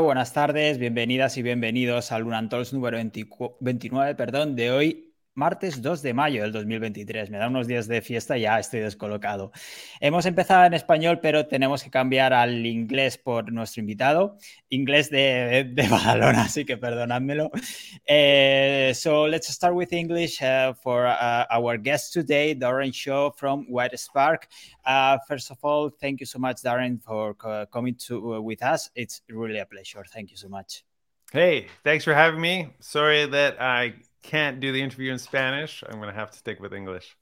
Buenas 0.00 0.32
tardes, 0.32 0.78
bienvenidas 0.78 1.36
y 1.36 1.42
bienvenidos 1.42 2.10
al 2.10 2.22
Lunantols 2.22 2.72
número 2.72 2.98
29 3.60 4.14
perdón, 4.16 4.56
de 4.56 4.72
hoy, 4.72 5.13
martes 5.34 5.82
2 5.82 6.02
de 6.02 6.14
mayo 6.14 6.42
del 6.42 6.52
2023. 6.52 7.30
Me 7.30 7.38
da 7.38 7.48
unos 7.48 7.66
días 7.66 7.88
de 7.88 8.00
fiesta 8.00 8.38
y 8.38 8.42
ya 8.42 8.58
estoy 8.58 8.80
descolocado. 8.80 9.52
Hemos 10.00 10.26
empezado 10.26 10.64
en 10.64 10.74
español, 10.74 11.20
pero 11.20 11.46
tenemos 11.46 11.82
que 11.82 11.90
cambiar 11.90 12.32
al 12.32 12.64
inglés 12.64 13.18
por 13.18 13.52
nuestro 13.52 13.80
invitado. 13.80 14.38
Inglés 14.68 15.10
de, 15.10 15.64
de 15.72 15.88
Badalona, 15.88 16.42
así 16.42 16.64
que 16.64 16.76
perdonádmelo. 16.76 17.50
Uh, 18.08 18.94
so 18.94 19.26
let's 19.26 19.48
start 19.48 19.74
with 19.74 19.92
English 19.92 20.40
uh, 20.42 20.74
for 20.74 21.06
uh, 21.06 21.46
our 21.50 21.76
guest 21.78 22.12
today, 22.12 22.54
Darren 22.54 22.92
Shaw 22.92 23.30
from 23.30 23.66
White 23.68 23.98
Spark. 23.98 24.48
Uh, 24.84 25.18
first 25.26 25.50
of 25.50 25.58
all, 25.62 25.90
thank 25.90 26.20
you 26.20 26.26
so 26.26 26.38
much, 26.38 26.62
Darren, 26.62 27.02
for 27.02 27.34
coming 27.72 27.96
to 28.06 28.34
uh, 28.34 28.40
with 28.40 28.62
us. 28.62 28.90
It's 28.94 29.22
really 29.28 29.58
a 29.58 29.66
pleasure. 29.66 30.04
Thank 30.12 30.30
you 30.30 30.36
so 30.36 30.48
much. 30.48 30.84
Hey, 31.32 31.66
thanks 31.82 32.04
for 32.04 32.14
having 32.14 32.40
me. 32.40 32.68
Sorry 32.78 33.26
that 33.26 33.60
I 33.60 33.94
can't 34.24 34.58
do 34.58 34.72
the 34.72 34.82
interview 34.82 35.12
in 35.12 35.18
Spanish, 35.18 35.84
I'm 35.86 35.98
going 36.00 36.12
to 36.12 36.18
have 36.18 36.30
to 36.32 36.38
stick 36.38 36.58
with 36.60 36.72
English. 36.72 37.16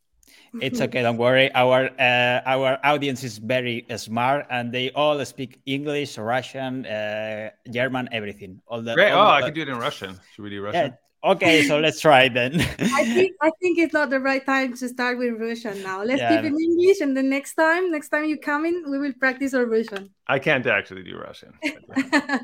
It's 0.61 0.81
okay, 0.81 1.03
don't 1.03 1.17
worry. 1.19 1.53
Our 1.55 1.91
uh, 1.99 2.41
our 2.47 2.79
audience 2.85 3.25
is 3.25 3.39
very 3.39 3.85
smart, 3.97 4.47
and 4.51 4.73
they 4.73 4.91
all 4.93 5.23
speak 5.25 5.61
English, 5.67 6.17
Russian, 6.17 6.87
uh, 6.87 7.51
German, 7.71 8.09
everything. 8.13 8.61
All 8.67 8.83
the 8.83 8.95
great. 8.95 9.11
All 9.11 9.27
oh, 9.27 9.31
the... 9.31 9.33
I 9.33 9.43
could 9.43 9.55
do 9.55 9.63
it 9.63 9.69
in 9.69 9.79
Russian. 9.79 10.19
Should 10.33 10.43
we 10.43 10.51
do 10.51 10.63
Russian? 10.63 10.93
Yeah. 10.93 11.02
Okay, 11.25 11.63
so 11.63 11.79
let's 11.79 12.01
try 12.01 12.29
then. 12.29 12.61
I 12.61 13.05
think 13.15 13.37
I 13.41 13.51
think 13.61 13.79
it's 13.79 13.93
not 13.93 14.11
the 14.11 14.19
right 14.19 14.45
time 14.45 14.75
to 14.75 14.89
start 14.89 15.19
with 15.19 15.39
Russian 15.39 15.81
now. 15.83 16.03
Let's 16.03 16.21
yeah. 16.21 16.35
keep 16.35 16.45
in 16.45 16.59
English, 16.59 17.01
and 17.01 17.17
the 17.17 17.23
next 17.23 17.55
time, 17.55 17.93
next 17.93 18.09
time 18.09 18.25
you 18.25 18.39
come 18.39 18.65
in, 18.65 18.91
we 18.91 18.99
will 18.99 19.13
practice 19.15 19.55
our 19.55 19.65
Russian. 19.65 20.11
I 20.27 20.41
can't 20.41 20.67
actually 20.67 21.05
do 21.05 21.17
Russian. 21.17 21.55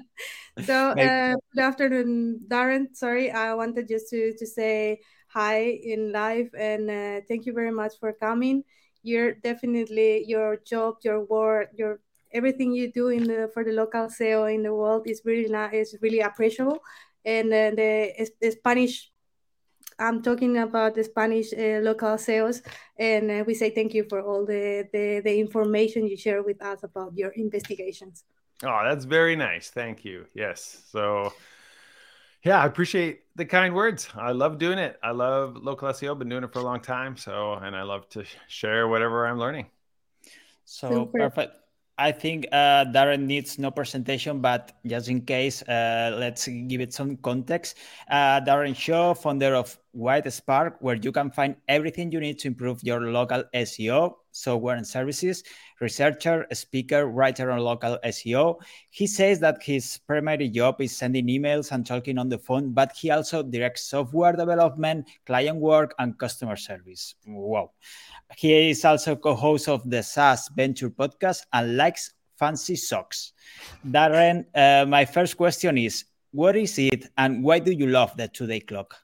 so 0.62 0.90
uh, 0.90 1.34
good 1.54 1.62
afternoon, 1.62 2.40
Darren. 2.46 2.94
Sorry, 2.94 3.32
I 3.32 3.54
wanted 3.54 3.88
just 3.88 4.10
to 4.10 4.32
to 4.38 4.46
say 4.46 5.00
hi 5.26 5.58
in 5.82 6.12
live 6.12 6.48
and 6.56 6.88
uh, 6.88 7.20
thank 7.28 7.46
you 7.46 7.52
very 7.52 7.72
much 7.72 7.98
for 7.98 8.12
coming. 8.12 8.62
You're 9.02 9.34
definitely 9.34 10.24
your 10.26 10.56
job, 10.56 10.96
your 11.02 11.24
work, 11.24 11.70
your 11.74 12.00
everything 12.32 12.72
you 12.72 12.92
do 12.92 13.08
in 13.08 13.24
the 13.24 13.50
for 13.52 13.64
the 13.64 13.72
local 13.72 14.06
SEO 14.06 14.52
in 14.54 14.62
the 14.62 14.74
world 14.74 15.06
is 15.06 15.22
really 15.24 15.48
not 15.48 15.74
is 15.74 15.96
really 16.00 16.20
appreciable. 16.20 16.78
And 17.28 17.52
uh, 17.52 17.70
the, 17.76 18.30
the 18.40 18.50
Spanish 18.52 19.10
I'm 19.98 20.22
talking 20.22 20.58
about 20.58 20.94
the 20.94 21.02
Spanish 21.02 21.52
uh, 21.52 21.80
local 21.82 22.16
sales, 22.18 22.62
and 22.96 23.30
uh, 23.30 23.44
we 23.44 23.54
say 23.54 23.70
thank 23.70 23.94
you 23.94 24.04
for 24.08 24.22
all 24.22 24.46
the, 24.46 24.88
the, 24.92 25.20
the 25.24 25.40
information 25.40 26.06
you 26.06 26.16
share 26.16 26.42
with 26.42 26.62
us 26.62 26.84
about 26.84 27.16
your 27.16 27.30
investigations. 27.30 28.22
Oh, 28.62 28.80
that's 28.84 29.04
very 29.04 29.34
nice. 29.34 29.70
Thank 29.70 30.04
you. 30.04 30.26
Yes. 30.34 30.82
So, 30.92 31.32
yeah, 32.44 32.62
I 32.62 32.66
appreciate 32.66 33.22
the 33.34 33.44
kind 33.44 33.74
words. 33.74 34.08
I 34.16 34.30
love 34.30 34.58
doing 34.58 34.78
it. 34.78 34.98
I 35.02 35.10
love 35.10 35.56
local 35.56 35.88
SEO. 35.88 36.16
Been 36.16 36.28
doing 36.28 36.44
it 36.44 36.52
for 36.52 36.60
a 36.60 36.64
long 36.64 36.80
time. 36.80 37.16
So, 37.16 37.54
and 37.54 37.74
I 37.74 37.82
love 37.82 38.08
to 38.10 38.24
share 38.46 38.86
whatever 38.86 39.26
I'm 39.26 39.38
learning. 39.38 39.66
So 40.64 41.06
Super. 41.06 41.30
perfect. 41.30 41.56
I 41.98 42.12
think 42.12 42.46
uh, 42.52 42.86
Darren 42.94 43.26
needs 43.26 43.58
no 43.58 43.72
presentation, 43.72 44.40
but 44.40 44.72
just 44.86 45.08
in 45.08 45.22
case, 45.22 45.62
uh, 45.62 46.14
let's 46.16 46.46
give 46.46 46.80
it 46.80 46.94
some 46.94 47.16
context. 47.16 47.76
Uh, 48.08 48.40
Darren 48.40 48.76
Shaw, 48.76 49.14
founder 49.14 49.56
of 49.56 49.76
WhiteSpark, 49.96 50.76
where 50.78 50.94
you 50.94 51.10
can 51.10 51.32
find 51.32 51.56
everything 51.66 52.12
you 52.12 52.20
need 52.20 52.38
to 52.38 52.48
improve 52.48 52.84
your 52.84 53.00
local 53.10 53.42
SEO, 53.52 54.14
software 54.30 54.76
and 54.76 54.86
services, 54.86 55.42
researcher, 55.80 56.46
speaker, 56.52 57.06
writer 57.06 57.50
on 57.50 57.58
local 57.58 57.98
SEO. 58.04 58.60
He 58.90 59.08
says 59.08 59.40
that 59.40 59.60
his 59.60 59.98
primary 60.06 60.48
job 60.48 60.80
is 60.80 60.96
sending 60.96 61.26
emails 61.26 61.72
and 61.72 61.84
talking 61.84 62.16
on 62.18 62.28
the 62.28 62.38
phone, 62.38 62.72
but 62.72 62.92
he 62.96 63.10
also 63.10 63.42
directs 63.42 63.90
software 63.90 64.34
development, 64.34 65.08
client 65.26 65.58
work, 65.58 65.94
and 65.98 66.16
customer 66.16 66.54
service. 66.54 67.16
Wow. 67.26 67.72
He 68.36 68.70
is 68.70 68.84
also 68.84 69.16
co-host 69.16 69.68
of 69.68 69.88
the 69.88 70.02
SaaS 70.02 70.48
Venture 70.54 70.90
podcast 70.90 71.42
and 71.52 71.76
likes 71.76 72.12
fancy 72.36 72.76
socks. 72.76 73.32
Darren, 73.86 74.44
uh, 74.54 74.86
my 74.86 75.04
first 75.04 75.36
question 75.36 75.78
is, 75.78 76.04
what 76.30 76.56
is 76.56 76.78
it 76.78 77.08
and 77.16 77.42
why 77.42 77.58
do 77.58 77.72
you 77.72 77.86
love 77.86 78.16
the 78.16 78.28
today 78.28 78.60
clock? 78.60 78.96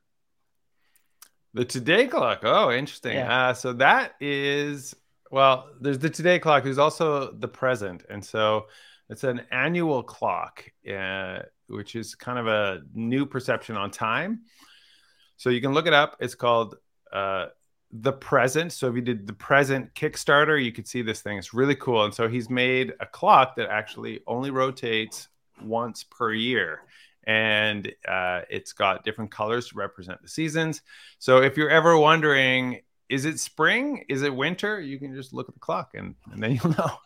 The 1.54 1.64
today 1.64 2.06
clock. 2.06 2.40
Oh, 2.42 2.70
interesting. 2.70 3.14
Yeah. 3.16 3.48
Uh, 3.48 3.54
so 3.54 3.72
that 3.74 4.14
is 4.20 4.94
well, 5.30 5.70
there's 5.80 5.98
the 5.98 6.10
today 6.10 6.38
clock. 6.38 6.62
There's 6.62 6.78
also 6.78 7.32
the 7.32 7.48
present, 7.48 8.04
and 8.08 8.24
so 8.24 8.66
it's 9.08 9.24
an 9.24 9.42
annual 9.50 10.02
clock, 10.02 10.64
uh, 10.88 11.41
which 11.66 11.96
is 11.96 12.14
kind 12.14 12.38
of 12.38 12.46
a 12.46 12.82
new 12.94 13.26
perception 13.26 13.76
on 13.76 13.91
time. 13.91 14.42
So 15.36 15.50
you 15.50 15.60
can 15.60 15.72
look 15.72 15.88
it 15.88 15.92
up. 15.92 16.16
It's 16.20 16.36
called 16.36 16.76
uh, 17.12 17.46
the 18.00 18.12
present. 18.12 18.72
So 18.72 18.88
if 18.88 18.97
you 18.97 19.03
did 19.03 19.27
the 19.27 19.32
present 19.32 19.94
Kickstarter, 19.94 20.62
you 20.62 20.72
could 20.72 20.88
see 20.88 21.03
this 21.03 21.21
thing. 21.21 21.38
It's 21.38 21.55
really 21.55 21.77
cool. 21.77 22.05
And 22.05 22.12
so 22.12 22.28
he's 22.28 22.50
made 22.50 22.93
a 22.99 23.06
clock 23.06 23.55
that 23.56 23.71
actually 23.71 24.21
only 24.27 24.50
rotates 24.50 25.28
once 25.62 26.03
per 26.03 26.33
year. 26.33 26.81
And 27.27 27.91
uh, 28.06 28.43
it's 28.50 28.72
got 28.72 29.04
different 29.04 29.31
colors 29.31 29.69
to 29.69 29.77
represent 29.77 30.21
the 30.21 30.28
seasons. 30.28 30.83
So 31.21 31.38
if 31.38 31.56
you're 31.56 31.71
ever 31.71 31.97
wondering, 31.97 32.81
is 33.10 33.26
it 33.26 33.38
spring? 33.38 34.04
Is 34.09 34.22
it 34.22 34.34
winter? 34.34 34.81
You 34.81 34.98
can 34.98 35.15
just 35.15 35.34
look 35.34 35.48
at 35.48 35.54
the 35.54 35.60
clock 35.60 35.92
and, 35.94 36.15
and 36.32 36.42
then 36.42 36.53
you'll 36.53 36.72
know. 36.78 36.98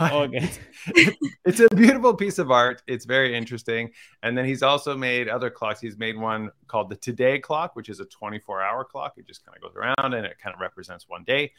okay. 0.24 0.50
It's, 0.88 1.18
it's, 1.44 1.60
a 1.60 1.74
beautiful 1.74 2.14
piece 2.14 2.38
of 2.38 2.50
art. 2.50 2.82
It's 2.86 3.04
very 3.04 3.34
interesting. 3.34 3.90
And 4.22 4.36
then 4.36 4.44
he's 4.44 4.62
also 4.62 4.96
made 4.96 5.28
other 5.28 5.50
clocks. 5.50 5.80
He's 5.80 5.96
made 5.96 6.18
one 6.18 6.50
called 6.68 6.90
the 6.90 6.96
Today 6.96 7.38
Clock, 7.38 7.74
which 7.74 7.88
is 7.88 8.00
a 8.00 8.04
24 8.04 8.62
hour 8.62 8.84
clock. 8.84 9.14
It 9.16 9.26
just 9.26 9.44
kind 9.44 9.56
of 9.56 9.62
goes 9.62 9.74
around 9.76 10.14
and 10.14 10.26
it 10.26 10.36
kind 10.38 10.54
of 10.54 10.60
represents 10.60 11.08
one 11.08 11.24
day. 11.24 11.52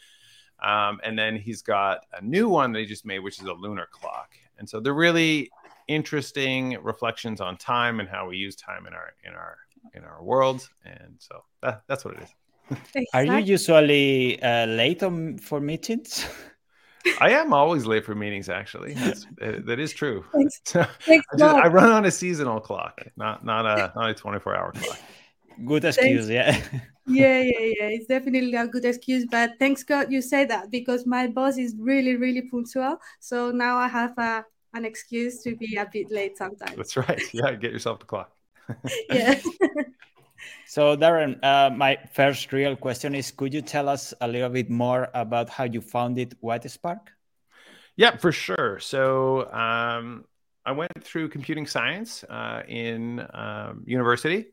Um, 0.63 0.99
and 1.03 1.17
then 1.17 1.35
he's 1.35 1.61
got 1.61 2.01
a 2.13 2.21
new 2.23 2.49
one 2.49 2.71
that 2.73 2.79
he 2.79 2.85
just 2.85 3.05
made, 3.05 3.19
which 3.19 3.39
is 3.39 3.45
a 3.45 3.53
lunar 3.53 3.87
clock. 3.91 4.33
And 4.59 4.67
so 4.67 4.79
they're 4.79 4.93
really 4.93 5.49
interesting 5.87 6.77
reflections 6.81 7.41
on 7.41 7.57
time 7.57 7.99
and 7.99 8.09
how 8.09 8.27
we 8.27 8.37
use 8.37 8.55
time 8.55 8.87
in 8.87 8.93
our 8.93 9.13
in 9.23 9.33
our 9.33 9.57
in 9.93 10.03
our 10.03 10.23
world. 10.23 10.67
And 10.85 11.15
so 11.19 11.43
that, 11.61 11.83
that's 11.87 12.03
what 12.03 12.15
it 12.15 12.23
is. 12.23 12.46
Exactly. 12.69 13.05
Are 13.13 13.23
you 13.23 13.37
usually 13.37 14.41
uh, 14.41 14.65
late 14.65 15.03
on, 15.03 15.37
for 15.37 15.59
meetings? 15.59 16.27
I 17.21 17.31
am 17.31 17.53
always 17.53 17.85
late 17.85 18.05
for 18.05 18.15
meetings. 18.15 18.49
Actually, 18.49 18.93
That's, 18.93 19.25
uh, 19.41 19.59
that 19.65 19.79
is 19.79 19.93
true. 19.93 20.25
Thanks. 20.33 20.59
Thanks 20.65 21.25
I, 21.33 21.37
just, 21.37 21.55
I, 21.55 21.67
run 21.67 21.91
on 21.91 22.05
a 22.05 22.11
seasonal 22.11 22.59
clock, 22.59 23.01
not 23.15 23.45
not 23.45 23.65
a 23.65 23.93
not 23.95 24.09
a 24.09 24.13
twenty 24.13 24.39
four 24.39 24.55
hour 24.55 24.71
clock. 24.71 24.99
Good 25.65 25.85
excuse, 25.85 26.29
yeah. 26.29 26.55
yeah, 27.07 27.41
yeah, 27.41 27.59
yeah. 27.59 27.87
It's 27.87 28.05
definitely 28.05 28.53
a 28.55 28.67
good 28.67 28.85
excuse. 28.85 29.25
But 29.25 29.53
thanks 29.57 29.83
God 29.83 30.11
you 30.11 30.21
say 30.21 30.45
that 30.45 30.69
because 30.69 31.07
my 31.07 31.27
boss 31.27 31.57
is 31.57 31.75
really, 31.79 32.15
really 32.15 32.43
punctual. 32.43 32.99
So 33.19 33.49
now 33.51 33.77
I 33.77 33.87
have 33.87 34.15
a, 34.19 34.45
an 34.73 34.85
excuse 34.85 35.41
to 35.43 35.55
be 35.55 35.77
a 35.77 35.87
bit 35.91 36.11
late 36.11 36.37
sometimes. 36.37 36.75
That's 36.75 36.95
right. 36.95 37.21
Yeah, 37.33 37.55
get 37.55 37.71
yourself 37.71 37.99
the 37.99 38.05
clock. 38.05 38.31
yeah. 39.09 39.39
So, 40.65 40.95
Darren, 40.95 41.43
uh, 41.43 41.69
my 41.69 41.97
first 42.13 42.51
real 42.51 42.75
question 42.75 43.15
is 43.15 43.31
could 43.31 43.53
you 43.53 43.61
tell 43.61 43.89
us 43.89 44.13
a 44.21 44.27
little 44.27 44.49
bit 44.49 44.69
more 44.69 45.09
about 45.13 45.49
how 45.49 45.63
you 45.63 45.81
founded 45.81 46.35
WhiteSpark? 46.43 46.99
Yeah, 47.95 48.17
for 48.17 48.31
sure. 48.31 48.79
So, 48.79 49.51
um, 49.51 50.25
I 50.65 50.71
went 50.71 50.91
through 51.01 51.29
computing 51.29 51.65
science 51.65 52.23
uh, 52.25 52.61
in 52.67 53.25
um, 53.33 53.83
university 53.85 54.47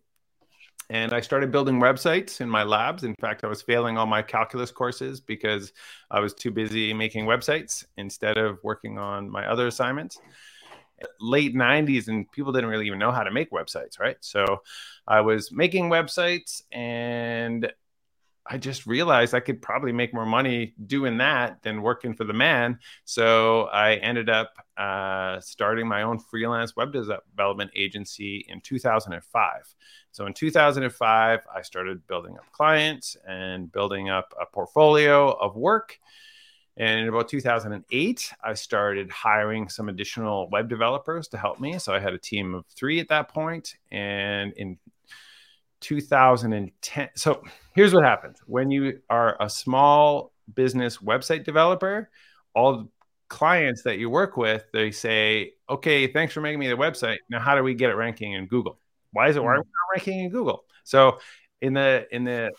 and 0.91 1.13
I 1.13 1.21
started 1.21 1.51
building 1.51 1.81
websites 1.81 2.41
in 2.41 2.49
my 2.49 2.63
labs. 2.63 3.05
In 3.05 3.15
fact, 3.21 3.43
I 3.43 3.49
was 3.49 3.63
failing 3.63 3.97
all 3.97 4.07
my 4.07 4.23
calculus 4.23 4.71
courses 4.71 5.21
because 5.21 5.73
I 6.11 6.21
was 6.21 6.35
too 6.35 6.51
busy 6.51 6.93
making 6.93 7.25
websites 7.25 7.85
instead 7.97 8.37
of 8.37 8.59
working 8.63 8.99
on 8.99 9.31
my 9.31 9.47
other 9.47 9.67
assignments 9.67 10.19
late 11.21 11.55
90s 11.55 12.09
and 12.09 12.31
people 12.31 12.53
didn't 12.53 12.71
really 12.71 12.87
even 12.87 12.99
know 12.99 13.13
how 13.13 13.23
to 13.23 13.31
make 13.31 13.51
websites, 13.51 13.99
right? 13.99 14.17
So 14.21 14.63
I 15.07 15.21
was 15.21 15.53
making 15.53 15.91
websites 15.91 16.63
and 16.73 17.73
I 18.47 18.59
just 18.59 18.87
realized 18.87 19.33
I 19.35 19.41
could 19.41 19.63
probably 19.63 19.93
make 19.93 20.13
more 20.13 20.27
money 20.27 20.75
doing 20.87 21.19
that 21.19 21.63
than 21.63 21.81
working 21.81 22.15
for 22.15 22.25
the 22.25 22.35
man. 22.35 22.79
So 23.07 23.63
I 23.65 23.95
ended 23.95 24.29
up 24.29 24.53
uh, 24.77 25.41
starting 25.41 25.89
my 25.89 26.03
own 26.03 26.19
freelance 26.19 26.77
web 26.77 26.93
development 26.93 27.71
agency 27.75 28.45
in 28.49 28.61
2005. 28.61 29.75
So 30.13 30.27
in 30.27 30.35
2005, 30.35 31.41
I 31.55 31.63
started 31.63 32.07
building 32.07 32.37
up 32.37 32.45
clients 32.53 33.17
and 33.27 33.73
building 33.73 34.11
up 34.11 34.35
a 34.39 34.45
portfolio 34.45 35.31
of 35.31 35.57
work. 35.57 35.99
And 36.77 37.01
in 37.01 37.09
about 37.09 37.29
2008, 37.29 38.33
I 38.43 38.55
started 38.55 39.11
hiring 39.11 39.69
some 39.69 39.89
additional 39.89 40.49
web 40.51 40.69
developers 40.69 41.29
to 41.29 41.39
help 41.39 41.61
me. 41.61 41.79
So 41.79 41.95
I 41.95 42.01
had 42.01 42.15
a 42.15 42.19
team 42.19 42.55
of 42.55 42.67
three 42.67 42.99
at 42.99 43.09
that 43.09 43.29
point. 43.29 43.77
And 43.93 44.53
in 44.55 44.79
2010, 45.81 47.09
so 47.15 47.43
here's 47.75 47.95
what 47.95 48.03
happens 48.03 48.41
when 48.47 48.71
you 48.71 49.01
are 49.09 49.37
a 49.41 49.49
small 49.49 50.33
business 50.53 50.99
website 50.99 51.45
developer, 51.45 52.11
all 52.55 52.79
the 52.79 52.89
clients 53.29 53.83
that 53.83 53.99
you 53.99 54.11
work 54.11 54.37
with, 54.37 54.65
they 54.73 54.91
say, 54.91 55.53
okay, 55.69 56.07
thanks 56.07 56.35
for 56.35 56.41
making 56.41 56.59
me 56.59 56.69
the 56.69 56.77
website. 56.77 57.19
Now, 57.31 57.41
how 57.41 57.55
do 57.55 57.63
we 57.63 57.75
get 57.75 57.91
it 57.91 57.95
ranking 57.95 58.33
in 58.33 58.47
Google? 58.47 58.79
Why 59.13 59.29
is 59.29 59.37
it, 59.37 59.41
hmm. 59.41 59.47
why 59.47 59.53
are 59.53 59.59
we 59.59 59.61
not 59.61 59.97
ranking 59.97 60.21
in 60.25 60.31
Google? 60.31 60.65
So 60.83 61.19
in 61.61 61.75
the, 61.75 62.07
in 62.11 62.25
the, 62.25 62.51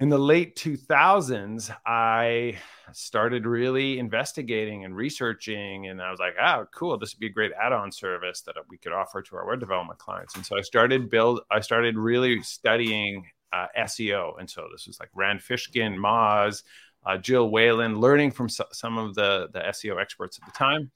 in 0.00 0.08
the 0.08 0.18
late 0.18 0.56
2000s, 0.56 1.70
I 1.86 2.58
started 2.92 3.44
really 3.44 3.98
investigating 3.98 4.84
and 4.86 4.96
researching. 4.96 5.88
And 5.88 6.00
I 6.00 6.10
was 6.10 6.18
like, 6.18 6.34
oh, 6.42 6.66
cool, 6.74 6.98
this 6.98 7.14
would 7.14 7.20
be 7.20 7.26
a 7.26 7.30
great 7.30 7.52
add 7.60 7.72
on 7.72 7.92
service 7.92 8.40
that 8.42 8.54
we 8.70 8.78
could 8.78 8.92
offer 8.92 9.20
to 9.20 9.36
our 9.36 9.46
web 9.46 9.60
development 9.60 9.98
clients. 9.98 10.34
And 10.36 10.44
so 10.44 10.56
I 10.56 10.62
started 10.62 11.10
build, 11.10 11.40
I 11.50 11.60
started 11.60 11.98
really 11.98 12.42
studying 12.42 13.26
uh, 13.52 13.66
SEO. 13.78 14.40
And 14.40 14.48
so 14.48 14.68
this 14.72 14.86
was 14.86 14.98
like 14.98 15.10
Rand 15.14 15.40
Fishkin, 15.40 15.96
Moz, 15.98 16.62
uh, 17.04 17.18
Jill 17.18 17.50
Whalen, 17.50 18.00
learning 18.00 18.30
from 18.30 18.48
so, 18.48 18.64
some 18.72 18.96
of 18.96 19.14
the, 19.14 19.48
the 19.52 19.60
SEO 19.60 20.00
experts 20.00 20.38
at 20.40 20.46
the 20.46 20.58
time 20.58 20.90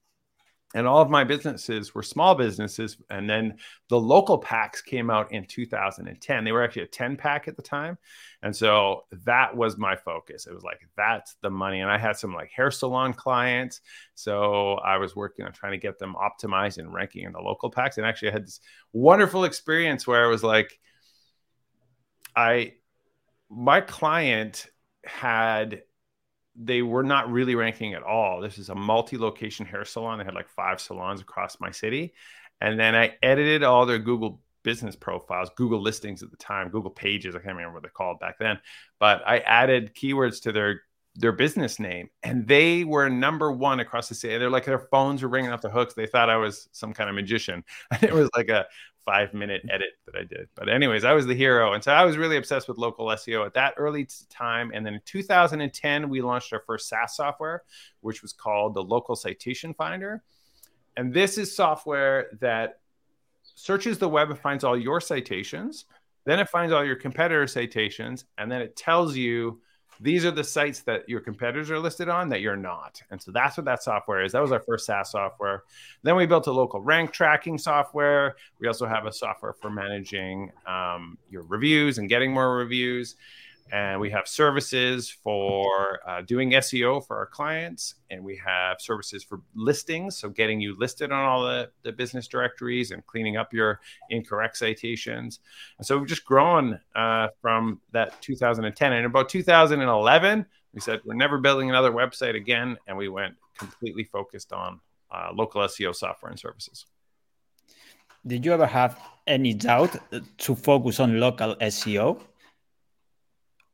and 0.75 0.89
all 0.89 1.01
of 1.01 1.09
my 1.09 1.23
businesses 1.23 1.95
were 1.95 2.03
small 2.03 2.35
businesses 2.35 2.99
and 3.09 3.31
then 3.31 3.57
the 3.89 3.99
local 3.99 4.37
packs 4.37 4.83
came 4.83 5.09
out 5.09 5.33
in 5.33 5.47
2010 5.47 6.45
they 6.45 6.53
were 6.53 6.63
actually 6.63 6.83
a 6.83 6.87
10 6.87 7.17
pack 7.17 7.49
at 7.49 7.57
the 7.57 7.63
time 7.63 7.97
and 8.43 8.55
so 8.55 9.05
that 9.25 9.57
was 9.57 9.79
my 9.79 9.97
focus. 9.97 10.47
It 10.47 10.53
was 10.53 10.65
like 10.65 10.81
that's 10.97 11.37
the 11.41 11.51
money 11.51 11.81
and 11.81 11.91
i 11.91 11.97
had 11.97 12.17
some 12.17 12.35
like 12.35 12.51
hair 12.51 12.71
salon 12.71 13.15
clients 13.15 13.81
so 14.15 14.75
i 14.75 14.99
was 14.99 15.17
working 15.17 15.47
on 15.47 15.53
trying 15.53 15.73
to 15.73 15.79
get 15.79 15.99
them 15.99 16.15
optimized 16.15 16.79
and 16.79 16.93
ranking 16.93 17.25
in 17.25 17.33
the 17.33 17.41
local 17.41 17.71
packs 17.71 17.97
and 17.97 18.07
actually 18.07 18.29
i 18.29 18.33
had 18.33 18.47
this 18.47 18.61
wonderful 18.93 19.45
experience 19.45 20.07
where 20.07 20.25
i 20.25 20.29
was 20.29 20.43
like 20.43 20.79
i 22.37 22.73
my 23.49 23.81
client 23.81 24.67
had 25.05 25.83
they 26.57 26.83
were 26.83 27.03
not 27.03 27.31
really 27.31 27.55
ranking 27.55 27.95
at 27.95 28.03
all. 28.03 28.41
This 28.41 28.59
is 28.59 28.69
a 28.69 28.75
multi-location 28.75 29.67
hair 29.67 29.85
salon. 29.85 30.19
They 30.19 30.25
had 30.25 30.35
like 30.35 30.49
five 30.49 30.81
salons 30.81 31.21
across 31.21 31.61
my 31.61 31.71
city. 31.71 32.15
And 32.61 32.79
then 32.79 32.95
I 32.95 33.17
edited 33.23 33.63
all 33.63 33.87
their 33.87 33.99
Google 33.99 34.41
business 34.63 34.97
profiles, 34.97 35.51
Google 35.57 35.81
listings 35.81 36.23
at 36.23 36.31
the 36.31 36.37
time, 36.37 36.71
Google 36.71 36.91
pages. 36.91 37.35
I 37.35 37.39
can't 37.39 37.57
remember 37.57 37.75
what 37.75 37.83
they're 37.83 37.91
called 37.91 38.21
back 38.21 38.39
then, 38.39 38.59
but 38.99 39.23
I 39.27 39.39
added 39.41 39.95
keywords 39.95 40.43
to 40.43 40.53
their 40.53 40.83
their 41.17 41.31
business 41.31 41.79
name 41.79 42.09
and 42.25 42.45
they 42.49 42.83
were 42.83 43.09
number 43.09 43.53
one 43.53 43.79
across 43.79 44.09
the 44.09 44.17
city. 44.17 44.37
They're 44.37 44.51
like 44.51 44.65
their 44.65 44.81
phones 44.91 45.23
were 45.23 45.29
ringing 45.29 45.53
off 45.53 45.61
the 45.61 45.71
hooks. 45.71 45.95
They 45.95 46.09
thought 46.09 46.29
I 46.29 46.39
was 46.39 46.69
some 46.73 46.93
kind 46.93 47.09
of 47.09 47.15
magician. 47.15 47.63
And 47.93 48.03
it 48.03 48.13
was 48.13 48.29
like 48.35 48.49
a 48.49 48.67
five 49.05 49.35
minute 49.35 49.63
edit 49.71 49.91
that 50.07 50.17
I 50.17 50.25
did. 50.25 50.49
But 50.55 50.69
anyways, 50.69 51.05
I 51.05 51.13
was 51.13 51.27
the 51.27 51.35
hero. 51.35 51.73
And 51.73 51.85
so 51.85 51.93
I 51.93 52.05
was 52.05 52.17
really 52.17 52.37
obsessed 52.37 52.69
with 52.69 52.79
local 52.79 53.07
SEO 53.07 53.45
at 53.47 53.55
that 53.55 53.75
early 53.77 54.09
time. 54.31 54.71
And 54.75 54.85
then 54.85 54.95
in 54.95 55.01
2010, 55.05 56.09
we 56.09 56.23
launched 56.23 56.53
our 56.53 56.63
first 56.67 56.89
SaaS 56.89 57.17
software, 57.17 57.63
which 58.01 58.23
was 58.23 58.33
called 58.33 58.75
the 58.75 58.83
Local 58.83 59.17
Citation 59.17 59.75
Finder. 59.75 60.23
And 60.97 61.13
this 61.13 61.39
is 61.39 61.55
software 61.55 62.29
that 62.41 62.81
searches 63.43 63.99
the 63.99 64.09
web 64.09 64.31
and 64.31 64.39
finds 64.39 64.65
all 64.65 64.79
your 64.79 65.01
citations. 65.01 65.85
Then 66.25 66.41
it 66.41 66.49
finds 66.49 66.73
all 66.73 66.85
your 66.85 66.97
competitor 66.97 67.47
citations. 67.47 68.25
And 68.39 68.51
then 68.51 68.63
it 68.63 68.77
tells 68.77 69.17
you 69.17 69.61
these 70.01 70.25
are 70.25 70.31
the 70.31 70.45
sites 70.45 70.81
that 70.83 71.09
your 71.09 71.21
competitors 71.21 71.71
are 71.71 71.79
listed 71.79 72.09
on 72.09 72.29
that 72.29 72.41
you're 72.41 72.57
not. 72.57 73.01
And 73.11 73.21
so 73.21 73.31
that's 73.31 73.57
what 73.57 73.67
that 73.67 73.83
software 73.83 74.25
is. 74.25 74.33
That 74.33 74.43
was 74.43 74.53
our 74.53 74.61
first 74.61 74.87
SaaS 74.87 75.11
software. 75.11 75.65
Then 76.03 76.17
we 76.17 76.27
built 76.27 76.47
a 76.47 76.53
local 76.53 76.81
rank 76.81 77.13
tracking 77.13 77.59
software. 77.59 78.37
We 78.59 78.69
also 78.69 78.87
have 78.87 79.07
a 79.07 79.13
software 79.13 79.53
for 79.53 79.71
managing 79.71 80.53
um, 80.67 81.19
your 81.31 81.43
reviews 81.43 81.99
and 81.99 82.09
getting 82.09 82.33
more 82.33 82.57
reviews 82.57 83.17
and 83.73 84.01
we 84.01 84.11
have 84.11 84.29
services 84.29 85.11
for 85.11 86.01
uh, 86.07 86.21
doing 86.23 86.51
SEO 86.53 87.05
for 87.07 87.17
our 87.17 87.27
clients, 87.27 87.95
and 88.11 88.23
we 88.23 88.37
have 88.37 88.81
services 88.81 89.25
for 89.25 89.41
listings, 89.55 90.19
so 90.19 90.29
getting 90.29 90.61
you 90.61 90.77
listed 90.79 91.11
on 91.11 91.25
all 91.25 91.43
the, 91.43 91.71
the 91.83 91.91
business 91.91 92.29
directories 92.29 92.91
and 92.91 93.05
cleaning 93.07 93.37
up 93.37 93.53
your 93.53 93.81
incorrect 94.11 94.59
citations. 94.59 95.41
And 95.79 95.87
so 95.87 95.99
we've 95.99 96.09
just 96.09 96.25
grown 96.25 96.79
uh, 96.95 97.29
from 97.41 97.81
that 97.93 98.21
2010. 98.21 98.93
And 98.93 99.07
about 99.07 99.29
2011, 99.29 100.47
we 100.75 100.81
said 100.81 101.01
we're 101.05 101.15
never 101.15 101.39
building 101.39 101.71
another 101.71 101.91
website 101.91 102.37
again, 102.37 102.77
and 102.87 102.97
we 102.97 103.09
went 103.09 103.35
completely 103.59 104.05
focused 104.05 104.53
on 104.53 104.81
uh, 105.11 105.31
local 105.33 105.63
SEO 105.63 105.95
software 105.95 106.31
and 106.31 106.39
services. 106.39 106.87
Did 108.27 108.45
you 108.45 108.53
ever 108.53 108.67
have 108.67 108.99
any 109.27 109.55
doubt 109.55 109.97
to 110.39 110.55
focus 110.55 111.01
on 111.01 111.19
local 111.21 111.55
SEO? 111.57 112.21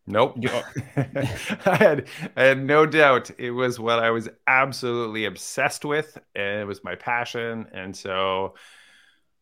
Nope. 0.06 0.36
I 0.96 1.76
had 1.76 2.06
I 2.36 2.42
had 2.42 2.64
no 2.64 2.86
doubt 2.86 3.30
it 3.38 3.50
was 3.50 3.78
what 3.78 3.98
I 3.98 4.10
was 4.10 4.28
absolutely 4.46 5.26
obsessed 5.26 5.84
with 5.84 6.18
and 6.34 6.60
it 6.60 6.66
was 6.66 6.82
my 6.82 6.94
passion 6.94 7.66
and 7.72 7.96
so 7.96 8.54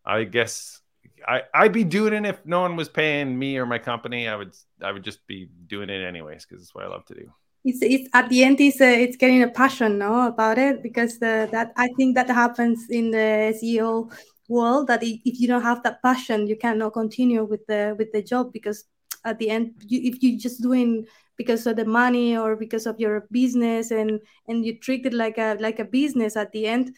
I 0.05 0.25
guess 0.25 0.81
I 1.27 1.43
I'd 1.55 1.73
be 1.73 1.85
doing 1.85 2.13
it 2.13 2.27
if 2.27 2.45
no 2.45 2.61
one 2.61 2.77
was 2.77 2.89
paying 2.89 3.39
me 3.39 3.57
or 3.57 3.67
my 3.67 3.79
company 3.79 4.29
I 4.29 4.37
would 4.37 4.55
I 4.83 4.93
would 4.93 5.05
just 5.05 5.27
be 5.27 5.49
doing 5.67 5.91
it 5.91 6.05
anyways 6.05 6.45
because 6.45 6.63
it's 6.63 6.75
what 6.75 6.85
I 6.85 6.89
love 6.89 7.07
to 7.07 7.15
do. 7.15 7.33
It's, 7.65 7.83
it's 7.83 8.09
at 8.13 8.29
the 8.29 8.45
end 8.45 8.61
it's 8.61 8.81
uh, 8.81 8.85
it's 8.85 9.17
getting 9.17 9.43
a 9.43 9.49
passion 9.49 9.99
no 9.99 10.27
about 10.27 10.59
it 10.59 10.83
because 10.83 11.19
the, 11.19 11.49
that 11.51 11.73
I 11.77 11.89
think 11.97 12.15
that 12.17 12.29
happens 12.29 12.87
in 12.91 13.11
the 13.11 13.55
SEO 13.57 14.13
world 14.49 14.87
that 14.89 15.03
if 15.03 15.41
you 15.41 15.49
don't 15.49 15.63
have 15.63 15.83
that 15.83 16.03
passion 16.03 16.47
you 16.47 16.57
cannot 16.57 16.93
continue 16.93 17.45
with 17.45 17.67
the 17.67 17.95
with 17.99 18.13
the 18.13 18.23
job 18.23 18.53
because 18.53 18.85
at 19.29 19.39
the 19.39 19.51
end 19.51 19.75
you, 19.87 20.01
if 20.03 20.23
you're 20.23 20.39
just 20.39 20.63
doing 20.63 21.07
because 21.37 21.67
of 21.67 21.77
the 21.77 21.85
money 21.85 22.37
or 22.37 22.57
because 22.57 22.87
of 22.87 22.99
your 22.99 23.27
business 23.31 23.91
and 23.91 24.21
and 24.49 24.65
you 24.65 24.79
treat 24.79 25.07
it 25.07 25.13
like 25.13 25.39
a 25.39 25.57
like 25.61 25.79
a 25.79 25.85
business 25.85 26.37
at 26.37 26.51
the 26.53 26.67
end 26.67 26.95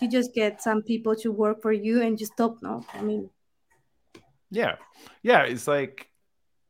you 0.00 0.08
just 0.08 0.32
get 0.34 0.62
some 0.62 0.82
people 0.82 1.14
to 1.14 1.32
work 1.32 1.60
for 1.60 1.72
you 1.72 2.02
and 2.02 2.20
you 2.20 2.26
stop 2.26 2.56
no? 2.62 2.84
I 2.94 3.02
mean 3.02 3.30
yeah. 4.50 4.76
Yeah 5.22 5.42
it's 5.42 5.68
like 5.68 6.08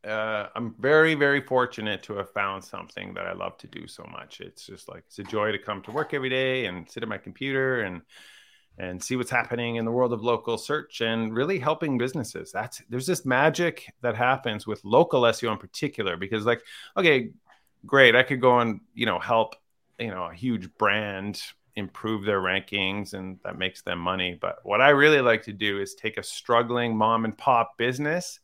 uh, 0.07 0.47
i'm 0.55 0.73
very 0.79 1.13
very 1.13 1.41
fortunate 1.41 2.01
to 2.01 2.13
have 2.13 2.29
found 2.31 2.63
something 2.63 3.13
that 3.13 3.27
i 3.27 3.33
love 3.33 3.57
to 3.57 3.67
do 3.67 3.85
so 3.85 4.03
much. 4.09 4.39
It's 4.39 4.65
just 4.65 4.87
like 4.87 5.03
it's 5.07 5.19
a 5.19 5.23
joy 5.23 5.51
to 5.51 5.59
come 5.59 5.81
to 5.83 5.91
work 5.91 6.13
every 6.13 6.29
day 6.29 6.65
and 6.67 6.89
sit 6.89 7.03
at 7.03 7.09
my 7.09 7.17
computer 7.17 7.81
and 7.81 8.01
and 8.79 9.03
see 9.03 9.17
what's 9.17 9.29
happening 9.29 9.75
in 9.75 9.83
the 9.83 9.91
world 9.91 10.13
of 10.13 10.23
local 10.23 10.57
search 10.57 11.01
and 11.01 11.35
really 11.35 11.59
helping 11.59 11.97
businesses. 11.97 12.51
That's 12.51 12.81
there's 12.89 13.05
this 13.05 13.25
magic 13.25 13.93
that 14.01 14.15
happens 14.15 14.65
with 14.65 14.83
local 14.85 15.21
SEO 15.23 15.51
in 15.51 15.57
particular 15.57 16.15
because 16.15 16.45
like 16.45 16.63
okay, 16.95 17.31
great, 17.85 18.15
I 18.15 18.23
could 18.23 18.41
go 18.41 18.59
and 18.59 18.79
you 18.93 19.05
know 19.05 19.19
help 19.19 19.55
you 19.99 20.07
know 20.07 20.23
a 20.23 20.33
huge 20.33 20.69
brand 20.77 21.41
improve 21.75 22.25
their 22.25 22.41
rankings 22.41 23.13
and 23.13 23.37
that 23.43 23.57
makes 23.57 23.81
them 23.81 23.99
money. 23.99 24.37
But 24.39 24.59
what 24.63 24.81
I 24.81 24.89
really 24.89 25.21
like 25.21 25.43
to 25.43 25.53
do 25.53 25.79
is 25.79 25.93
take 25.93 26.17
a 26.17 26.23
struggling 26.23 26.95
mom 26.95 27.25
and 27.25 27.37
pop 27.37 27.77
business 27.77 28.39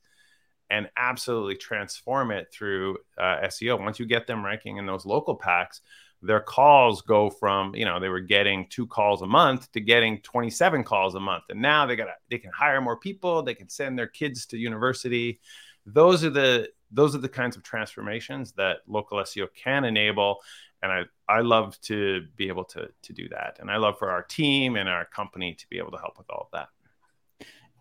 and 0.70 0.90
absolutely 0.98 1.56
transform 1.56 2.32
it 2.32 2.52
through 2.52 2.98
uh, 3.18 3.38
SEO. 3.44 3.80
Once 3.80 4.00
you 4.00 4.06
get 4.06 4.28
them 4.28 4.44
ranking 4.44 4.78
in 4.78 4.86
those 4.86 5.06
local 5.06 5.36
packs, 5.36 5.82
their 6.22 6.40
calls 6.40 7.02
go 7.02 7.30
from 7.30 7.76
you 7.76 7.86
know 7.86 8.00
they 8.00 8.10
were 8.10 8.20
getting 8.20 8.68
two 8.70 8.88
calls 8.88 9.22
a 9.22 9.28
month 9.28 9.72
to 9.74 9.80
getting 9.80 10.22
27 10.22 10.84
calls 10.84 11.16
a 11.16 11.20
month. 11.20 11.44
And 11.50 11.62
now 11.62 11.86
they 11.86 11.96
got 11.96 12.08
they 12.30 12.38
can 12.38 12.52
hire 12.52 12.82
more 12.82 12.98
people. 12.98 13.44
They 13.44 13.56
can 13.56 13.70
send 13.70 13.98
their 13.98 14.08
kids 14.08 14.46
to 14.48 14.58
university. 14.58 15.40
Those 15.86 16.24
are 16.24 16.30
the 16.30 16.70
those 16.92 17.16
are 17.16 17.20
the 17.20 17.30
kinds 17.30 17.56
of 17.56 17.64
transformations 17.64 18.54
that 18.54 18.78
local 18.88 19.18
seo 19.20 19.48
can 19.56 19.86
enable. 19.86 20.38
And 20.82 20.92
i 20.92 21.04
i 21.28 21.42
love 21.42 21.80
to 21.82 22.24
be 22.36 22.48
able 22.48 22.66
to 22.66 22.90
to 23.04 23.14
do 23.14 23.30
that. 23.30 23.58
And 23.60 23.70
i 23.70 23.78
love 23.78 24.00
for 24.00 24.10
our 24.10 24.24
team 24.24 24.76
and 24.76 24.90
our 24.90 25.06
company 25.06 25.54
to 25.54 25.68
be 25.70 25.78
able 25.78 25.92
to 25.92 25.98
help 25.98 26.18
with 26.18 26.30
all 26.30 26.50
of 26.52 26.52
that. 26.54 26.70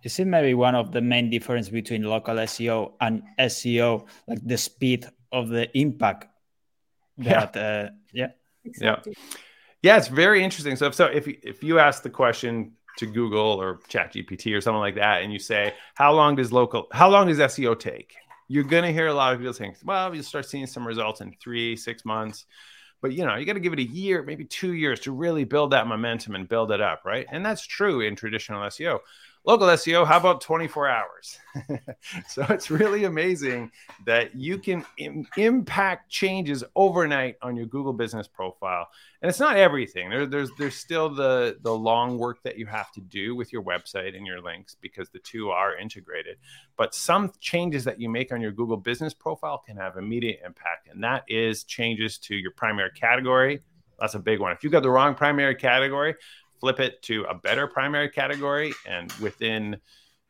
Is 0.03 0.19
it 0.19 0.26
maybe 0.26 0.53
one 0.53 0.75
of 0.75 0.93
the 0.93 1.00
main 1.00 1.31
difference 1.31 1.71
between 1.71 2.03
local 2.03 2.35
seo 2.35 2.93
and 3.00 3.23
seo 3.41 4.07
like 4.29 4.41
the 4.45 4.59
speed 4.59 5.07
of 5.33 5.49
the 5.49 5.67
impact 5.79 6.29
that 7.18 7.54
yeah. 7.54 7.61
Uh, 7.62 7.88
yeah. 8.12 8.28
Exactly. 8.64 9.14
yeah. 9.16 9.38
Yeah 9.83 9.97
it's 9.99 10.09
very 10.09 10.42
interesting. 10.42 10.76
So 10.76 10.87
if 10.87 10.94
so 10.94 11.06
if 11.06 11.28
if 11.28 11.62
you 11.62 11.78
ask 11.78 12.02
the 12.02 12.11
question 12.11 12.73
to 12.97 13.06
google 13.06 13.61
or 13.61 13.80
chat 13.88 14.12
gpt 14.12 14.56
or 14.56 14.61
something 14.61 14.78
like 14.78 14.94
that 14.94 15.23
and 15.23 15.33
you 15.33 15.38
say 15.40 15.75
how 15.94 16.12
long 16.12 16.37
does 16.37 16.52
local 16.52 16.87
how 16.92 17.09
long 17.11 17.26
does 17.26 17.38
seo 17.38 17.78
take? 17.78 18.14
You're 18.49 18.64
going 18.64 18.85
to 18.85 18.92
hear 18.92 19.09
a 19.09 19.14
lot 19.14 19.33
of 19.33 19.38
people 19.38 19.52
saying 19.52 19.76
well 19.85 20.14
you'll 20.14 20.25
start 20.25 20.47
seeing 20.47 20.66
some 20.66 20.87
results 20.87 21.21
in 21.21 21.35
three 21.42 21.76
six 21.76 22.04
months. 22.04 22.47
But 23.02 23.12
you 23.12 23.26
know 23.26 23.37
you 23.37 23.44
got 23.44 23.54
to 23.54 23.61
give 23.61 23.75
it 23.75 23.78
a 23.78 23.83
year 23.83 24.23
maybe 24.23 24.44
two 24.44 24.73
years 24.73 25.00
to 25.00 25.12
really 25.12 25.44
build 25.44 25.73
that 25.73 25.87
momentum 25.87 26.35
and 26.35 26.49
build 26.49 26.71
it 26.71 26.80
up 26.80 27.02
right? 27.04 27.26
And 27.30 27.44
that's 27.44 27.66
true 27.66 28.00
in 28.00 28.16
traditional 28.16 28.62
seo 28.62 29.00
local 29.45 29.67
SEO, 29.69 30.07
how 30.07 30.19
about 30.19 30.41
24 30.41 30.89
hours? 30.89 31.39
so 32.29 32.45
it's 32.51 32.71
really 32.71 33.05
amazing 33.05 33.71
that 34.07 34.35
you 34.35 34.59
can 34.59 34.85
Im- 34.99 35.27
impact 35.37 36.11
changes 36.11 36.65
overnight 36.75 37.37
on 37.43 37.57
your 37.57 37.67
Google 37.67 37.93
business 37.93 38.27
profile. 38.27 38.89
And 39.23 39.29
it's 39.29 39.41
not 39.41 39.57
everything. 39.57 40.11
There, 40.11 40.27
there's 40.27 40.51
there's 40.59 40.77
still 40.77 41.09
the 41.15 41.59
the 41.63 41.73
long 41.73 42.19
work 42.19 42.43
that 42.43 42.59
you 42.59 42.67
have 42.67 42.91
to 42.93 43.01
do 43.01 43.35
with 43.37 43.53
your 43.53 43.63
website 43.63 44.17
and 44.17 44.27
your 44.27 44.41
links 44.43 44.77
because 44.81 45.09
the 45.11 45.19
two 45.21 45.51
are 45.51 45.77
integrated. 45.77 46.37
But 46.77 46.95
some 46.95 47.33
changes 47.41 47.85
that 47.85 48.01
you 48.01 48.09
make 48.09 48.33
on 48.33 48.41
your 48.41 48.53
Google 48.53 48.77
business 48.77 49.15
profile 49.15 49.63
can 49.67 49.77
have 49.77 49.97
immediate 49.97 50.41
impact, 50.45 50.89
and 50.91 51.03
that 51.05 51.25
is 51.29 51.65
changes 51.65 52.19
to 52.19 52.35
your 52.35 52.51
primary 52.53 52.91
category 52.91 53.63
That's 54.01 54.15
a 54.15 54.19
big 54.19 54.41
one. 54.41 54.53
If 54.53 54.63
you've 54.65 54.73
got 54.73 54.83
the 54.83 54.91
wrong 54.91 55.15
primary 55.15 55.55
category, 55.55 56.15
flip 56.64 56.80
it 56.80 57.02
to 57.02 57.25
a 57.25 57.35
better 57.35 57.66
primary 57.66 58.09
category, 58.09 58.73
and 58.87 59.12
within 59.21 59.76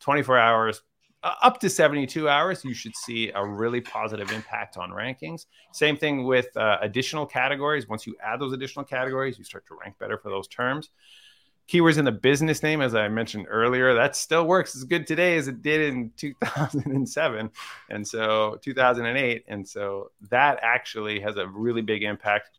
24 0.00 0.36
hours, 0.36 0.82
uh, 1.22 1.34
up 1.42 1.60
to 1.60 1.70
72 1.70 2.28
hours, 2.28 2.64
you 2.64 2.74
should 2.74 2.96
see 2.96 3.30
a 3.36 3.46
really 3.46 3.80
positive 3.80 4.32
impact 4.32 4.76
on 4.76 4.90
rankings. 4.90 5.46
Same 5.72 5.96
thing 5.96 6.24
with 6.24 6.48
uh, 6.56 6.78
additional 6.80 7.24
categories. 7.24 7.86
Once 7.86 8.04
you 8.04 8.16
add 8.20 8.40
those 8.40 8.52
additional 8.52 8.84
categories, 8.84 9.38
you 9.38 9.44
start 9.44 9.64
to 9.68 9.76
rank 9.80 9.96
better 10.00 10.18
for 10.18 10.28
those 10.28 10.48
terms. 10.48 10.90
Keywords 11.68 11.98
in 11.98 12.04
the 12.04 12.10
business 12.10 12.64
name, 12.64 12.80
as 12.80 12.96
I 12.96 13.06
mentioned 13.06 13.46
earlier, 13.48 13.94
that 13.94 14.16
still 14.16 14.44
works 14.44 14.74
as 14.74 14.82
good 14.82 15.06
today 15.06 15.36
as 15.36 15.46
it 15.46 15.62
did 15.62 15.82
in 15.82 16.10
2007 16.16 17.48
and 17.90 18.08
so 18.08 18.58
2008. 18.60 19.44
And 19.46 19.68
so 19.68 20.10
that 20.30 20.58
actually 20.62 21.20
has 21.20 21.36
a 21.36 21.46
really 21.46 21.80
big 21.80 22.02
impact 22.02 22.58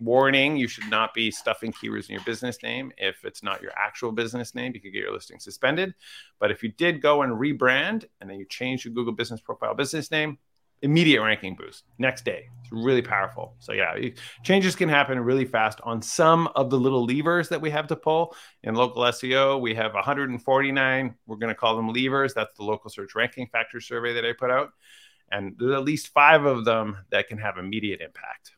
warning 0.00 0.56
you 0.56 0.66
should 0.66 0.88
not 0.88 1.14
be 1.14 1.30
stuffing 1.30 1.72
keywords 1.72 2.08
in 2.08 2.14
your 2.14 2.24
business 2.24 2.62
name 2.62 2.92
if 2.96 3.24
it's 3.24 3.42
not 3.42 3.62
your 3.62 3.72
actual 3.76 4.12
business 4.12 4.54
name. 4.54 4.72
You 4.74 4.80
could 4.80 4.92
get 4.92 5.02
your 5.02 5.12
listing 5.12 5.38
suspended. 5.38 5.94
But 6.38 6.50
if 6.50 6.62
you 6.62 6.70
did 6.72 7.02
go 7.02 7.22
and 7.22 7.32
rebrand 7.32 8.06
and 8.20 8.28
then 8.28 8.38
you 8.38 8.46
change 8.46 8.84
your 8.84 8.94
google 8.94 9.12
business 9.12 9.40
profile 9.40 9.74
business 9.74 10.10
name 10.10 10.38
immediate 10.82 11.22
ranking 11.22 11.54
boost. 11.54 11.84
Next 11.98 12.24
day. 12.24 12.48
It's 12.62 12.72
really 12.72 13.02
powerful. 13.02 13.54
So 13.58 13.72
yeah 13.72 13.94
changes 14.42 14.74
can 14.74 14.88
happen 14.88 15.20
really 15.20 15.44
fast 15.44 15.80
on 15.84 16.00
some 16.00 16.48
of 16.54 16.70
the 16.70 16.78
little 16.78 17.04
levers 17.04 17.50
that 17.50 17.60
we 17.60 17.70
have 17.70 17.86
to 17.88 17.96
pull. 17.96 18.34
In 18.62 18.74
local 18.74 19.02
seo 19.04 19.60
we 19.60 19.74
have 19.74 19.92
149 19.92 21.14
we're 21.26 21.36
going 21.36 21.48
to 21.48 21.54
call 21.54 21.76
them 21.76 21.92
levers. 21.92 22.32
That's 22.34 22.56
the 22.56 22.64
local 22.64 22.90
search 22.90 23.14
ranking 23.14 23.46
factor 23.48 23.80
survey 23.80 24.14
that 24.14 24.24
i 24.24 24.32
put 24.32 24.50
out. 24.50 24.70
And 25.30 25.54
there's 25.58 25.74
at 25.74 25.84
least 25.84 26.08
five 26.08 26.44
of 26.44 26.64
them 26.64 26.96
that 27.10 27.28
can 27.28 27.38
have 27.38 27.58
immediate 27.58 28.00
impact 28.00 28.52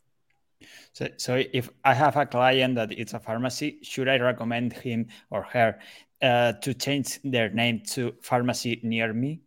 so, 0.92 1.09
so 1.16 1.42
if 1.52 1.71
I 1.85 1.95
have 1.95 2.16
a 2.16 2.26
client 2.26 2.75
that 2.76 2.92
it's 2.92 3.14
a 3.14 3.19
pharmacy, 3.19 3.78
should 3.83 4.09
I 4.09 4.19
recommend 4.19 4.73
him 4.73 5.09
or 5.31 5.42
her 5.42 5.78
uh, 6.21 6.52
to 6.52 6.75
change 6.75 7.21
their 7.25 7.50
name 7.50 7.83
to 7.90 8.14
pharmacy 8.23 8.81
near 8.83 9.12
me? 9.12 9.40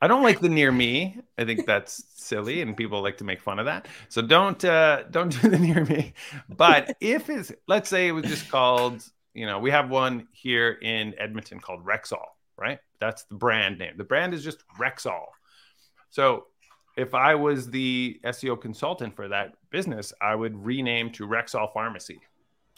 I 0.00 0.06
don't 0.06 0.22
like 0.22 0.40
the 0.40 0.48
near 0.48 0.70
me. 0.70 1.18
I 1.38 1.44
think 1.44 1.66
that's 1.66 2.04
silly, 2.14 2.62
and 2.62 2.76
people 2.76 3.02
like 3.02 3.16
to 3.18 3.24
make 3.24 3.40
fun 3.40 3.58
of 3.58 3.66
that. 3.66 3.88
So 4.08 4.22
don't 4.22 4.64
uh, 4.64 5.04
don't 5.10 5.30
do 5.42 5.48
the 5.48 5.58
near 5.58 5.84
me. 5.84 6.14
But 6.48 6.96
if 7.00 7.28
it's 7.28 7.52
let's 7.66 7.88
say 7.88 8.06
it 8.06 8.12
was 8.12 8.24
just 8.24 8.48
called, 8.48 9.02
you 9.34 9.46
know, 9.46 9.58
we 9.58 9.70
have 9.70 9.90
one 9.90 10.28
here 10.32 10.70
in 10.70 11.14
Edmonton 11.18 11.58
called 11.58 11.84
Rexall, 11.84 12.26
right? 12.56 12.78
That's 13.00 13.24
the 13.24 13.34
brand 13.34 13.78
name. 13.78 13.94
The 13.96 14.04
brand 14.04 14.34
is 14.34 14.44
just 14.44 14.62
Rexall. 14.78 15.26
So 16.10 16.46
if 16.98 17.14
I 17.14 17.36
was 17.36 17.70
the 17.70 18.20
SEO 18.24 18.60
consultant 18.60 19.14
for 19.14 19.28
that 19.28 19.54
business, 19.70 20.12
I 20.20 20.34
would 20.34 20.64
rename 20.64 21.10
to 21.12 21.28
Rexall 21.28 21.72
Pharmacy. 21.72 22.18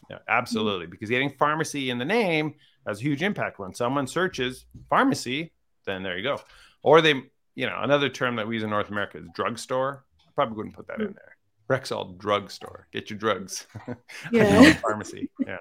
Yeah, 0.09 0.19
absolutely, 0.29 0.85
mm-hmm. 0.85 0.91
because 0.91 1.09
getting 1.09 1.31
pharmacy 1.31 1.89
in 1.89 1.97
the 1.97 2.05
name 2.05 2.53
has 2.85 2.99
a 2.99 3.03
huge 3.03 3.23
impact. 3.23 3.57
When 3.57 3.73
someone 3.73 4.05
searches 4.05 4.65
pharmacy, 4.89 5.51
then 5.85 6.03
there 6.03 6.17
you 6.17 6.23
go. 6.23 6.39
Or 6.83 7.01
they, 7.01 7.15
you 7.55 7.65
know, 7.65 7.79
another 7.81 8.09
term 8.09 8.35
that 8.35 8.47
we 8.47 8.55
use 8.55 8.63
in 8.63 8.69
North 8.69 8.89
America 8.89 9.17
is 9.17 9.25
drugstore. 9.33 10.05
I 10.19 10.31
probably 10.35 10.55
wouldn't 10.55 10.75
put 10.75 10.87
that 10.87 10.99
mm-hmm. 10.99 11.07
in 11.07 11.13
there. 11.15 11.77
Rexall 11.79 12.17
drugstore. 12.19 12.87
Get 12.93 13.09
your 13.09 13.17
drugs. 13.17 13.65
Yeah. 14.31 14.73
pharmacy. 14.73 15.29
Yeah. 15.39 15.57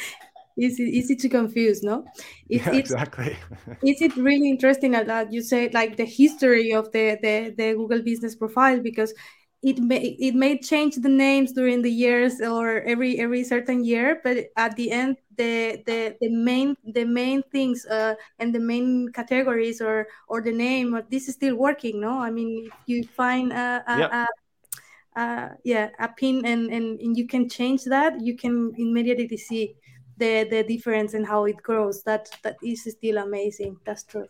easy 0.60 0.84
easy 0.84 1.16
to 1.16 1.30
confuse 1.30 1.84
no? 1.84 2.06
It's, 2.50 2.66
yeah, 2.66 2.74
exactly. 2.74 3.38
is 3.84 4.01
it 4.01 4.16
really 4.16 4.50
interesting 4.50 4.92
that 4.92 5.32
you 5.32 5.42
say 5.42 5.70
like 5.70 5.98
the 5.98 6.06
history 6.06 6.74
of 6.74 6.92
the, 6.92 7.18
the 7.22 7.54
the 7.58 7.74
google 7.74 8.01
business 8.01 8.36
profile 8.36 8.80
because 8.80 9.13
it 9.62 9.78
may 9.80 10.16
it 10.20 10.36
may 10.36 10.58
change 10.58 10.96
the 10.96 11.10
names 11.10 11.51
during 11.51 11.82
the 11.82 11.92
years 11.92 12.39
or 12.39 12.82
every 12.84 13.20
every 13.20 13.44
certain 13.44 13.84
year 13.84 14.22
but 14.24 14.46
at 14.56 14.75
the 14.78 14.89
end 14.89 15.18
the 15.36 15.84
the, 15.86 16.16
the 16.22 16.30
main 16.30 16.75
the 16.94 17.04
main 17.04 17.44
things 17.51 17.86
uh, 17.86 18.16
and 18.39 18.56
the 18.56 18.60
main 18.60 19.10
categories 19.12 19.82
or 19.82 20.08
or 20.28 20.42
the 20.42 20.51
name 20.51 21.01
this 21.12 21.28
is 21.28 21.36
still 21.36 21.56
working 21.56 22.00
no? 22.00 22.20
I 22.20 22.32
mean 22.32 22.68
if 22.68 22.74
you 22.86 23.04
find 23.04 23.51
a, 23.51 23.84
a, 23.88 24.00
yep. 24.00 24.12
a 24.13 24.28
uh, 25.20 25.50
yeah 25.66 25.89
a 26.00 26.08
pin 26.08 26.46
and, 26.46 26.72
and 26.72 27.00
and 27.01 27.18
you 27.18 27.28
can 27.28 27.50
change 27.50 27.84
that 27.84 28.22
you 28.22 28.38
can 28.38 28.72
immediately 28.78 29.38
see 29.38 29.75
the 30.19 30.47
the 30.49 30.63
difference 30.63 31.13
and 31.13 31.25
how 31.25 31.45
it 31.45 31.57
grows. 31.57 32.03
That 32.03 32.29
that 32.43 32.57
is 32.63 32.83
still 32.83 33.17
amazing. 33.17 33.77
That's 33.85 34.03
true. 34.03 34.27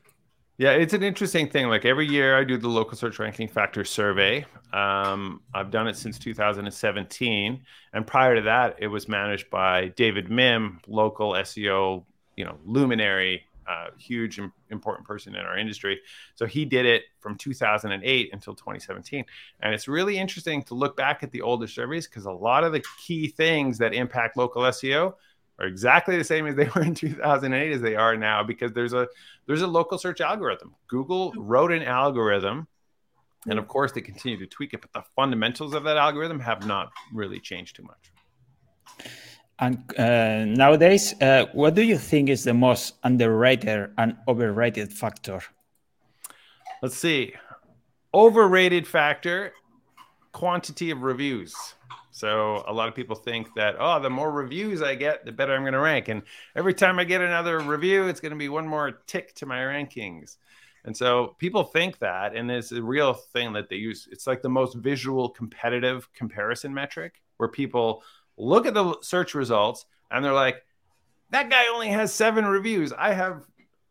Yeah 0.58 0.72
it's 0.72 0.94
an 0.94 1.04
interesting 1.04 1.50
thing. 1.50 1.68
Like 1.68 1.86
every 1.86 2.08
year 2.08 2.38
i 2.38 2.44
do 2.44 2.58
the 2.58 2.68
local 2.68 2.98
search 2.98 3.20
ranking 3.20 3.48
factor 3.48 3.84
survey. 3.84 4.46
Um, 4.74 5.42
i've 5.54 5.72
done 5.72 5.88
it 5.88 5.98
since 5.98 6.20
2017 6.20 7.62
and 7.94 8.08
prior 8.08 8.36
to 8.36 8.42
that 8.42 8.76
it 8.80 8.88
was 8.88 9.08
managed 9.08 9.50
by 9.50 9.88
David 9.90 10.28
Mihm 10.28 10.80
local 10.88 11.32
seo 11.34 12.04
you 12.36 12.46
know 12.46 12.58
luminary 12.66 13.46
uh, 13.70 13.92
huge 14.00 14.42
important 14.72 15.06
person 15.06 15.36
in 15.36 15.42
our 15.42 15.56
industry. 15.56 16.00
So 16.34 16.48
he 16.48 16.66
did 16.66 16.88
it 16.88 17.04
from 17.20 17.36
2008 17.36 18.30
until 18.34 18.56
2017 18.56 19.24
and 19.62 19.74
it's 19.74 19.88
really 19.88 20.18
interesting 20.18 20.64
to 20.64 20.74
look 20.74 20.98
back 20.98 21.22
at 21.24 21.32
the 21.32 21.42
older 21.42 21.68
surveys 21.68 22.08
because 22.08 22.26
a 22.26 22.32
lot 22.32 22.64
of 22.64 22.74
the 22.74 22.84
key 23.00 23.28
things 23.28 23.78
that 23.78 23.94
impact 23.94 24.38
local 24.38 24.64
seo 24.64 25.14
are 25.60 25.68
exactly 25.68 26.18
the 26.18 26.24
same 26.24 26.48
as 26.48 26.56
they 26.56 26.66
were 26.76 26.82
in 26.82 26.96
2008 26.96 27.72
as 27.72 27.82
they 27.82 27.96
are 27.96 28.16
now 28.16 28.44
because 28.44 28.72
there's 28.74 28.94
a 28.94 29.08
there's 29.46 29.62
a 29.62 29.68
local 29.68 29.98
search 29.98 30.22
algorithm. 30.22 30.76
Google 30.88 31.34
wrote 31.38 31.72
an 31.72 31.84
algorithm 31.84 32.68
and 33.48 33.60
of 33.60 33.68
course 33.68 33.92
they 33.92 34.02
continue 34.02 34.38
to 34.38 34.48
tweak 34.48 34.74
it 34.74 34.82
but 34.82 34.92
the 34.94 35.04
fundamentals 35.16 35.74
of 35.74 35.84
that 35.84 35.98
algorithm 35.98 36.40
have 36.40 36.66
not 36.66 36.92
really 37.14 37.40
changed 37.40 37.76
too 37.76 37.84
much. 37.84 38.12
And 39.62 39.84
uh, 40.00 40.46
nowadays, 40.46 41.14
uh, 41.22 41.48
what 41.52 41.76
do 41.76 41.82
you 41.82 41.98
think 41.98 42.30
is 42.30 42.46
the 42.46 42.54
most 42.54 42.96
underrated 43.04 43.92
and 43.98 44.16
overrated 44.26 44.94
factor? 44.94 45.42
Let's 46.82 46.96
see. 46.96 47.34
Overrated 48.14 48.88
factor 48.88 49.54
quantity 50.32 50.92
of 50.92 51.02
reviews. 51.02 51.54
So 52.20 52.66
a 52.68 52.74
lot 52.74 52.90
of 52.90 52.96
people 52.96 53.16
think 53.16 53.54
that 53.56 53.76
oh, 53.80 54.00
the 54.02 54.10
more 54.10 54.30
reviews 54.32 54.82
I 54.82 54.96
get, 54.96 55.26
the 55.26 55.32
better 55.32 55.56
I'm 55.56 55.62
going 55.62 55.74
to 55.74 55.80
rank. 55.80 56.10
And 56.10 56.24
every 56.56 56.74
time 56.74 57.00
I 57.00 57.06
get 57.06 57.22
another 57.22 57.60
review, 57.60 58.08
it's 58.08 58.20
going 58.20 58.32
to 58.32 58.38
be 58.38 58.50
one 58.50 58.68
more 58.68 58.92
tick 59.08 59.34
to 59.36 59.46
my 59.46 59.60
rankings. 59.60 60.36
And 60.84 60.96
so 60.96 61.36
people 61.40 61.64
think 61.64 62.00
that, 62.00 62.36
and 62.36 62.52
it's 62.52 62.72
a 62.72 62.82
real 62.82 63.14
thing 63.14 63.54
that 63.54 63.70
they 63.70 63.78
use. 63.78 64.08
It's 64.12 64.28
like 64.28 64.42
the 64.42 64.50
most 64.50 64.76
visual 64.76 65.30
competitive 65.30 66.12
comparison 66.14 66.74
metric 66.74 67.22
where 67.38 67.50
people 67.50 68.04
look 68.38 68.66
at 68.66 68.74
the 68.74 68.98
search 69.02 69.34
results 69.34 69.86
and 70.12 70.24
they're 70.24 70.34
like, 70.34 70.64
that 71.32 71.50
guy 71.50 71.68
only 71.74 71.90
has 71.90 72.14
seven 72.14 72.46
reviews. 72.46 72.92
I 72.92 73.14
have 73.14 73.46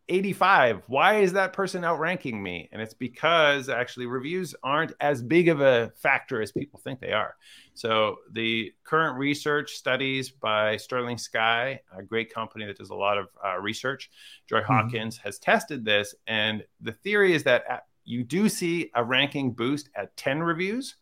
85. 0.08 0.82
Why 0.86 1.20
is 1.20 1.34
that 1.34 1.52
person 1.52 1.84
outranking 1.84 2.42
me? 2.42 2.68
And 2.72 2.80
it's 2.80 2.94
because 2.94 3.68
actually 3.68 4.06
reviews 4.06 4.54
aren't 4.62 4.92
as 5.00 5.22
big 5.22 5.48
of 5.48 5.60
a 5.60 5.92
factor 5.96 6.40
as 6.40 6.50
people 6.50 6.80
think 6.80 7.00
they 7.00 7.12
are. 7.12 7.36
So 7.78 8.16
the 8.32 8.72
current 8.82 9.16
research 9.16 9.74
studies 9.74 10.30
by 10.30 10.76
Sterling 10.76 11.16
Sky, 11.16 11.78
a 11.96 12.02
great 12.02 12.34
company 12.34 12.66
that 12.66 12.76
does 12.76 12.90
a 12.90 12.94
lot 12.96 13.18
of 13.18 13.28
uh, 13.46 13.56
research, 13.60 14.10
Joy 14.48 14.62
mm-hmm. 14.62 14.72
Hawkins 14.72 15.16
has 15.18 15.38
tested 15.38 15.84
this, 15.84 16.12
and 16.26 16.64
the 16.80 16.90
theory 16.90 17.34
is 17.34 17.44
that 17.44 17.62
uh, 17.70 17.76
you 18.04 18.24
do 18.24 18.48
see 18.48 18.90
a 18.96 19.04
ranking 19.04 19.52
boost 19.52 19.90
at 19.94 20.16
10 20.16 20.42
reviews, 20.42 20.96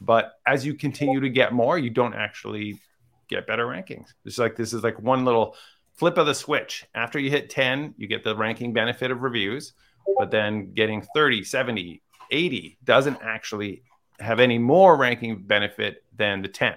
but 0.00 0.34
as 0.46 0.64
you 0.64 0.74
continue 0.74 1.18
to 1.18 1.28
get 1.28 1.52
more, 1.52 1.80
you 1.80 1.90
don't 1.90 2.14
actually 2.14 2.78
get 3.26 3.48
better 3.48 3.66
rankings. 3.66 4.10
It's 4.24 4.38
like 4.38 4.54
this 4.54 4.72
is 4.72 4.84
like 4.84 5.00
one 5.00 5.24
little 5.24 5.56
flip 5.94 6.16
of 6.16 6.26
the 6.26 6.34
switch. 6.34 6.86
After 6.94 7.18
you 7.18 7.28
hit 7.28 7.50
10, 7.50 7.92
you 7.96 8.06
get 8.06 8.22
the 8.22 8.36
ranking 8.36 8.72
benefit 8.72 9.10
of 9.10 9.22
reviews, 9.22 9.72
but 10.16 10.30
then 10.30 10.74
getting 10.74 11.02
30, 11.12 11.42
70, 11.42 12.00
80 12.30 12.78
doesn't 12.84 13.18
actually 13.20 13.82
have 14.20 14.40
any 14.40 14.58
more 14.58 14.96
ranking 14.96 15.42
benefit 15.42 16.04
than 16.16 16.42
the 16.42 16.48
10. 16.48 16.74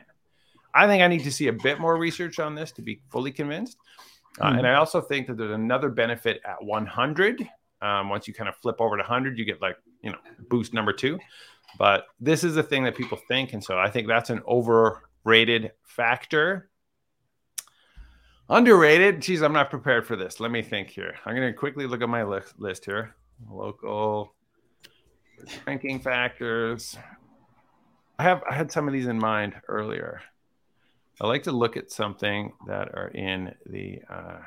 I 0.74 0.88
think 0.88 1.01
I 1.01 1.08
need 1.08 1.24
to 1.24 1.32
see 1.32 1.48
a 1.48 1.53
bit 1.53 1.79
more 1.79 1.98
research 1.98 2.39
on 2.39 2.56
this 2.56 2.72
to 2.74 2.82
be 2.82 3.01
fully 3.10 3.32
convinced. 3.32 3.77
Uh, 4.39 4.50
mm-hmm. 4.50 4.60
and 4.60 4.67
I 4.67 4.75
also 4.75 5.01
think 5.01 5.27
that 5.27 5.38
there's 5.38 5.51
another 5.51 5.89
benefit 5.89 6.41
at 6.46 6.63
100. 6.63 7.48
Um, 7.82 8.10
once 8.10 8.27
you 8.27 8.34
kind 8.34 8.50
of 8.50 8.56
flip 8.58 8.77
over 8.79 8.96
to 8.98 9.01
100, 9.01 9.38
you 9.38 9.46
get 9.46 9.62
like, 9.62 9.77
you 10.01 10.12
know, 10.12 10.17
boost 10.50 10.74
number 10.74 10.94
two. 10.94 11.20
But 11.77 12.06
this 12.20 12.44
is 12.44 12.56
the 12.56 12.63
thing 12.63 12.84
that 12.84 12.96
people 12.96 13.20
think. 13.27 13.53
And 13.53 13.63
so 13.63 13.77
I 13.77 13.89
think 13.89 14.08
that's 14.08 14.29
an 14.29 14.41
overrated 14.48 15.72
factor 15.84 16.70
Underrated? 18.50 19.22
Geez, 19.22 19.41
I'm 19.41 19.51
not 19.51 19.70
prepared 19.70 20.08
for 20.08 20.15
this. 20.15 20.39
Let 20.39 20.51
me 20.51 20.62
think 20.62 20.89
here. 20.89 21.15
I'm 21.25 21.36
going 21.36 21.51
to 21.51 21.58
quickly 21.58 21.86
look 21.86 22.01
at 22.01 22.08
my 22.08 22.24
list, 22.24 22.58
list 22.58 22.86
here. 22.86 23.13
Local 23.50 24.34
ranking 25.65 26.00
factors. 26.00 26.98
I 28.19 28.24
have 28.24 28.43
I 28.50 28.53
had 28.53 28.71
some 28.71 28.88
of 28.88 28.93
these 28.93 29.07
in 29.07 29.19
mind 29.19 29.55
earlier. 29.67 30.21
I 31.19 31.27
like 31.27 31.43
to 31.43 31.51
look 31.51 31.77
at 31.77 31.91
something 31.91 32.53
that 32.67 32.89
are 32.89 33.07
in 33.07 33.53
the. 33.65 34.01
Uh, 34.09 34.39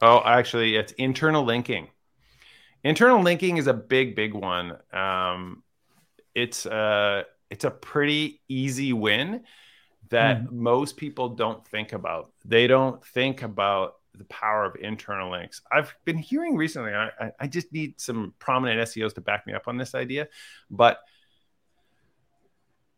oh, 0.00 0.22
actually, 0.24 0.76
it's 0.76 0.92
internal 0.92 1.44
linking. 1.44 1.88
Internal 2.84 3.22
linking 3.22 3.58
is 3.58 3.66
a 3.66 3.74
big, 3.74 4.16
big 4.16 4.34
one. 4.34 4.76
Um, 4.92 5.62
it's 6.34 6.66
a 6.66 7.24
It's 7.50 7.64
a 7.64 7.70
pretty 7.70 8.40
easy 8.48 8.92
win 8.92 9.44
that 10.08 10.42
mm. 10.42 10.52
most 10.52 10.96
people 10.96 11.30
don't 11.30 11.66
think 11.66 11.92
about. 11.92 12.32
They 12.44 12.66
don't 12.66 13.04
think 13.04 13.42
about 13.42 13.94
the 14.14 14.24
power 14.24 14.64
of 14.64 14.76
internal 14.76 15.30
links. 15.30 15.62
I've 15.70 15.94
been 16.04 16.18
hearing 16.18 16.56
recently, 16.56 16.92
I, 16.92 17.32
I 17.40 17.46
just 17.46 17.72
need 17.72 17.98
some 18.00 18.34
prominent 18.38 18.80
SEOs 18.88 19.14
to 19.14 19.20
back 19.22 19.46
me 19.46 19.54
up 19.54 19.68
on 19.68 19.78
this 19.78 19.94
idea, 19.94 20.28
but 20.70 20.98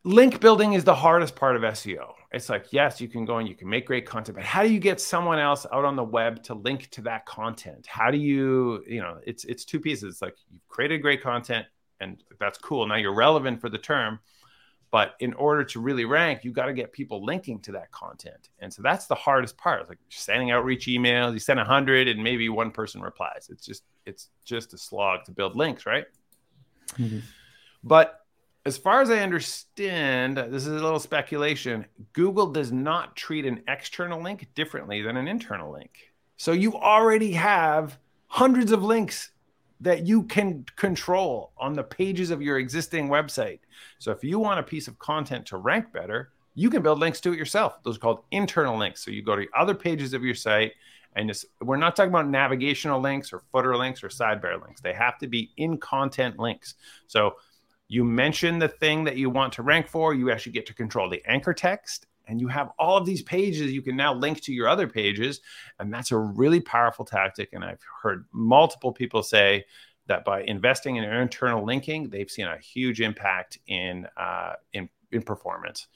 link 0.04 0.40
building 0.40 0.75
is 0.75 0.84
the 0.84 0.94
hardest 0.94 1.34
part 1.34 1.56
of 1.56 1.62
SEO. 1.62 2.12
It's 2.30 2.49
like, 2.49 2.66
yes, 2.73 3.00
you 3.00 3.08
can 3.08 3.25
go 3.25 3.38
and 3.38 3.49
you 3.49 3.54
can 3.54 3.68
make 3.68 3.87
great 3.87 4.06
content, 4.06 4.37
but 4.37 4.44
how 4.44 4.62
do 4.62 4.73
you 4.73 4.78
get 4.78 5.00
someone 5.00 5.38
else 5.38 5.66
out 5.73 5.84
on 5.84 5.96
the 5.96 6.04
web 6.04 6.42
to 6.44 6.54
link 6.54 6.90
to 6.90 7.02
that 7.02 7.26
content? 7.26 7.87
How 7.87 8.11
do 8.11 8.18
you, 8.18 8.84
you 8.87 9.00
know, 9.00 9.18
it's 9.25 9.44
it's 9.44 9.64
two 9.64 9.80
pieces. 9.80 10.14
It's 10.14 10.23
like 10.23 10.37
you've 10.50 10.66
created 10.68 10.99
great 10.99 11.23
content 11.23 11.66
and 12.00 12.23
that's 12.38 12.58
cool. 12.58 12.87
Now 12.87 12.96
you're 12.96 13.14
relevant 13.14 13.61
for 13.61 13.68
the 13.68 13.78
term. 13.78 14.20
But 14.90 15.14
in 15.18 15.32
order 15.34 15.64
to 15.64 15.80
really 15.80 16.04
rank, 16.04 16.44
you 16.44 16.52
got 16.52 16.66
to 16.66 16.73
get 16.73 16.92
people 16.92 17.25
linking 17.25 17.58
to 17.62 17.73
that 17.73 17.90
content. 17.90 18.50
And 18.61 18.73
so 18.73 18.80
that's 18.80 19.06
the 19.06 19.16
hardest 19.16 19.56
part. 19.56 19.80
It's 19.80 19.88
like 19.88 19.99
sending 20.08 20.52
outreach 20.52 20.87
emails, 20.87 21.32
you 21.32 21.40
send 21.40 21.58
100 21.58 22.06
and 22.06 22.23
maybe 22.23 22.49
one 22.49 22.70
person 22.70 23.00
replies. 23.00 23.49
It's 23.50 23.66
just 23.66 23.82
it's 24.06 24.28
just 24.44 24.73
a 24.73 24.78
slog 24.78 25.25
to 25.25 25.32
build 25.32 25.56
links, 25.56 25.84
right? 25.84 26.04
Mm-hmm. 26.96 27.20
But 27.82 28.24
as 28.66 28.78
far 28.78 29.02
as 29.02 29.11
I 29.11 29.18
understand, 29.18 30.38
this 30.38 30.66
is 30.66 30.68
a 30.68 30.85
little 30.85 30.99
speculation. 30.99 31.85
Google 32.14 32.47
does 32.47 32.73
not 32.73 33.14
treat 33.14 33.44
an 33.44 33.62
external 33.68 34.23
link 34.23 34.49
differently 34.54 35.02
than 35.02 35.16
an 35.16 35.28
internal 35.28 35.71
link. 35.71 36.12
So 36.37 36.52
you 36.52 36.75
already 36.75 37.33
have 37.33 37.99
hundreds 38.26 38.73
of 38.73 38.83
links 38.83 39.30
that 39.80 40.06
you 40.06 40.23
can 40.23 40.64
control 40.76 41.52
on 41.59 41.75
the 41.75 41.83
pages 41.83 42.30
of 42.30 42.40
your 42.40 42.59
existing 42.59 43.09
website. 43.09 43.61
So 43.99 44.11
if 44.12 44.25
you 44.25 44.38
want 44.38 44.61
a 44.61 44.62
piece 44.62 44.88
of 44.88 44.99
content 44.99 45.44
to 45.47 45.59
rank 45.59 45.92
better, 45.92 46.30
you 46.54 46.71
can 46.71 46.83
build 46.83 47.00
links 47.00 47.21
to 47.21 47.33
it 47.33 47.38
yourself. 47.38 47.83
Those 47.83 47.97
are 47.97 48.00
called 48.00 48.23
internal 48.30 48.78
links. 48.78 49.04
So 49.04 49.11
you 49.11 49.23
go 49.23 49.37
to 49.37 49.47
other 49.54 49.75
pages 49.75 50.14
of 50.14 50.23
your 50.23 50.35
site 50.35 50.73
and 51.16 51.28
just, 51.28 51.47
we're 51.61 51.76
not 51.76 51.97
talking 51.97 52.11
about 52.11 52.28
navigational 52.28 53.00
links 53.00 53.33
or 53.33 53.42
footer 53.52 53.76
links 53.76 54.02
or 54.02 54.09
sidebar 54.09 54.61
links. 54.64 54.80
They 54.80 54.94
have 54.94 55.18
to 55.18 55.26
be 55.26 55.50
in 55.56 55.76
content 55.78 56.38
links. 56.38 56.75
So 57.09 57.35
you 57.88 58.05
mention 58.05 58.59
the 58.59 58.69
thing 58.69 59.05
that 59.05 59.17
you 59.17 59.31
want 59.31 59.53
to 59.55 59.62
rank 59.62 59.88
for, 59.88 60.14
you 60.14 60.31
actually 60.31 60.53
get 60.53 60.67
to 60.67 60.75
control 60.75 61.09
the 61.09 61.23
anchor 61.26 61.55
text 61.55 62.07
and 62.26 62.41
you 62.41 62.49
have 62.49 62.71
all 62.79 62.97
of 62.97 63.05
these 63.05 63.23
pages 63.23 63.71
you 63.71 63.83
can 63.83 63.97
now 63.97 64.14
link 64.14 64.41
to 64.41 64.53
your 64.53 64.67
other 64.67 64.88
pages 64.88 65.43
and 65.79 65.93
that's 65.93 66.11
a 66.11 66.17
really 66.17 66.59
powerful 66.59 67.05
tactic 67.05 67.50
and 67.53 67.62
i've 67.62 67.83
heard 68.03 68.25
multiple 68.33 68.93
people 68.93 69.23
say 69.23 69.62
that 70.07 70.25
by 70.25 70.43
investing 70.43 70.97
in 70.97 71.05
internal 71.05 71.64
linking 71.64 72.09
they've 72.11 72.31
seen 72.31 72.47
a 72.47 72.59
huge 72.59 73.00
impact 73.00 73.59
in 73.67 74.07
uh, 74.17 74.55
in, 74.73 74.88
in 75.12 75.23
performance. 75.23 75.87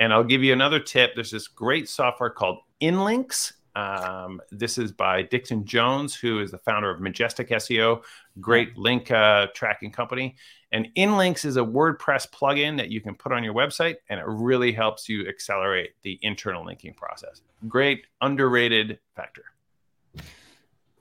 And 0.00 0.12
i'll 0.12 0.24
give 0.24 0.42
you 0.42 0.52
another 0.52 0.80
tip. 0.80 1.14
There's 1.14 1.30
this 1.30 1.48
great 1.48 1.88
software 1.88 2.30
called 2.30 2.58
inlinks. 2.80 3.52
Um, 3.74 4.40
this 4.50 4.78
is 4.78 4.92
by 4.92 5.22
Dixon 5.22 5.64
Jones, 5.64 6.14
who 6.14 6.40
is 6.40 6.50
the 6.50 6.58
founder 6.58 6.90
of 6.90 7.00
Majestic 7.00 7.50
SEO, 7.50 8.02
great 8.40 8.76
link 8.76 9.10
uh, 9.10 9.48
tracking 9.54 9.92
company. 9.92 10.36
And 10.70 10.88
Inlinks 10.96 11.44
is 11.44 11.56
a 11.56 11.62
WordPress 11.62 12.30
plugin 12.30 12.76
that 12.76 12.90
you 12.90 13.00
can 13.00 13.14
put 13.14 13.32
on 13.32 13.42
your 13.42 13.54
website, 13.54 13.96
and 14.10 14.20
it 14.20 14.26
really 14.26 14.72
helps 14.72 15.08
you 15.08 15.26
accelerate 15.26 15.92
the 16.02 16.18
internal 16.22 16.64
linking 16.64 16.94
process. 16.94 17.40
Great, 17.68 18.06
underrated 18.20 18.98
factor. 19.16 19.44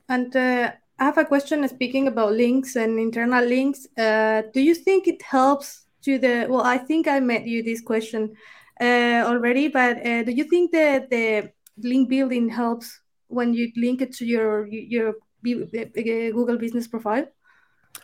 And 0.07 0.33
uh, 0.35 0.71
I 0.99 1.03
have 1.03 1.17
a 1.17 1.25
question 1.25 1.67
speaking 1.67 2.07
about 2.07 2.31
links 2.31 2.77
and 2.77 2.97
internal 2.97 3.43
links. 3.43 3.87
Uh, 3.97 4.43
do 4.53 4.61
you 4.61 4.73
think 4.73 5.07
it 5.07 5.21
helps 5.21 5.87
to 6.03 6.17
the? 6.17 6.47
Well, 6.49 6.61
I 6.61 6.77
think 6.77 7.07
I 7.07 7.19
met 7.19 7.45
you 7.45 7.61
this 7.61 7.81
question 7.81 8.35
uh, 8.79 9.23
already, 9.25 9.67
but 9.67 9.97
uh, 10.05 10.23
do 10.23 10.31
you 10.31 10.45
think 10.45 10.71
that 10.71 11.09
the 11.09 11.51
link 11.77 12.09
building 12.09 12.47
helps 12.47 13.01
when 13.27 13.53
you 13.53 13.69
link 13.75 14.01
it 14.01 14.13
to 14.13 14.25
your 14.25 14.67
your 14.67 15.09
uh, 15.09 16.31
Google 16.31 16.57
Business 16.57 16.87
profile? 16.87 17.27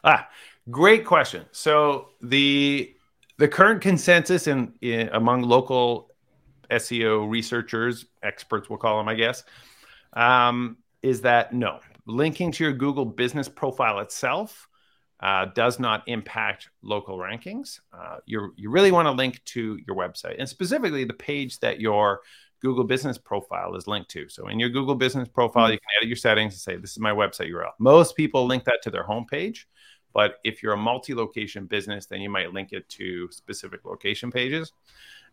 Ah, 0.04 0.28
great 0.70 1.06
question. 1.06 1.46
So 1.52 2.10
the 2.22 2.96
the 3.38 3.48
current 3.48 3.82
consensus 3.82 4.48
in, 4.48 4.74
in 4.82 5.10
among 5.10 5.42
local 5.42 6.10
SEO 6.70 7.30
researchers, 7.30 8.06
experts, 8.22 8.70
we'll 8.70 8.80
call 8.80 8.98
them, 8.98 9.08
I 9.08 9.16
guess, 9.16 9.44
um, 10.14 10.78
is 11.02 11.22
that 11.22 11.54
no, 11.54 11.80
linking 12.06 12.52
to 12.54 12.64
your 12.64 12.74
Google 12.74 13.06
Business 13.06 13.50
profile 13.50 14.00
itself 14.00 14.68
uh, 15.20 15.46
does 15.46 15.80
not 15.80 16.04
impact 16.08 16.70
local 16.82 17.18
rankings. 17.18 17.80
Uh, 17.92 18.18
you 18.26 18.54
you 18.56 18.70
really 18.70 18.92
want 18.92 19.08
to 19.08 19.12
link 19.12 19.44
to 19.46 19.80
your 19.88 19.96
website 19.96 20.36
and 20.38 20.48
specifically 20.48 21.06
the 21.06 21.14
page 21.14 21.60
that 21.60 21.80
your 21.80 22.22
Google 22.64 22.86
Business 22.86 23.18
profile 23.18 23.76
is 23.76 23.88
linked 23.88 24.10
to. 24.12 24.30
So 24.30 24.48
in 24.48 24.60
your 24.60 24.70
Google 24.70 24.96
Business 24.96 25.28
profile, 25.28 25.66
mm-hmm. 25.66 25.74
you 25.74 25.80
can 25.80 25.88
edit 25.98 26.08
your 26.08 26.16
settings 26.16 26.54
and 26.54 26.62
say, 26.62 26.78
this 26.78 26.92
is 26.92 27.00
my 27.00 27.12
website 27.12 27.52
URL. 27.52 27.72
Most 27.78 28.16
people 28.16 28.46
link 28.46 28.64
that 28.64 28.80
to 28.84 28.90
their 28.90 29.04
homepage. 29.04 29.66
But 30.14 30.36
if 30.44 30.62
you're 30.62 30.74
a 30.74 30.78
multi 30.78 31.14
location 31.14 31.66
business, 31.66 32.06
then 32.06 32.22
you 32.22 32.30
might 32.30 32.54
link 32.54 32.72
it 32.72 32.88
to 32.90 33.30
specific 33.32 33.84
location 33.86 34.32
pages. 34.32 34.74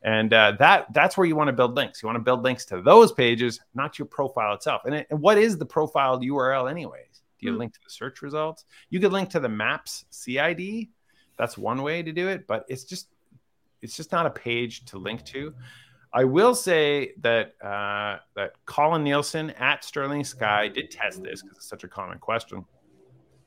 And 0.03 0.33
uh, 0.33 0.53
that 0.59 0.93
that's 0.95 1.17
where 1.17 1.27
you 1.27 1.37
want 1.37 1.49
to 1.49 1.53
build 1.53 1.75
links. 1.77 2.03
You 2.03 2.07
want 2.07 2.17
to 2.17 2.25
build 2.25 2.43
links 2.43 2.65
to 2.67 2.81
those 2.81 3.13
pages, 3.13 3.61
not 3.75 3.99
your 3.99 4.07
profile 4.07 4.55
itself. 4.55 4.83
And, 4.87 4.95
it, 4.95 5.07
and 5.11 5.21
what 5.21 5.37
is 5.37 5.59
the 5.59 5.67
profile 5.67 6.19
URL, 6.19 6.71
anyways? 6.71 7.23
Do 7.39 7.47
you 7.47 7.53
mm-hmm. 7.53 7.61
link 7.61 7.75
to 7.75 7.81
the 7.85 7.91
search 7.91 8.23
results? 8.23 8.65
You 8.89 9.01
could 9.01 9.13
link 9.13 9.29
to 9.31 9.41
the 9.41 9.49
maps 9.49 10.05
CID. 10.11 10.89
That's 11.37 11.59
one 11.59 11.83
way 11.83 12.03
to 12.03 12.13
do 12.13 12.29
it, 12.29 12.47
but 12.47 12.65
it's 12.69 12.85
just 12.85 13.09
it's 13.83 13.97
just 13.97 14.13
not 14.13 14.27
a 14.27 14.31
page 14.31 14.85
to 14.87 14.99
link 14.99 15.25
to. 15.27 15.55
I 16.13 16.25
will 16.25 16.55
say 16.55 17.13
that 17.21 17.55
uh, 17.63 18.19
that 18.35 18.53
Colan 18.67 19.05
Nielsen 19.05 19.51
at 19.51 19.85
Sterling 19.85 20.25
Sky 20.25 20.69
did 20.69 20.91
test 20.91 21.23
this 21.23 21.43
because 21.43 21.59
it's 21.59 21.69
such 21.69 21.85
a 21.85 21.89
common 21.89 22.19
question, 22.19 22.65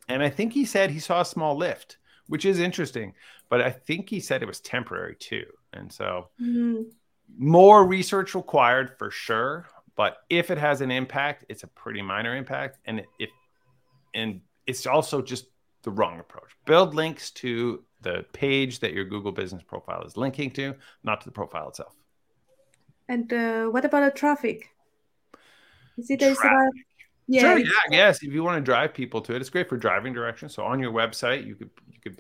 and 0.08 0.22
I 0.22 0.30
think 0.30 0.54
he 0.54 0.66
said 0.66 0.90
he 0.90 1.00
saw 1.00 1.22
a 1.22 1.26
small 1.26 1.56
lift, 1.58 1.98
which 2.28 2.46
is 2.46 2.60
interesting. 2.60 3.14
But 3.50 3.62
I 3.62 3.70
think 3.70 4.10
he 4.10 4.20
said 4.20 4.42
it 4.42 4.48
was 4.48 4.60
temporary 4.60 5.16
too, 5.16 5.46
and 5.74 5.92
so 5.92 6.30
mm-hmm. 6.42 6.84
more 7.38 7.86
research 7.86 8.36
required 8.36 8.98
for 8.98 9.12
sure. 9.12 9.68
But 9.96 10.18
if 10.30 10.50
it 10.50 10.58
has 10.58 10.82
an 10.82 10.90
impact, 10.90 11.46
it's 11.50 11.64
a 11.64 11.68
pretty 11.68 12.02
minor 12.02 12.36
impact, 12.36 12.80
and 12.86 13.04
if 13.20 13.30
and 14.14 14.42
it's 14.66 14.86
also 14.88 15.22
just 15.22 15.46
the 15.84 15.92
wrong 15.92 16.20
approach. 16.20 16.56
Build 16.66 16.96
links 16.96 17.32
to 17.32 17.84
the 18.02 18.26
page 18.34 18.80
that 18.80 18.94
your 18.94 19.06
Google 19.06 19.32
Business 19.32 19.64
profile 19.64 20.04
is 20.04 20.18
linking 20.18 20.52
to, 20.52 20.76
not 21.04 21.22
to 21.22 21.26
the 21.26 21.32
profile 21.32 21.70
itself. 21.70 21.94
And 23.08 23.32
uh, 23.32 23.66
what 23.66 23.86
about 23.86 24.14
the 24.14 24.18
traffic? 24.18 24.70
Is 25.98 26.10
it 26.10 26.20
traffic. 26.20 26.40
Yeah, 27.28 27.42
sure, 27.42 27.58
yeah, 27.58 27.72
yes. 27.90 28.24
If 28.24 28.34
you 28.34 28.44
want 28.44 28.58
to 28.58 28.62
drive 28.62 28.94
people 28.94 29.22
to 29.22 29.36
it, 29.36 29.42
it's 29.42 29.50
great 29.50 29.70
for 29.70 29.78
driving 29.78 30.14
directions. 30.14 30.54
So 30.54 30.64
on 30.64 30.80
your 30.80 30.92
website, 30.92 31.46
you 31.46 31.56
could 31.56 31.70
you 31.92 32.00
could 32.02 32.18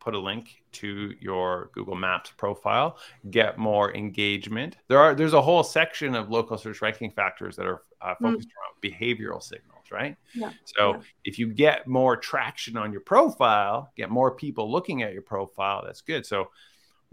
put 0.00 0.14
a 0.14 0.18
link 0.18 0.62
to 0.72 1.14
your 1.20 1.70
Google 1.72 1.96
Maps 1.96 2.30
profile, 2.36 2.98
get 3.30 3.58
more 3.58 3.94
engagement. 3.96 4.76
There 4.88 4.98
are 4.98 5.14
there's 5.14 5.32
a 5.32 5.42
whole 5.42 5.64
section 5.64 6.14
of 6.14 6.30
local 6.30 6.58
search 6.58 6.82
ranking 6.82 7.10
factors 7.10 7.56
that 7.56 7.66
are 7.66 7.82
uh, 8.00 8.14
mm. 8.14 8.32
focused 8.32 8.48
mm. 8.48 8.52
around 8.52 8.92
behavioral 8.94 9.42
signals, 9.42 9.84
right? 9.90 10.16
Yeah. 10.34 10.50
So 10.64 10.94
yeah. 10.94 11.00
if 11.24 11.38
you 11.38 11.48
get 11.48 11.86
more 11.86 12.16
traction 12.16 12.76
on 12.76 12.92
your 12.92 13.00
profile, 13.00 13.90
get 13.96 14.10
more 14.10 14.30
people 14.30 14.70
looking 14.70 15.02
at 15.02 15.12
your 15.12 15.22
profile, 15.22 15.82
that's 15.84 16.02
good. 16.02 16.26
So 16.26 16.48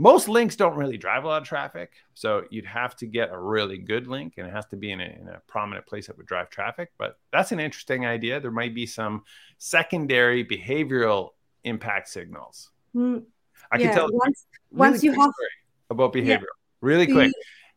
most 0.02 0.28
links 0.28 0.56
don't 0.56 0.76
really 0.76 0.98
drive 0.98 1.26
a 1.26 1.28
lot 1.28 1.44
of 1.44 1.48
traffic. 1.48 1.92
So 2.16 2.46
you'd 2.50 2.66
have 2.66 2.96
to 2.96 3.06
get 3.06 3.30
a 3.32 3.38
really 3.38 3.78
good 3.78 4.08
link 4.08 4.34
and 4.38 4.48
it 4.48 4.50
has 4.52 4.66
to 4.68 4.76
be 4.76 4.92
in 4.92 5.00
a, 5.00 5.04
in 5.04 5.28
a, 5.28 5.40
prominent 5.48 5.86
place 5.86 6.08
that 6.08 6.18
would 6.18 6.26
drive 6.26 6.50
traffic. 6.50 6.90
But 6.98 7.20
that's 7.32 7.52
an 7.52 7.60
interesting 7.60 8.08
idea. 8.08 8.40
There 8.40 8.50
might 8.50 8.74
be 8.74 8.88
some 8.88 9.24
secondary 9.60 10.44
behavioral 10.44 11.30
impact 11.66 12.10
signals. 12.10 12.72
Mm, 12.96 13.26
I 13.72 13.78
yeah, 13.78 13.86
can 13.86 13.96
tell 13.96 14.10
once, 14.12 14.48
really 14.72 14.90
once 14.90 15.04
you 15.04 15.12
have 15.22 15.30
about 15.92 16.14
behavioral 16.14 16.26
yeah. 16.26 16.82
really 16.82 17.06
quick. 17.06 17.32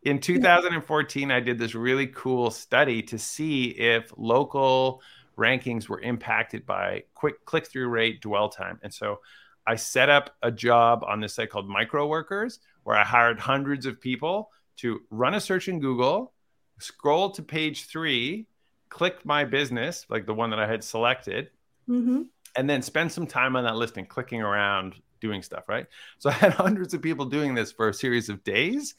In 0.04 0.18
2014, 0.18 1.30
I 1.30 1.40
did 1.40 1.58
this 1.58 1.74
really 1.74 2.06
cool 2.06 2.50
study 2.50 3.02
to 3.02 3.18
see 3.18 3.66
if 3.66 4.10
local 4.16 5.02
rankings 5.37 5.90
were 5.90 6.00
impacted 6.00 6.64
by 6.64 7.02
quick 7.12 7.44
click 7.44 7.66
through 7.66 7.88
rate, 7.88 8.22
dwell 8.22 8.48
time. 8.48 8.80
And 8.82 8.94
so 8.94 9.20
I 9.66 9.77
set 9.77 10.09
up 10.11 10.35
a 10.42 10.50
job 10.50 11.05
on 11.07 11.20
this 11.20 11.35
site 11.35 11.50
called 11.50 11.68
Microworkers, 11.68 12.59
where 12.83 12.96
I 12.96 13.05
hired 13.05 13.40
hundreds 13.40 13.87
of 13.87 14.00
people 14.00 14.50
to 14.79 15.00
run 15.11 15.35
a 15.35 15.40
search 15.40 15.68
in 15.68 15.81
Google, 15.81 16.33
scroll 16.79 17.31
to 17.31 17.42
page 17.42 17.87
three, 17.87 18.46
click 18.88 19.24
my 19.24 19.44
business, 19.44 20.07
like 20.09 20.27
the 20.27 20.35
one 20.35 20.50
that 20.50 20.59
I 20.59 20.66
had 20.66 20.85
selected, 20.85 21.50
mm-hmm. 21.88 22.22
and 22.57 22.70
then 22.70 22.83
spend 22.83 23.11
some 23.11 23.27
time 23.27 23.57
on 23.57 23.64
that 23.64 23.77
list 23.77 23.96
and 23.96 24.09
clicking 24.09 24.42
around 24.42 24.94
doing 25.20 25.42
stuff, 25.42 25.68
right? 25.68 25.87
So 26.18 26.31
I 26.31 26.35
had 26.35 26.53
hundreds 26.53 26.94
of 26.94 27.03
people 27.03 27.27
doing 27.27 27.55
this 27.55 27.72
for 27.72 27.88
a 27.88 27.94
series 27.94 28.29
of 28.29 28.44
days. 28.44 28.94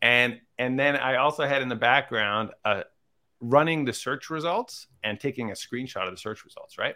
And 0.00 0.40
and 0.58 0.78
then 0.78 0.96
I 0.96 1.16
also 1.16 1.46
had 1.46 1.62
in 1.62 1.68
the 1.68 1.76
background 1.76 2.50
a 2.64 2.84
running 3.40 3.84
the 3.84 3.92
search 3.92 4.30
results 4.30 4.86
and 5.02 5.18
taking 5.18 5.50
a 5.50 5.54
screenshot 5.54 6.06
of 6.06 6.10
the 6.10 6.16
search 6.16 6.44
results, 6.44 6.78
right? 6.78 6.94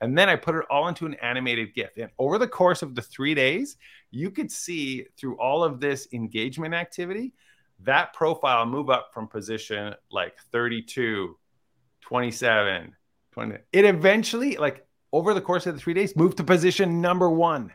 And 0.00 0.16
then 0.16 0.28
I 0.28 0.36
put 0.36 0.54
it 0.54 0.64
all 0.70 0.88
into 0.88 1.06
an 1.06 1.14
animated 1.14 1.74
GIF. 1.74 1.90
And 1.96 2.10
over 2.18 2.38
the 2.38 2.48
course 2.48 2.82
of 2.82 2.94
the 2.94 3.02
three 3.02 3.34
days, 3.34 3.76
you 4.10 4.30
could 4.30 4.50
see 4.50 5.06
through 5.16 5.38
all 5.38 5.64
of 5.64 5.80
this 5.80 6.08
engagement 6.12 6.74
activity, 6.74 7.32
that 7.80 8.12
profile 8.12 8.66
move 8.66 8.90
up 8.90 9.10
from 9.12 9.28
position 9.28 9.94
like 10.10 10.36
32, 10.52 11.36
27, 12.00 12.94
20. 13.32 13.56
It 13.72 13.84
eventually, 13.84 14.56
like 14.56 14.86
over 15.12 15.34
the 15.34 15.40
course 15.40 15.66
of 15.66 15.74
the 15.74 15.80
three 15.80 15.94
days, 15.94 16.16
moved 16.16 16.36
to 16.38 16.44
position 16.44 17.00
number 17.00 17.30
one. 17.30 17.72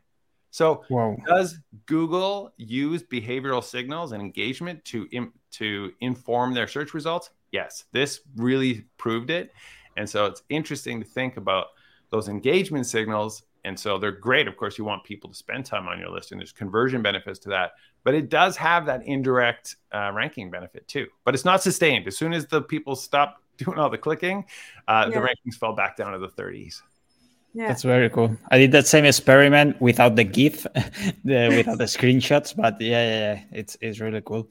So, 0.51 0.83
Whoa. 0.89 1.15
does 1.27 1.59
Google 1.85 2.53
use 2.57 3.03
behavioral 3.03 3.63
signals 3.63 4.13
and 4.13 4.21
engagement 4.21 4.83
to 4.85 5.07
Im- 5.11 5.33
to 5.51 5.91
inform 6.01 6.53
their 6.53 6.67
search 6.67 6.93
results? 6.93 7.29
Yes, 7.51 7.85
this 7.91 8.21
really 8.35 8.85
proved 8.97 9.29
it. 9.29 9.51
And 9.97 10.09
so 10.09 10.25
it's 10.25 10.43
interesting 10.49 11.01
to 11.01 11.05
think 11.05 11.37
about 11.37 11.67
those 12.11 12.27
engagement 12.27 12.85
signals. 12.85 13.43
And 13.65 13.77
so 13.77 13.97
they're 13.97 14.11
great. 14.11 14.47
Of 14.47 14.55
course, 14.55 14.77
you 14.77 14.85
want 14.85 15.03
people 15.03 15.29
to 15.29 15.35
spend 15.35 15.65
time 15.65 15.87
on 15.87 15.99
your 15.99 16.09
list, 16.09 16.31
and 16.31 16.39
there's 16.39 16.53
conversion 16.53 17.01
benefits 17.01 17.39
to 17.39 17.49
that. 17.49 17.71
But 18.03 18.15
it 18.15 18.29
does 18.29 18.55
have 18.55 18.85
that 18.85 19.05
indirect 19.05 19.75
uh, 19.93 20.11
ranking 20.13 20.49
benefit 20.49 20.87
too. 20.87 21.07
But 21.25 21.35
it's 21.35 21.45
not 21.45 21.61
sustained. 21.61 22.07
As 22.07 22.17
soon 22.17 22.31
as 22.31 22.47
the 22.47 22.61
people 22.61 22.95
stop 22.95 23.43
doing 23.57 23.77
all 23.77 23.89
the 23.89 23.97
clicking, 23.97 24.45
uh, 24.87 25.09
yeah. 25.09 25.19
the 25.19 25.25
rankings 25.25 25.55
fell 25.59 25.73
back 25.75 25.97
down 25.97 26.13
to 26.13 26.19
the 26.19 26.29
30s. 26.29 26.81
Yeah. 27.53 27.67
That's 27.67 27.81
very 27.81 28.09
cool. 28.09 28.37
I 28.51 28.59
did 28.59 28.71
that 28.73 28.85
same 28.85 29.05
experiment 29.05 29.81
without 29.81 30.15
the 30.15 30.23
GIF, 30.23 30.63
the, 31.23 31.49
without 31.49 31.79
the 31.79 31.85
screenshots, 31.85 32.55
but 32.55 32.79
yeah, 32.79 33.03
yeah, 33.03 33.19
yeah, 33.33 33.41
it's 33.51 33.75
it's 33.81 33.99
really 33.99 34.21
cool. 34.21 34.49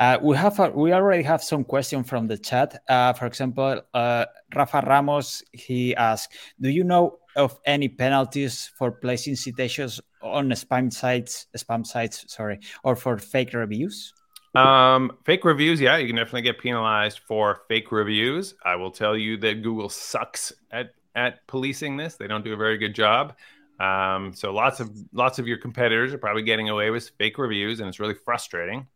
Uh, 0.00 0.18
we 0.22 0.34
have 0.36 0.58
a, 0.58 0.70
we 0.70 0.92
already 0.92 1.22
have 1.22 1.42
some 1.42 1.62
question 1.62 2.04
from 2.04 2.26
the 2.26 2.38
chat. 2.38 2.82
Uh, 2.88 3.12
for 3.12 3.26
example, 3.26 3.82
uh, 3.92 4.24
Rafa 4.54 4.82
Ramos 4.86 5.42
he 5.52 5.94
asked, 5.96 6.32
"Do 6.58 6.70
you 6.70 6.84
know 6.84 7.18
of 7.36 7.58
any 7.66 7.88
penalties 7.88 8.70
for 8.78 8.92
placing 8.92 9.36
citations 9.36 10.00
on 10.22 10.48
spam 10.50 10.90
sites, 10.90 11.48
spam 11.54 11.86
sites, 11.86 12.24
sorry, 12.32 12.60
or 12.82 12.96
for 12.96 13.18
fake 13.18 13.52
reviews?" 13.52 14.14
Um, 14.54 15.12
fake 15.24 15.44
reviews, 15.44 15.80
yeah, 15.80 15.98
you 15.98 16.06
can 16.06 16.16
definitely 16.16 16.42
get 16.42 16.58
penalized 16.58 17.20
for 17.28 17.60
fake 17.68 17.92
reviews. 17.92 18.54
I 18.64 18.76
will 18.76 18.90
tell 18.90 19.16
you 19.16 19.36
that 19.38 19.62
Google 19.62 19.90
sucks 19.90 20.52
at 20.70 20.94
at 21.18 21.46
policing 21.48 21.96
this. 21.96 22.14
They 22.14 22.28
don't 22.28 22.44
do 22.44 22.52
a 22.52 22.56
very 22.56 22.78
good 22.78 22.94
job. 22.94 23.34
Um, 23.80 24.32
so 24.32 24.52
lots 24.52 24.80
of 24.80 24.90
lots 25.12 25.38
of 25.38 25.46
your 25.46 25.58
competitors 25.58 26.12
are 26.14 26.18
probably 26.18 26.42
getting 26.42 26.68
away 26.68 26.90
with 26.90 27.10
fake 27.18 27.38
reviews, 27.38 27.80
and 27.80 27.88
it's 27.88 28.00
really 28.00 28.14
frustrating. 28.14 28.86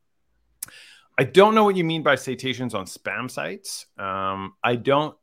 I 1.19 1.25
don't 1.25 1.55
know 1.55 1.65
what 1.65 1.77
you 1.77 1.85
mean 1.85 2.03
by 2.03 2.15
citations 2.15 2.75
on 2.75 2.87
spam 2.87 3.31
sites. 3.31 3.87
Um, 3.99 4.55
I 4.65 4.77
don't 4.77 5.17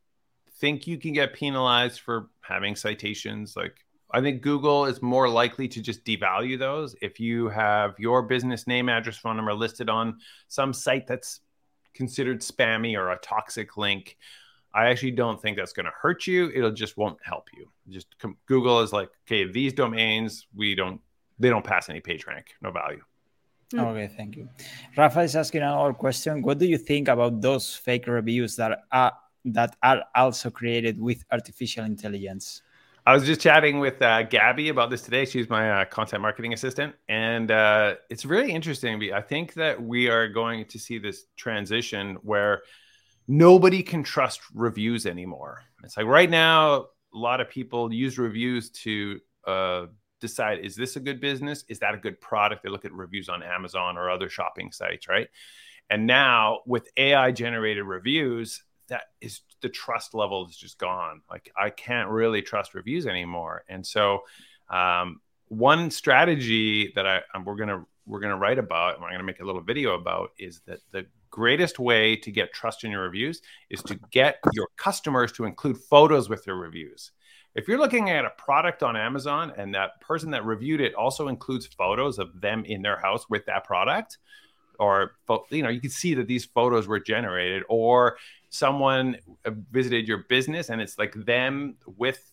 think 0.60 0.86
you 0.86 0.98
can 0.98 1.12
get 1.12 1.34
penalized 1.34 2.00
for 2.00 2.28
having 2.42 2.76
citations. 2.76 3.56
Like 3.56 3.76
I 4.10 4.20
think 4.20 4.42
Google 4.42 4.86
is 4.86 5.02
more 5.02 5.28
likely 5.28 5.68
to 5.68 5.82
just 5.82 6.04
devalue 6.04 6.58
those 6.58 6.94
if 7.00 7.18
you 7.18 7.48
have 7.48 7.94
your 7.98 8.22
business 8.22 8.66
name, 8.66 8.88
address, 8.88 9.16
phone 9.16 9.36
number 9.36 9.54
listed 9.54 9.88
on 9.88 10.18
some 10.48 10.72
site 10.72 11.06
that's 11.06 11.40
considered 11.94 12.40
spammy 12.40 12.96
or 12.96 13.10
a 13.10 13.18
toxic 13.18 13.76
link. 13.76 14.16
I 14.72 14.88
actually 14.88 15.12
don't 15.12 15.40
think 15.40 15.56
that's 15.56 15.72
going 15.72 15.86
to 15.86 15.92
hurt 16.00 16.26
you. 16.26 16.50
It'll 16.54 16.70
just 16.70 16.96
won't 16.96 17.18
help 17.22 17.48
you. 17.56 17.68
Just 17.88 18.18
com- 18.18 18.36
Google 18.46 18.80
is 18.80 18.92
like, 18.92 19.10
okay, 19.26 19.50
these 19.50 19.72
domains 19.72 20.46
we 20.54 20.74
don't 20.74 21.00
they 21.38 21.48
don't 21.48 21.64
pass 21.64 21.88
any 21.88 22.00
page 22.00 22.26
rank, 22.26 22.46
no 22.60 22.70
value. 22.70 23.02
Hmm. 23.72 23.80
Okay, 23.80 24.10
thank 24.16 24.36
you. 24.36 24.48
Rafa 24.96 25.20
is 25.20 25.36
asking 25.36 25.62
another 25.62 25.94
question. 25.94 26.42
What 26.42 26.58
do 26.58 26.66
you 26.66 26.78
think 26.78 27.08
about 27.08 27.40
those 27.40 27.74
fake 27.74 28.06
reviews 28.06 28.56
that 28.56 28.80
are 28.92 29.12
that 29.46 29.76
are 29.82 30.04
also 30.14 30.50
created 30.50 31.00
with 31.00 31.24
artificial 31.32 31.84
intelligence? 31.84 32.62
I 33.06 33.14
was 33.14 33.24
just 33.24 33.40
chatting 33.40 33.80
with 33.80 34.00
uh, 34.02 34.24
Gabby 34.24 34.68
about 34.68 34.90
this 34.90 35.00
today. 35.02 35.24
She's 35.24 35.48
my 35.48 35.70
uh, 35.70 35.84
content 35.86 36.20
marketing 36.20 36.52
assistant, 36.52 36.94
and 37.08 37.50
uh, 37.50 37.94
it's 38.10 38.26
really 38.26 38.52
interesting. 38.52 39.12
I 39.12 39.22
think 39.22 39.54
that 39.54 39.82
we 39.82 40.08
are 40.08 40.28
going 40.28 40.66
to 40.66 40.78
see 40.78 40.98
this 40.98 41.24
transition 41.36 42.18
where 42.22 42.62
nobody 43.30 43.80
can 43.80 44.02
trust 44.02 44.40
reviews 44.52 45.06
anymore. 45.06 45.62
It's 45.84 45.96
like 45.96 46.06
right 46.06 46.28
now, 46.28 46.86
a 47.14 47.16
lot 47.16 47.40
of 47.40 47.48
people 47.48 47.92
use 47.92 48.18
reviews 48.18 48.70
to 48.70 49.20
uh, 49.46 49.86
decide 50.20 50.58
is 50.64 50.74
this 50.74 50.96
a 50.96 51.00
good 51.00 51.20
business? 51.20 51.64
Is 51.68 51.78
that 51.78 51.94
a 51.94 51.98
good 51.98 52.20
product? 52.20 52.64
They 52.64 52.70
look 52.70 52.84
at 52.84 52.92
reviews 52.92 53.28
on 53.28 53.44
Amazon 53.44 53.96
or 53.96 54.10
other 54.10 54.28
shopping 54.28 54.72
sites, 54.72 55.06
right? 55.08 55.28
And 55.88 56.08
now 56.08 56.60
with 56.66 56.88
AI 56.96 57.30
generated 57.30 57.84
reviews, 57.84 58.64
that 58.88 59.02
is 59.20 59.42
the 59.60 59.68
trust 59.68 60.12
level 60.12 60.48
is 60.48 60.56
just 60.56 60.78
gone. 60.78 61.22
Like 61.30 61.52
I 61.56 61.70
can't 61.70 62.08
really 62.08 62.42
trust 62.42 62.74
reviews 62.74 63.06
anymore. 63.06 63.62
And 63.68 63.86
so, 63.86 64.22
um, 64.68 65.20
one 65.46 65.92
strategy 65.92 66.92
that 66.96 67.06
I 67.06 67.22
we're 67.44 67.56
gonna 67.56 67.84
we're 68.06 68.20
gonna 68.20 68.36
write 68.36 68.58
about 68.58 68.94
and 68.94 69.02
we're 69.02 69.12
gonna 69.12 69.22
make 69.22 69.40
a 69.40 69.44
little 69.44 69.62
video 69.62 69.94
about 69.94 70.30
is 70.36 70.60
that 70.66 70.80
the 70.90 71.06
greatest 71.30 71.78
way 71.78 72.16
to 72.16 72.30
get 72.30 72.52
trust 72.52 72.84
in 72.84 72.90
your 72.90 73.02
reviews 73.02 73.40
is 73.70 73.82
to 73.82 73.98
get 74.10 74.38
your 74.52 74.68
customers 74.76 75.32
to 75.32 75.44
include 75.44 75.78
photos 75.78 76.28
with 76.28 76.44
their 76.44 76.56
reviews. 76.56 77.12
If 77.54 77.66
you're 77.66 77.78
looking 77.78 78.10
at 78.10 78.24
a 78.24 78.30
product 78.30 78.82
on 78.82 78.96
Amazon 78.96 79.52
and 79.56 79.74
that 79.74 80.00
person 80.00 80.30
that 80.30 80.44
reviewed 80.44 80.80
it 80.80 80.94
also 80.94 81.28
includes 81.28 81.66
photos 81.66 82.18
of 82.18 82.40
them 82.40 82.64
in 82.64 82.82
their 82.82 82.98
house 82.98 83.28
with 83.28 83.46
that 83.46 83.64
product, 83.64 84.18
or 84.78 85.12
you 85.50 85.62
know, 85.62 85.68
you 85.68 85.80
can 85.80 85.90
see 85.90 86.14
that 86.14 86.26
these 86.26 86.44
photos 86.44 86.86
were 86.86 87.00
generated, 87.00 87.64
or 87.68 88.16
someone 88.50 89.16
uh, 89.44 89.50
visited 89.70 90.08
your 90.08 90.24
business 90.28 90.70
and 90.70 90.80
it's 90.80 90.98
like 90.98 91.12
them 91.14 91.76
with 91.84 92.24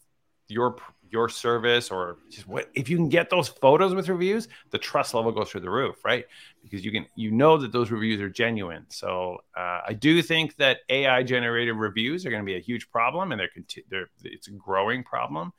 your 0.48 0.78
your 1.10 1.30
service 1.30 1.90
or 1.92 2.18
just 2.30 2.48
what 2.48 2.70
if 2.74 2.90
you 2.90 2.98
can 2.98 3.10
get 3.10 3.30
those 3.30 3.48
photos 3.48 3.94
with 3.94 4.10
reviews 4.10 4.48
the 4.72 4.78
trust 4.78 5.14
level 5.14 5.32
goes 5.32 5.50
through 5.50 5.62
the 5.62 5.70
roof 5.70 6.04
right? 6.04 6.26
Because 6.64 6.84
you 6.84 6.92
can 6.92 7.06
you 7.16 7.32
know 7.32 7.58
that 7.58 7.72
those 7.72 7.92
reviews 7.92 8.20
are 8.22 8.30
genuine. 8.30 8.86
So 8.90 9.38
uh, 9.56 9.82
i 9.88 9.94
do 9.94 10.22
think 10.22 10.56
that 10.58 10.80
ai 10.90 11.24
generated 11.24 11.76
reviews 11.76 12.26
are 12.26 12.30
going 12.30 12.42
to 12.42 12.46
be 12.46 12.56
a 12.56 12.60
huge 12.60 12.90
problem 12.92 13.32
and 13.32 13.40
they're, 13.40 13.50
they're 13.90 14.10
it's 14.24 14.48
a 14.48 14.52
growing 14.52 15.04
problem. 15.04 15.54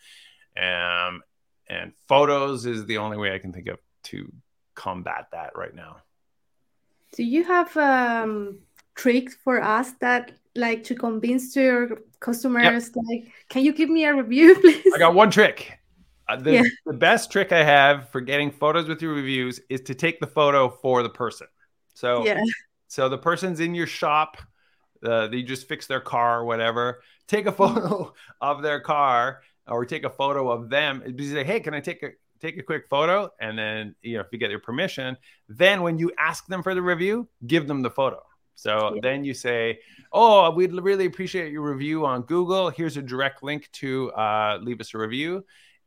Um, 0.56 1.22
and 1.68 1.92
photos 2.08 2.66
is 2.66 2.86
the 2.86 2.98
only 2.98 3.16
way 3.16 3.34
i 3.34 3.38
can 3.38 3.52
think 3.52 3.68
of 3.68 3.78
to 4.04 4.32
combat 4.74 5.26
that 5.32 5.50
right 5.56 5.74
now. 5.74 5.96
Do 7.12 7.24
you 7.24 7.44
have 7.44 7.76
um 7.76 8.60
tricks 8.94 9.36
for 9.44 9.62
us 9.62 9.92
that 10.00 10.32
like 10.58 10.84
to 10.84 10.94
convince 10.94 11.54
your 11.56 12.00
customers 12.20 12.90
yep. 12.94 13.04
like 13.08 13.32
can 13.48 13.64
you 13.64 13.72
give 13.72 13.88
me 13.88 14.04
a 14.04 14.14
review 14.14 14.54
please? 14.60 14.92
I 14.94 14.98
got 14.98 15.14
one 15.14 15.30
trick. 15.30 15.78
Uh, 16.28 16.36
the, 16.36 16.52
yeah. 16.52 16.62
the 16.84 16.92
best 16.92 17.32
trick 17.32 17.52
i 17.52 17.64
have 17.64 18.10
for 18.10 18.20
getting 18.20 18.50
photos 18.50 18.86
with 18.86 19.00
your 19.00 19.14
reviews 19.14 19.60
is 19.70 19.80
to 19.80 19.94
take 19.94 20.20
the 20.20 20.26
photo 20.26 20.68
for 20.68 21.02
the 21.02 21.08
person. 21.08 21.46
So 21.94 22.24
yeah. 22.24 22.42
so 22.88 23.08
the 23.08 23.18
person's 23.18 23.60
in 23.60 23.74
your 23.74 23.86
shop 23.86 24.36
uh, 25.02 25.28
they 25.28 25.42
just 25.42 25.68
fix 25.68 25.86
their 25.86 26.00
car 26.00 26.40
or 26.40 26.44
whatever. 26.44 27.02
Take 27.28 27.46
a 27.46 27.52
photo 27.62 28.12
of 28.40 28.62
their 28.62 28.80
car 28.80 29.40
or 29.66 29.86
take 29.86 30.04
a 30.04 30.10
photo 30.10 30.50
of 30.50 30.68
them. 30.68 31.02
And 31.04 31.18
say 31.20 31.44
hey 31.44 31.60
can 31.60 31.74
i 31.74 31.80
take 31.80 32.02
a 32.02 32.10
take 32.40 32.58
a 32.58 32.62
quick 32.62 32.88
photo? 32.90 33.30
And 33.40 33.58
then 33.58 33.94
you 34.02 34.14
know 34.14 34.20
if 34.20 34.26
you 34.32 34.38
get 34.38 34.48
their 34.48 34.58
permission 34.58 35.16
then 35.48 35.82
when 35.82 35.98
you 35.98 36.12
ask 36.18 36.46
them 36.46 36.62
for 36.62 36.74
the 36.74 36.82
review 36.82 37.28
give 37.46 37.66
them 37.66 37.82
the 37.82 37.90
photo 37.90 38.22
so 38.58 38.94
yeah. 38.94 39.00
then 39.02 39.24
you 39.24 39.34
say, 39.34 39.78
"Oh, 40.12 40.50
we'd 40.50 40.72
really 40.72 41.06
appreciate 41.06 41.52
your 41.52 41.62
review 41.62 42.04
on 42.04 42.22
Google. 42.22 42.70
Here's 42.70 42.96
a 42.96 43.02
direct 43.02 43.44
link 43.44 43.70
to 43.74 44.10
uh, 44.12 44.58
leave 44.60 44.80
us 44.80 44.92
a 44.94 44.98
review." 44.98 45.44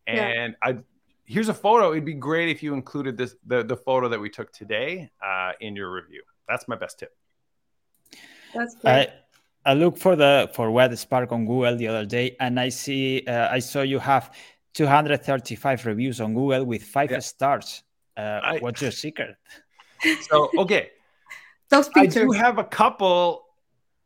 And 0.08 0.56
yeah. 0.64 0.70
I 0.70 0.78
here's 1.26 1.50
a 1.50 1.54
photo. 1.54 1.92
It'd 1.92 2.06
be 2.06 2.14
great 2.14 2.48
if 2.48 2.64
you 2.64 2.74
included 2.74 3.18
this 3.18 3.36
the 3.46 3.62
the 3.62 3.76
photo 3.76 4.08
that 4.08 4.22
we 4.22 4.30
took 4.30 4.54
today 4.54 5.12
uh, 5.22 5.52
in 5.60 5.76
your 5.76 5.92
review. 5.92 6.24
That's 6.48 6.66
my 6.70 6.78
best 6.78 7.00
tip. 7.00 7.14
That's 8.56 8.76
great. 8.76 9.10
I, 9.66 9.72
I 9.72 9.74
look 9.74 9.98
for 9.98 10.16
the 10.16 10.50
for 10.54 10.70
WhiteSpark 10.70 11.34
on 11.34 11.46
Google 11.46 11.76
the 11.76 11.90
other 11.90 12.06
day, 12.06 12.38
and 12.40 12.58
I 12.58 12.70
see 12.70 13.26
uh, 13.28 13.50
I 13.52 13.60
saw 13.60 13.82
you 13.82 14.00
have 14.00 14.32
235 14.76 15.86
reviews 15.86 16.22
on 16.22 16.34
Google 16.34 16.64
with 16.64 16.84
five 16.84 17.12
yeah. 17.12 17.20
stars. 17.20 17.84
Uh, 18.16 18.40
I, 18.44 18.60
what's 18.60 18.82
your 18.82 18.92
secret? 18.92 19.36
So 20.22 20.50
okay, 20.58 20.90
those 21.72 21.90
pictures. 21.90 22.18
I 22.18 22.26
do 22.26 22.32
have 22.32 22.60
a 22.60 22.64
couple 22.64 23.46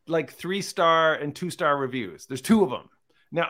like 0.08 0.32
three 0.32 0.62
star 0.62 1.16
and 1.16 1.36
two 1.36 1.50
star 1.50 1.78
reviews. 1.78 2.26
There's 2.26 2.42
two 2.42 2.64
of 2.64 2.70
them. 2.70 2.90
Now, 3.32 3.50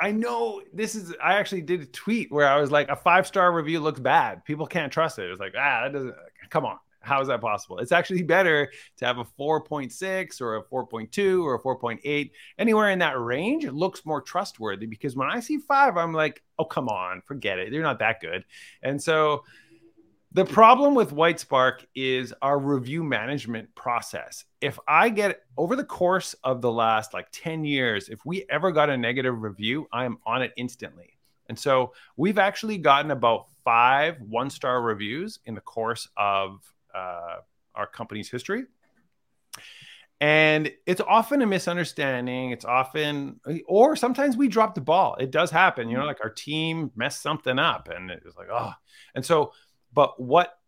I 0.00 0.12
know 0.12 0.62
this 0.72 0.94
is, 0.94 1.14
I 1.22 1.34
actually 1.34 1.62
did 1.62 1.82
a 1.82 1.86
tweet 1.86 2.32
where 2.32 2.48
I 2.48 2.60
was 2.60 2.70
like, 2.70 2.88
a 2.88 2.96
five 2.96 3.26
star 3.26 3.52
review 3.52 3.80
looks 3.80 4.00
bad. 4.00 4.44
People 4.44 4.66
can't 4.66 4.92
trust 4.92 5.18
it. 5.18 5.26
It 5.26 5.30
was 5.30 5.40
like, 5.40 5.54
ah, 5.56 5.82
that 5.84 5.92
doesn't, 5.92 6.14
come 6.50 6.64
on. 6.64 6.78
How 7.00 7.20
is 7.20 7.28
that 7.28 7.40
possible? 7.40 7.78
It's 7.78 7.90
actually 7.90 8.22
better 8.22 8.70
to 8.98 9.04
have 9.04 9.18
a 9.18 9.24
4.6 9.24 10.40
or 10.40 10.56
a 10.56 10.62
4.2 10.62 11.42
or 11.42 11.56
a 11.56 11.60
4.8. 11.60 12.30
Anywhere 12.58 12.90
in 12.90 13.00
that 13.00 13.20
range, 13.20 13.64
it 13.64 13.74
looks 13.74 14.06
more 14.06 14.22
trustworthy 14.22 14.86
because 14.86 15.16
when 15.16 15.28
I 15.28 15.40
see 15.40 15.58
five, 15.58 15.96
I'm 15.96 16.12
like, 16.12 16.42
oh, 16.60 16.64
come 16.64 16.88
on, 16.88 17.20
forget 17.22 17.58
it. 17.58 17.72
They're 17.72 17.82
not 17.82 17.98
that 17.98 18.20
good. 18.20 18.44
And 18.82 19.02
so, 19.02 19.44
The 20.34 20.46
problem 20.46 20.94
with 20.94 21.10
WhiteSpark 21.10 21.84
is 21.94 22.32
our 22.40 22.58
review 22.58 23.04
management 23.04 23.74
process. 23.74 24.46
If 24.62 24.78
I 24.88 25.10
get 25.10 25.42
over 25.58 25.76
the 25.76 25.84
course 25.84 26.34
of 26.42 26.62
the 26.62 26.72
last 26.72 27.12
like 27.12 27.26
10 27.32 27.66
years, 27.66 28.08
if 28.08 28.24
we 28.24 28.46
ever 28.48 28.72
got 28.72 28.88
a 28.88 28.96
negative 28.96 29.42
review, 29.42 29.86
I'm 29.92 30.16
on 30.24 30.40
it 30.40 30.52
instantly. 30.56 31.18
And 31.50 31.58
so 31.58 31.92
we've 32.16 32.38
actually 32.38 32.78
gotten 32.78 33.10
about 33.10 33.48
five 33.62 34.22
one 34.22 34.48
star 34.48 34.80
reviews 34.80 35.38
in 35.44 35.54
the 35.54 35.60
course 35.60 36.08
of 36.16 36.62
uh, 36.94 37.36
our 37.74 37.86
company's 37.86 38.30
history. 38.30 38.64
And 40.22 40.72
it's 40.86 41.02
often 41.02 41.42
a 41.42 41.46
misunderstanding. 41.46 42.52
It's 42.52 42.64
often, 42.64 43.38
or 43.66 43.96
sometimes 43.96 44.38
we 44.38 44.48
drop 44.48 44.74
the 44.74 44.80
ball. 44.80 45.16
It 45.16 45.30
does 45.30 45.50
happen. 45.50 45.90
You 45.90 45.98
know, 45.98 46.06
like 46.06 46.20
our 46.22 46.30
team 46.30 46.90
messed 46.96 47.20
something 47.20 47.58
up 47.58 47.90
and 47.94 48.10
it's 48.10 48.36
like, 48.36 48.48
oh. 48.50 48.72
And 49.14 49.26
so, 49.26 49.52
but 49.92 50.20
what 50.20 50.58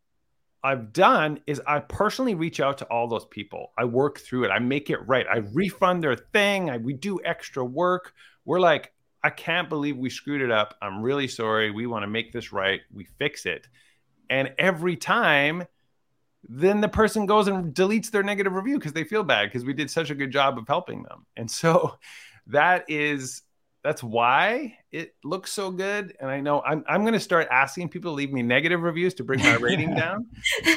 I've 0.63 0.93
done 0.93 1.41
is 1.47 1.61
I 1.67 1.81
personally 1.81 2.35
reach 2.35 2.59
out 2.59 2.79
to 2.79 2.87
all 2.87 3.07
those 3.07 3.27
people. 3.27 3.73
I 3.77 3.85
work 3.85 4.19
through 4.19 4.45
it. 4.45 4.49
I 4.49 4.59
make 4.59 4.89
it 4.89 5.07
right. 5.07 5.27
I 5.31 5.39
refund 5.53 6.03
their 6.03 6.17
thing. 6.17 6.71
I, 6.71 6.79
we 6.79 6.95
do 6.95 7.21
extra 7.23 7.63
work. 7.63 8.15
We're 8.47 8.61
like, 8.61 8.93
I 9.23 9.31
can't 9.31 9.69
believe 9.69 9.97
we 9.99 10.09
screwed 10.09 10.41
it 10.41 10.51
up. 10.51 10.75
I'm 10.81 11.03
really 11.03 11.29
sorry. 11.29 11.71
We 11.71 11.87
want 11.87 12.03
to 12.03 12.07
make 12.07 12.33
this 12.33 12.53
right. 12.53 12.81
We 12.93 13.05
fix 13.05 13.45
it. 13.45 13.69
And 14.31 14.55
every 14.59 14.97
time, 14.97 15.65
then 16.49 16.81
the 16.81 16.89
person 16.89 17.27
goes 17.27 17.49
and 17.49 17.75
deletes 17.75 18.11
their 18.11 18.23
negative 18.23 18.55
review 18.55 18.79
because 18.79 18.93
they 18.93 19.05
feel 19.05 19.23
bad 19.23 19.47
because 19.47 19.65
we 19.65 19.73
did 19.75 19.91
such 19.91 20.11
a 20.11 20.15
good 20.15 20.31
job 20.31 20.59
of 20.59 20.67
helping 20.67 21.03
them. 21.03 21.27
And 21.37 21.51
so 21.51 21.97
that 22.49 22.85
is 22.89 23.43
that's 23.83 24.03
why 24.03 24.79
it 24.95 25.17
looks 25.25 25.51
so 25.51 25.73
good. 25.73 26.17
And 26.21 26.31
I 26.31 26.41
know 26.41 26.63
I'm 26.63 26.85
I'm 26.87 27.05
gonna 27.05 27.19
start 27.19 27.49
asking 27.51 27.89
people 27.89 28.13
to 28.13 28.15
leave 28.15 28.33
me 28.33 28.43
negative 28.43 28.83
reviews 28.83 29.13
to 29.15 29.25
bring 29.25 29.41
my 29.41 29.57
rating 29.57 29.95
down. 30.05 30.27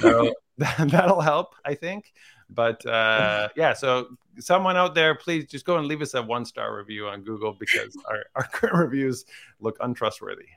So 0.02 0.34
that, 0.58 0.90
that'll 0.90 1.22
help, 1.22 1.56
I 1.64 1.76
think. 1.76 2.12
But 2.50 2.84
uh, 2.86 3.50
yeah, 3.56 3.74
so 3.74 4.08
someone 4.40 4.76
out 4.76 4.96
there, 4.96 5.14
please 5.14 5.46
just 5.46 5.66
go 5.66 5.78
and 5.78 5.88
leave 5.88 6.02
us 6.02 6.16
a 6.16 6.24
one 6.24 6.46
star 6.46 6.76
review 6.76 7.08
on 7.08 7.22
Google 7.22 7.54
because 7.54 7.96
our, 8.10 8.26
our 8.36 8.44
current 8.52 8.78
reviews 8.78 9.26
look 9.60 9.78
untrustworthy. 9.82 10.50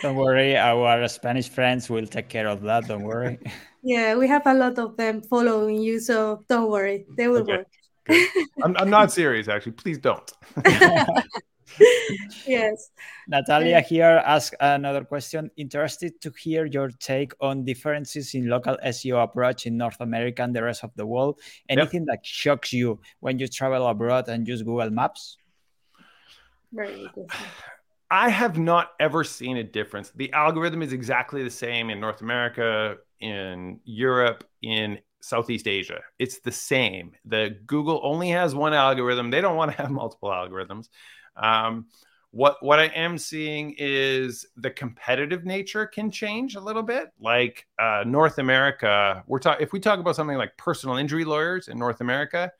Don't 0.00 0.16
worry, 0.16 0.56
our 0.56 1.08
Spanish 1.08 1.48
friends 1.48 1.90
will 1.90 2.06
take 2.06 2.28
care 2.28 2.46
of 2.46 2.62
that. 2.62 2.86
Don't 2.86 3.02
worry. 3.02 3.38
Yeah, 3.82 4.16
we 4.16 4.28
have 4.28 4.46
a 4.46 4.54
lot 4.54 4.78
of 4.78 4.96
them 4.96 5.22
following 5.22 5.82
you, 5.82 5.98
so 5.98 6.44
don't 6.48 6.70
worry, 6.70 7.04
they 7.16 7.26
will 7.26 7.42
okay. 7.42 7.58
work. 7.58 7.66
I'm, 8.62 8.76
I'm 8.76 8.90
not 8.90 9.10
serious, 9.10 9.48
actually. 9.48 9.72
Please 9.72 9.98
don't. 9.98 10.32
yes. 12.46 12.90
Natalia 13.28 13.80
here 13.80 14.22
asked 14.24 14.54
another 14.60 15.04
question. 15.04 15.50
Interested 15.56 16.20
to 16.20 16.30
hear 16.30 16.66
your 16.66 16.90
take 16.90 17.32
on 17.40 17.64
differences 17.64 18.34
in 18.34 18.48
local 18.48 18.76
SEO 18.84 19.22
approach 19.22 19.66
in 19.66 19.76
North 19.76 20.00
America 20.00 20.42
and 20.42 20.54
the 20.54 20.62
rest 20.62 20.84
of 20.84 20.90
the 20.96 21.06
world. 21.06 21.40
Anything 21.68 22.06
yep. 22.06 22.18
that 22.18 22.26
shocks 22.26 22.72
you 22.72 23.00
when 23.20 23.38
you 23.38 23.48
travel 23.48 23.86
abroad 23.86 24.28
and 24.28 24.46
use 24.46 24.62
Google 24.62 24.90
Maps? 24.90 25.36
Very 26.72 27.08
good. 27.14 27.30
I 28.10 28.30
have 28.30 28.58
not 28.58 28.92
ever 29.00 29.22
seen 29.22 29.58
a 29.58 29.64
difference. 29.64 30.10
The 30.14 30.32
algorithm 30.32 30.82
is 30.82 30.92
exactly 30.92 31.42
the 31.42 31.50
same 31.50 31.90
in 31.90 32.00
North 32.00 32.22
America, 32.22 32.96
in 33.20 33.80
Europe, 33.84 34.44
in 34.62 34.98
Southeast 35.20 35.68
Asia. 35.68 36.00
It's 36.18 36.38
the 36.38 36.52
same. 36.52 37.12
The 37.26 37.58
Google 37.66 38.00
only 38.02 38.30
has 38.30 38.54
one 38.54 38.72
algorithm. 38.72 39.30
They 39.30 39.40
don't 39.40 39.56
want 39.56 39.72
to 39.72 39.76
have 39.76 39.90
multiple 40.02 40.30
algorithms. 40.30 40.88
Um, 41.38 41.86
what 42.30 42.56
what 42.60 42.78
I 42.78 42.86
am 42.86 43.16
seeing 43.16 43.74
is 43.78 44.46
the 44.56 44.70
competitive 44.70 45.44
nature 45.44 45.86
can 45.86 46.10
change 46.10 46.56
a 46.56 46.60
little 46.60 46.82
bit. 46.82 47.08
Like 47.20 47.66
uh, 47.78 48.04
North 48.06 48.38
America, 48.38 49.24
we're 49.26 49.38
talking 49.38 49.62
if 49.64 49.72
we 49.72 49.80
talk 49.80 49.98
about 49.98 50.16
something 50.16 50.36
like 50.36 50.56
personal 50.56 50.96
injury 50.96 51.24
lawyers 51.24 51.68
in 51.68 51.78
North 51.78 52.00
America, 52.00 52.52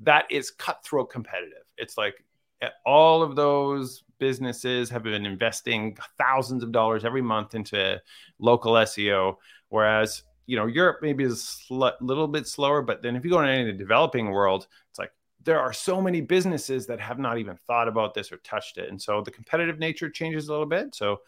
that 0.00 0.26
is 0.30 0.50
cutthroat 0.50 1.10
competitive. 1.10 1.64
It's 1.76 1.98
like 1.98 2.24
eh, 2.60 2.68
all 2.86 3.22
of 3.22 3.34
those 3.34 4.04
businesses 4.18 4.88
have 4.90 5.02
been 5.02 5.26
investing 5.26 5.96
thousands 6.16 6.62
of 6.62 6.70
dollars 6.70 7.04
every 7.04 7.22
month 7.22 7.56
into 7.56 8.00
local 8.38 8.74
SEO, 8.74 9.36
whereas 9.68 10.22
you 10.46 10.56
know 10.56 10.66
Europe 10.66 10.98
maybe 11.02 11.24
is 11.24 11.32
a 11.32 11.36
sl- 11.36 11.88
little 12.00 12.28
bit 12.28 12.46
slower. 12.46 12.82
But 12.82 13.02
then 13.02 13.16
if 13.16 13.24
you 13.24 13.30
go 13.30 13.40
into 13.40 13.50
any 13.50 13.68
of 13.68 13.76
the 13.76 13.82
developing 13.82 14.30
world, 14.30 14.68
it's 14.90 14.98
like 15.00 15.10
there 15.44 15.60
are 15.60 15.72
so 15.72 16.00
many 16.00 16.20
businesses 16.20 16.86
that 16.86 17.00
have 17.00 17.18
not 17.18 17.38
even 17.38 17.56
thought 17.66 17.88
about 17.88 18.14
this 18.14 18.32
or 18.32 18.38
touched 18.38 18.78
it. 18.78 18.88
And 18.88 19.00
so 19.00 19.22
the 19.22 19.30
competitive 19.30 19.78
nature 19.78 20.10
changes 20.10 20.48
a 20.48 20.52
little 20.52 20.66
bit. 20.66 20.94
So, 20.94 21.20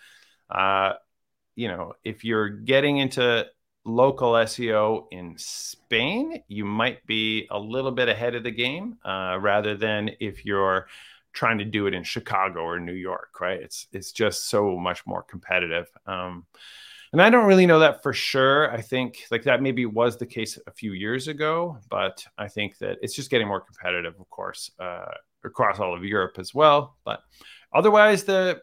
uh, 0.50 0.94
you 1.57 1.68
know, 1.68 1.94
if 2.05 2.24
you're 2.24 2.48
getting 2.48 2.98
into 2.98 3.46
local 3.85 4.33
SEO 4.33 5.07
in 5.11 5.35
Spain, 5.38 6.42
you 6.48 6.64
might 6.64 7.05
be 7.07 7.46
a 7.50 7.59
little 7.59 7.92
bit 7.92 8.09
ahead 8.09 8.35
of 8.35 8.42
the 8.42 8.50
game 8.50 8.96
uh, 9.05 9.38
rather 9.40 9.77
than 9.77 10.11
if 10.20 10.44
you're 10.44 10.88
trying 11.33 11.59
to 11.59 11.64
do 11.64 11.87
it 11.87 11.94
in 11.94 12.05
Chicago 12.05 12.61
or 12.61 12.81
New 12.81 12.92
York, 12.92 13.40
right? 13.40 13.61
It's 13.61 13.88
it's 13.92 14.12
just 14.12 14.48
so 14.48 14.77
much 14.77 15.05
more 15.07 15.22
competitive. 15.22 15.88
Um, 16.07 16.46
and 17.14 17.22
I 17.22 17.31
don't 17.31 17.46
really 17.46 17.64
know 17.64 17.79
that 17.79 18.03
for 18.03 18.12
sure. 18.12 18.72
I 18.72 18.81
think 18.81 19.22
like 19.31 19.44
that 19.44 19.62
maybe 19.62 19.87
was 19.87 20.16
the 20.16 20.27
case 20.27 20.59
a 20.66 20.72
few 20.72 20.94
years 20.94 21.29
ago, 21.29 21.79
but 21.88 22.27
I 22.38 22.48
think 22.48 22.79
that 22.79 22.98
it's 23.03 23.14
just 23.14 23.31
getting 23.31 23.46
more 23.46 23.61
competitive, 23.61 24.14
of 24.18 24.29
course, 24.31 24.72
uh, 24.81 25.12
across 25.44 25.79
all 25.79 25.94
of 25.94 26.05
Europe 26.05 26.40
as 26.40 26.53
well. 26.53 26.96
But 27.05 27.20
otherwise, 27.72 28.24
the 28.24 28.61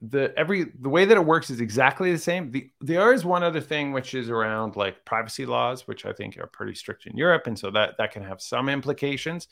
the 0.00 0.32
every 0.38 0.66
the 0.80 0.88
way 0.88 1.04
that 1.04 1.16
it 1.16 1.24
works 1.24 1.50
is 1.50 1.60
exactly 1.60 2.12
the 2.12 2.18
same. 2.18 2.50
The 2.52 2.70
there 2.80 3.12
is 3.12 3.24
one 3.24 3.42
other 3.42 3.60
thing 3.60 3.92
which 3.92 4.14
is 4.14 4.30
around 4.30 4.76
like 4.76 5.04
privacy 5.04 5.44
laws, 5.44 5.88
which 5.88 6.06
I 6.06 6.12
think 6.12 6.38
are 6.38 6.46
pretty 6.46 6.74
strict 6.74 7.06
in 7.06 7.16
Europe, 7.16 7.46
and 7.46 7.58
so 7.58 7.70
that 7.72 7.96
that 7.98 8.12
can 8.12 8.22
have 8.22 8.40
some 8.40 8.68
implications. 8.68 9.48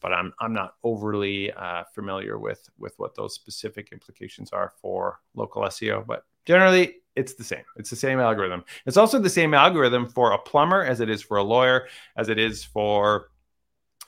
But 0.00 0.12
I'm 0.12 0.32
I'm 0.40 0.52
not 0.52 0.74
overly 0.84 1.52
uh, 1.52 1.84
familiar 1.92 2.38
with 2.38 2.68
with 2.78 2.94
what 2.98 3.16
those 3.16 3.34
specific 3.34 3.88
implications 3.92 4.52
are 4.52 4.72
for 4.80 5.18
local 5.34 5.62
SEO. 5.62 6.06
But 6.06 6.24
generally 6.46 6.96
it's 7.16 7.34
the 7.34 7.44
same 7.44 7.64
it's 7.76 7.90
the 7.90 7.96
same 7.96 8.20
algorithm 8.20 8.64
it's 8.86 8.96
also 8.96 9.18
the 9.18 9.28
same 9.28 9.52
algorithm 9.52 10.08
for 10.08 10.32
a 10.32 10.38
plumber 10.38 10.84
as 10.84 11.00
it 11.00 11.10
is 11.10 11.20
for 11.20 11.36
a 11.36 11.42
lawyer 11.42 11.88
as 12.16 12.28
it 12.28 12.38
is 12.38 12.62
for 12.62 13.30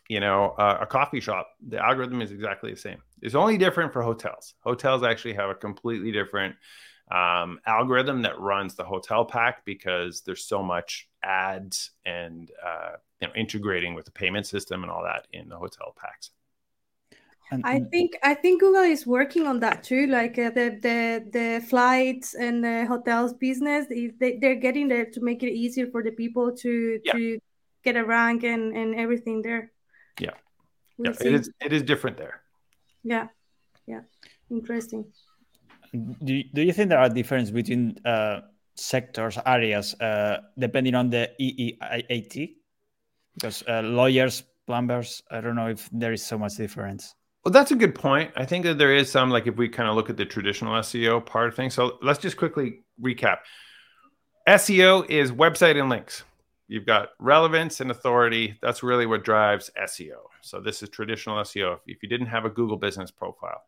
you 0.09 0.20
know 0.20 0.55
a 0.59 0.87
coffee 0.87 1.20
shop 1.20 1.48
the 1.68 1.79
algorithm 1.79 2.22
is 2.22 2.31
exactly 2.31 2.70
the 2.70 2.79
same 2.79 3.03
it's 3.22 3.35
only 3.35 3.56
different 3.56 3.92
for 3.92 4.02
hotels 4.02 4.54
hotels 4.61 5.02
actually 5.02 5.35
have 5.35 5.50
a 5.50 5.54
completely 5.54 6.12
different 6.12 6.54
um, 7.11 7.59
algorithm 7.66 8.22
that 8.22 8.38
runs 8.38 8.76
the 8.76 8.85
hotel 8.85 9.24
pack 9.24 9.64
because 9.64 10.20
there's 10.20 10.44
so 10.44 10.62
much 10.62 11.09
ads 11.24 11.90
and 12.04 12.50
uh, 12.64 12.92
you 13.20 13.28
know 13.28 13.35
integrating 13.35 13.94
with 13.94 14.04
the 14.04 14.12
payment 14.12 14.46
system 14.46 14.83
and 14.83 14.92
all 14.92 15.02
that 15.02 15.26
in 15.33 15.48
the 15.48 15.56
hotel 15.56 15.94
packs 16.00 16.30
and, 17.50 17.62
I 17.64 17.80
think 17.80 18.16
I 18.22 18.35
think 18.35 18.61
Google 18.61 18.83
is 18.83 19.06
working 19.06 19.46
on 19.46 19.59
that 19.61 19.83
too. 19.83 20.06
Like 20.06 20.38
uh, 20.38 20.50
the 20.50 20.78
the 20.80 21.26
the 21.33 21.66
flights 21.66 22.35
and 22.35 22.62
the 22.62 22.87
hotels 22.87 23.35
business, 23.35 23.87
they 23.88 24.38
they're 24.40 24.54
getting 24.54 24.87
there 24.87 25.06
to 25.06 25.20
make 25.20 25.42
it 25.42 25.52
easier 25.52 25.88
for 25.88 26.02
the 26.02 26.12
people 26.12 26.54
to 26.59 27.00
yeah. 27.04 27.12
to 27.12 27.38
get 27.83 27.96
a 27.96 28.04
rank 28.04 28.44
and 28.44 28.76
and 28.76 28.94
everything 28.94 29.42
there. 29.42 29.72
Yeah, 30.20 30.30
we'll 30.96 31.12
yeah. 31.12 31.26
it 31.26 31.35
is 31.35 31.50
it 31.61 31.72
is 31.72 31.83
different 31.83 32.16
there. 32.18 32.42
Yeah, 33.02 33.28
yeah, 33.86 34.00
interesting. 34.50 35.04
Do 35.92 36.34
you, 36.34 36.44
do 36.54 36.62
you 36.62 36.72
think 36.72 36.90
there 36.90 36.98
are 36.98 37.08
differences 37.08 37.50
between 37.50 37.96
uh, 38.04 38.40
sectors 38.76 39.38
areas 39.44 39.94
uh, 40.00 40.38
depending 40.58 40.94
on 40.94 41.10
the 41.10 41.30
EEAT? 41.40 42.56
Because 43.34 43.64
uh, 43.68 43.82
lawyers, 43.82 44.44
plumbers, 44.66 45.22
I 45.30 45.40
don't 45.40 45.56
know 45.56 45.68
if 45.68 45.88
there 45.92 46.12
is 46.12 46.24
so 46.24 46.38
much 46.38 46.56
difference. 46.56 47.14
Well, 47.44 47.52
that's 47.52 47.70
a 47.70 47.76
good 47.76 47.94
point. 47.94 48.32
I 48.36 48.44
think 48.44 48.64
that 48.64 48.78
there 48.78 48.94
is 48.94 49.10
some, 49.10 49.30
like 49.30 49.46
if 49.46 49.56
we 49.56 49.68
kind 49.68 49.88
of 49.88 49.96
look 49.96 50.10
at 50.10 50.16
the 50.16 50.26
traditional 50.26 50.74
SEO 50.74 51.24
part 51.24 51.48
of 51.48 51.54
things. 51.56 51.74
So 51.74 51.98
let's 52.02 52.18
just 52.18 52.36
quickly 52.36 52.80
recap. 53.00 53.38
SEO 54.46 55.08
is 55.08 55.32
website 55.32 55.78
and 55.78 55.88
links. 55.88 56.24
You've 56.70 56.87
got 56.87 57.09
relevance 57.18 57.80
and 57.80 57.90
authority. 57.90 58.56
That's 58.62 58.85
really 58.85 59.04
what 59.04 59.24
drives 59.24 59.72
SEO. 59.76 60.18
So 60.40 60.61
this 60.61 60.85
is 60.85 60.88
traditional 60.88 61.42
SEO. 61.42 61.80
If 61.85 62.00
you 62.00 62.09
didn't 62.09 62.28
have 62.28 62.44
a 62.44 62.48
Google 62.48 62.76
business 62.76 63.11
profile, 63.11 63.64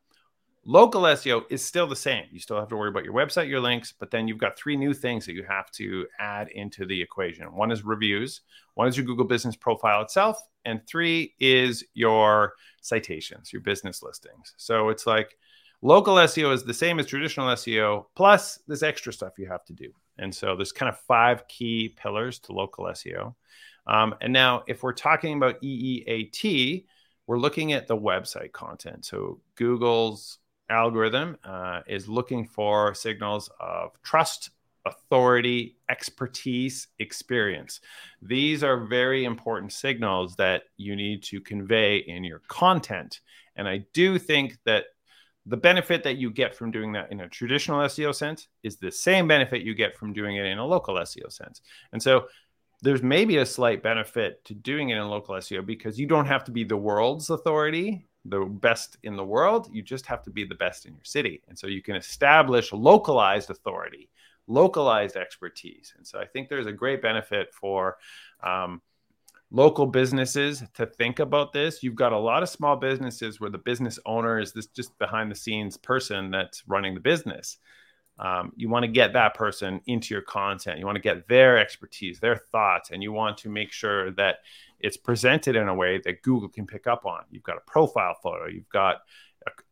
local 0.65 1.03
SEO 1.03 1.43
is 1.51 1.65
still 1.65 1.89
the 1.89 1.97
same. 1.97 2.27
You 2.31 2.39
still 2.39 2.61
have 2.61 2.69
to 2.69 2.77
worry 2.77 2.91
about 2.91 3.03
your 3.03 3.13
website, 3.13 3.49
your 3.49 3.59
links, 3.59 3.93
but 3.93 4.13
then 4.13 4.29
you've 4.29 4.39
got 4.39 4.57
three 4.57 4.77
new 4.77 4.95
things 4.95 5.27
that 5.27 5.33
you 5.33 5.43
have 5.49 5.69
to 5.73 6.07
add 6.21 6.51
into 6.51 6.87
the 6.87 7.03
equation. 7.03 7.53
One 7.53 7.73
is 7.73 7.85
reviews, 7.85 8.43
one 8.75 8.87
is 8.87 8.97
your 8.97 9.05
Google 9.05 9.27
business 9.27 9.57
profile 9.57 10.03
itself, 10.03 10.41
and 10.65 10.87
three 10.87 11.35
is 11.41 11.83
your 11.95 12.53
citations, 12.83 13.53
your 13.53 13.63
business 13.63 14.05
listings. 14.05 14.55
So 14.59 14.91
it's 14.91 15.09
like 15.09 15.37
local 15.81 16.15
SEO 16.15 16.55
is 16.55 16.63
the 16.63 16.73
same 16.73 17.01
as 17.01 17.07
traditional 17.07 17.49
SEO, 17.49 18.05
plus 18.15 18.61
this 18.69 18.85
extra 18.85 19.13
stuff 19.13 19.41
you 19.41 19.49
have 19.49 19.65
to 19.65 19.73
do. 19.73 19.93
And 20.19 20.35
so 20.35 20.57
there's 20.57 20.73
kind 20.73 20.89
of 20.89 20.99
five 21.01 21.47
key 21.49 21.89
pillars 21.89 22.39
to 22.41 22.53
local 22.53 22.85
SEO. 22.87 23.35
Um, 23.87 24.15
and 24.21 24.33
now, 24.33 24.63
if 24.67 24.83
we're 24.83 24.93
talking 24.93 25.37
about 25.37 25.61
EEAT, 25.63 26.85
we're 27.27 27.39
looking 27.39 27.73
at 27.73 27.89
the 27.89 27.97
website 27.97 28.53
content. 28.53 29.05
So 29.05 29.41
Google's 29.57 30.39
algorithm 30.69 31.37
uh, 31.45 31.81
is 31.87 32.09
looking 32.09 32.47
for 32.47 32.95
signals 32.95 33.51
of 33.61 33.91
trust 34.03 34.51
authority, 34.85 35.77
expertise, 35.89 36.89
experience. 36.99 37.81
These 38.21 38.65
are 38.65 38.79
very 38.79 39.25
important 39.25 39.73
signals 39.73 40.37
that 40.37 40.65
you 40.77 40.97
need 40.97 41.23
to 41.25 41.41
convey 41.41 41.99
in 41.99 42.25
your 42.25 42.41
content. 42.49 43.21
And 43.55 43.69
I 43.69 43.85
do 43.93 44.19
think 44.19 44.59
that 44.65 44.87
the 45.47 45.57
benefit 45.57 46.05
that 46.05 46.17
you 46.17 46.31
get 46.31 46.55
from 46.55 46.71
doing 46.71 46.93
that 46.93 47.11
in 47.11 47.21
a 47.21 47.29
traditional 47.29 47.81
SEO 47.81 48.15
sense 48.15 48.49
is 48.63 48.77
the 48.77 48.93
same 48.93 49.27
benefit 49.27 49.63
you 49.63 49.75
get 49.75 49.97
from 49.97 50.13
doing 50.13 50.37
it 50.37 50.47
in 50.47 50.59
a 50.59 50.67
local 50.67 50.95
SEO 50.95 51.33
sense. 51.33 51.63
And 51.93 52.03
so 52.03 52.27
there's 52.83 53.03
maybe 53.03 53.39
a 53.39 53.47
slight 53.47 53.83
benefit 53.83 54.45
to 54.45 54.55
doing 54.55 54.91
it 54.91 54.99
in 54.99 55.09
local 55.09 55.35
SEO 55.37 55.65
because 55.65 55.99
you 55.99 56.07
don't 56.07 56.27
have 56.27 56.45
to 56.45 56.53
be 56.53 56.65
the 56.65 56.77
world's 56.77 57.31
authority, 57.31 58.07
the 58.25 58.41
best 58.41 58.99
in 59.03 59.17
the 59.17 59.25
world. 59.25 59.69
You 59.73 59.83
just 59.83 60.07
have 60.07 60.23
to 60.25 60.31
be 60.31 60.45
the 60.45 60.55
best 60.55 60.87
in 60.87 60.95
your 60.95 61.05
city. 61.05 61.43
And 61.49 61.59
so 61.59 61.67
you 61.67 61.83
can 61.83 61.97
establish 61.97 62.73
localized 62.73 63.51
authority, 63.51 64.11
localized 64.47 65.17
expertise. 65.17 65.93
And 65.97 66.07
so 66.07 66.21
I 66.21 66.27
think 66.27 66.49
there's 66.49 66.67
a 66.67 66.73
great 66.73 67.03
benefit 67.03 67.53
for 67.53 67.97
um, 68.45 68.81
local 69.53 69.87
businesses 69.87 70.65
to 70.75 70.87
think 70.87 71.19
about 71.19 71.53
this. 71.53 71.83
You've 71.83 71.95
got 71.95 72.13
a 72.13 72.19
lot 72.19 72.43
of 72.43 72.49
small 72.49 72.75
businesses 72.75 73.39
where 73.39 73.51
the 73.51 73.59
business 73.59 73.99
owner 74.07 74.41
is 74.41 74.53
this 74.53 74.67
just 74.67 74.99
behind 74.99 75.31
the 75.31 75.35
scenes 75.37 75.77
person 75.77 76.31
that's 76.31 76.67
running 76.67 76.95
the 76.95 77.01
business. 77.01 77.59
Um, 78.19 78.53
you 78.57 78.69
want 78.69 78.85
to 78.85 78.91
get 78.91 79.13
that 79.13 79.35
person 79.35 79.81
into 79.87 80.15
your 80.15 80.23
content. 80.23 80.79
You 80.79 80.87
want 80.87 80.97
to 80.97 81.03
get 81.03 81.29
their 81.29 81.59
expertise, 81.59 82.19
their 82.19 82.37
thoughts, 82.37 82.91
and 82.91 83.03
you 83.03 83.13
want 83.13 83.39
to 83.39 83.51
make 83.51 83.73
sure 83.73 84.11
that 84.13 84.37
it's 84.81 84.97
presented 84.97 85.55
in 85.55 85.69
a 85.69 85.75
way 85.75 86.01
that 86.05 86.23
Google 86.23 86.49
can 86.49 86.67
pick 86.67 86.87
up 86.87 87.05
on. 87.05 87.23
You've 87.31 87.43
got 87.43 87.57
a 87.57 87.71
profile 87.71 88.17
photo, 88.23 88.47
you've 88.47 88.69
got 88.71 89.03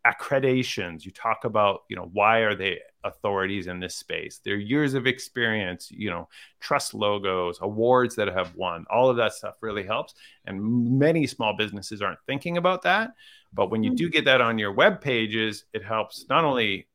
accreditations. 0.07 1.05
You 1.05 1.13
talk 1.13 1.45
about, 1.45 1.83
you 1.89 1.97
know, 1.97 2.09
why 2.13 2.39
are 2.39 2.55
they 2.55 2.81
authorities 3.05 3.67
in 3.67 3.81
this 3.81 3.97
space? 3.97 4.41
Their 4.45 4.57
years 4.57 4.95
of 4.95 5.07
experience, 5.07 5.91
you 5.91 6.11
know, 6.11 6.29
trust 6.61 6.95
logos, 6.95 7.59
awards 7.61 8.17
that 8.17 8.29
have 8.29 8.55
won. 8.55 8.85
All 8.91 9.11
of 9.11 9.17
that 9.17 9.33
stuff 9.33 9.57
really 9.61 9.85
helps. 9.85 10.15
And 10.47 10.99
many 10.99 11.27
small 11.27 11.57
businesses 11.57 12.03
aren't 12.03 12.21
thinking 12.27 12.57
about 12.57 12.83
that. 12.83 13.11
But 13.53 13.71
when 13.71 13.83
you 13.83 13.95
do 13.95 14.05
mm-hmm. 14.05 14.13
get 14.13 14.25
that 14.27 14.41
on 14.41 14.59
your 14.59 14.73
web 14.73 15.01
pages, 15.01 15.65
it 15.73 15.85
helps 15.85 16.27
not 16.29 16.45
only 16.45 16.89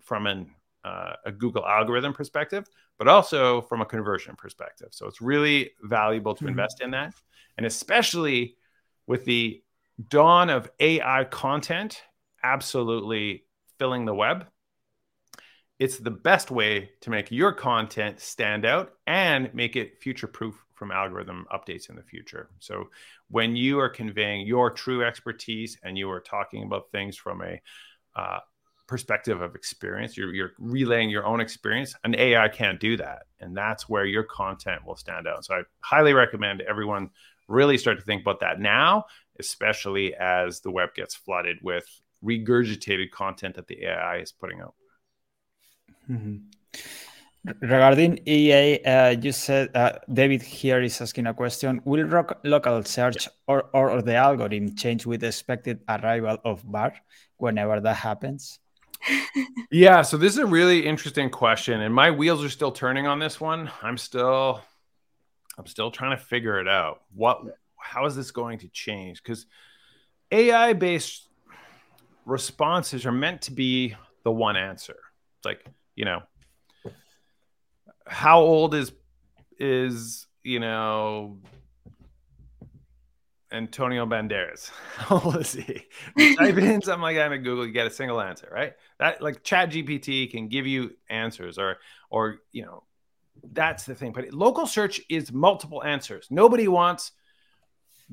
from 0.00 0.26
an 0.26 0.50
uh, 0.84 1.12
a 1.26 1.32
Google 1.32 1.66
algorithm 1.66 2.12
perspective, 2.14 2.64
but 2.98 3.08
also 3.08 3.60
from 3.62 3.80
a 3.80 3.84
conversion 3.84 4.36
perspective. 4.36 4.88
So 4.90 5.06
it's 5.06 5.20
really 5.20 5.72
valuable 5.82 6.34
to 6.34 6.40
mm-hmm. 6.40 6.50
invest 6.50 6.80
in 6.80 6.92
that. 6.92 7.14
And 7.56 7.66
especially 7.66 8.56
with 9.06 9.24
the 9.24 9.62
dawn 10.08 10.48
of 10.50 10.70
AI 10.80 11.24
content 11.24 12.02
absolutely 12.52 13.44
filling 13.78 14.04
the 14.04 14.14
web, 14.14 14.46
it's 15.78 15.98
the 15.98 16.10
best 16.10 16.50
way 16.50 16.90
to 17.02 17.10
make 17.10 17.30
your 17.30 17.52
content 17.52 18.20
stand 18.20 18.64
out 18.64 18.92
and 19.06 19.54
make 19.54 19.76
it 19.76 20.02
future 20.02 20.26
proof 20.26 20.64
from 20.74 20.90
algorithm 20.90 21.46
updates 21.52 21.88
in 21.88 21.96
the 21.96 22.02
future. 22.02 22.48
So 22.58 22.88
when 23.28 23.54
you 23.54 23.78
are 23.78 23.88
conveying 23.88 24.46
your 24.46 24.70
true 24.70 25.04
expertise 25.04 25.78
and 25.82 25.96
you 25.96 26.10
are 26.10 26.20
talking 26.20 26.64
about 26.64 26.90
things 26.90 27.16
from 27.16 27.42
a 27.42 27.60
uh, 28.16 28.38
perspective 28.86 29.40
of 29.40 29.54
experience, 29.54 30.16
you're, 30.16 30.34
you're 30.34 30.52
relaying 30.58 31.10
your 31.10 31.26
own 31.26 31.40
experience, 31.40 31.94
and 32.02 32.16
AI 32.16 32.48
can't 32.48 32.80
do 32.80 32.96
that. 32.96 33.24
And 33.38 33.56
that's 33.56 33.88
where 33.88 34.06
your 34.06 34.24
content 34.24 34.84
will 34.86 34.96
stand 34.96 35.28
out. 35.28 35.44
So 35.44 35.54
I 35.54 35.62
highly 35.80 36.14
recommend 36.14 36.62
everyone 36.62 37.10
really 37.48 37.78
start 37.78 37.98
to 37.98 38.04
think 38.04 38.22
about 38.22 38.40
that 38.40 38.60
now, 38.60 39.04
especially 39.38 40.14
as 40.14 40.60
the 40.60 40.70
web 40.70 40.94
gets 40.94 41.14
flooded 41.14 41.58
with 41.62 41.86
regurgitated 42.24 43.10
content 43.10 43.56
that 43.56 43.66
the 43.66 43.84
AI 43.84 44.18
is 44.18 44.32
putting 44.32 44.60
out. 44.60 44.74
Mm-hmm. 46.10 46.36
Regarding 47.60 48.18
EA, 48.26 48.82
uh, 48.84 49.10
you 49.10 49.32
said 49.32 49.74
uh, 49.74 49.92
David 50.12 50.42
here 50.42 50.82
is 50.82 51.00
asking 51.00 51.26
a 51.26 51.34
question. 51.34 51.80
Will 51.84 52.04
rock, 52.04 52.40
local 52.44 52.82
search 52.82 53.28
or, 53.46 53.64
or, 53.72 53.90
or, 53.90 54.02
the 54.02 54.16
algorithm 54.16 54.74
change 54.74 55.06
with 55.06 55.20
the 55.20 55.28
expected 55.28 55.80
arrival 55.88 56.38
of 56.44 56.70
Bard 56.70 56.94
whenever 57.36 57.80
that 57.80 57.94
happens? 57.94 58.58
yeah, 59.70 60.02
so 60.02 60.16
this 60.16 60.32
is 60.32 60.38
a 60.38 60.46
really 60.46 60.84
interesting 60.84 61.30
question, 61.30 61.80
and 61.80 61.94
my 61.94 62.10
wheels 62.10 62.44
are 62.44 62.50
still 62.50 62.72
turning 62.72 63.06
on 63.06 63.18
this 63.18 63.40
one. 63.40 63.70
I'm 63.82 63.96
still 63.96 64.60
I'm 65.58 65.66
still 65.66 65.90
trying 65.90 66.16
to 66.16 66.22
figure 66.22 66.60
it 66.60 66.68
out. 66.68 67.02
What, 67.14 67.42
how 67.76 68.06
is 68.06 68.14
this 68.14 68.30
going 68.30 68.60
to 68.60 68.68
change? 68.68 69.22
Because 69.22 69.46
AI 70.30 70.72
based 70.72 71.27
responses 72.28 73.06
are 73.06 73.12
meant 73.12 73.42
to 73.42 73.52
be 73.52 73.94
the 74.22 74.30
one 74.30 74.56
answer. 74.56 74.96
It's 75.38 75.46
like, 75.46 75.64
you 75.96 76.04
know, 76.04 76.22
how 78.06 78.40
old 78.40 78.74
is, 78.74 78.92
is, 79.58 80.26
you 80.42 80.60
know, 80.60 81.38
Antonio 83.50 84.04
Banderas. 84.04 84.70
How 84.96 85.20
old 85.20 85.38
is 85.38 85.54
he? 85.54 85.82
type 86.34 86.58
in 86.58 86.82
something 86.82 87.00
like 87.00 87.16
that 87.16 87.32
in 87.32 87.42
Google, 87.42 87.66
you 87.66 87.72
get 87.72 87.86
a 87.86 87.90
single 87.90 88.20
answer, 88.20 88.46
right? 88.52 88.74
That 88.98 89.22
like 89.22 89.42
Chat 89.42 89.70
GPT 89.70 90.30
can 90.30 90.48
give 90.48 90.66
you 90.66 90.90
answers 91.08 91.56
or 91.56 91.78
or 92.10 92.40
you 92.52 92.62
know 92.66 92.84
that's 93.52 93.86
the 93.86 93.94
thing. 93.94 94.12
But 94.12 94.34
local 94.34 94.66
search 94.66 95.00
is 95.08 95.32
multiple 95.32 95.82
answers. 95.82 96.26
Nobody 96.30 96.68
wants 96.68 97.12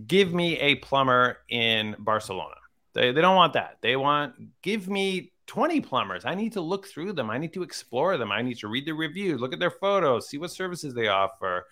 give 0.08 0.34
me 0.34 0.58
a 0.60 0.76
plumber 0.76 1.40
in 1.50 1.98
Barcelona. 2.00 2.56
They, 2.96 3.12
they 3.12 3.22
don't 3.22 3.36
want 3.36 3.54
that. 3.54 3.78
They 3.82 3.96
want 3.96 4.34
give 4.62 4.88
me 4.88 5.34
20 5.48 5.82
plumbers. 5.82 6.26
I 6.26 6.34
need 6.34 6.54
to 6.54 6.62
look 6.62 6.88
through 6.88 7.14
them. 7.14 7.30
I 7.30 7.38
need 7.38 7.54
to 7.54 7.62
explore 7.62 8.18
them. 8.18 8.32
I 8.32 8.42
need 8.42 8.58
to 8.60 8.68
read 8.68 8.88
the 8.88 8.94
reviews, 8.94 9.40
look 9.40 9.54
at 9.54 9.60
their 9.60 9.70
photos, 9.70 10.30
see 10.30 10.40
what 10.40 10.50
services 10.50 10.96
they 10.96 11.10
offer, 11.10 11.68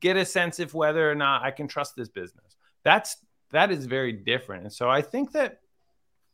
get 0.00 0.16
a 0.16 0.24
sense 0.24 0.60
of 0.60 0.72
whether 0.72 1.10
or 1.10 1.14
not 1.14 1.42
I 1.42 1.50
can 1.50 1.68
trust 1.68 1.94
this 1.96 2.08
business. 2.08 2.56
That's 2.84 3.18
that 3.50 3.70
is 3.70 3.86
very 3.86 4.12
different. 4.12 4.64
And 4.64 4.72
so 4.72 4.88
I 4.88 5.02
think 5.02 5.32
that 5.32 5.60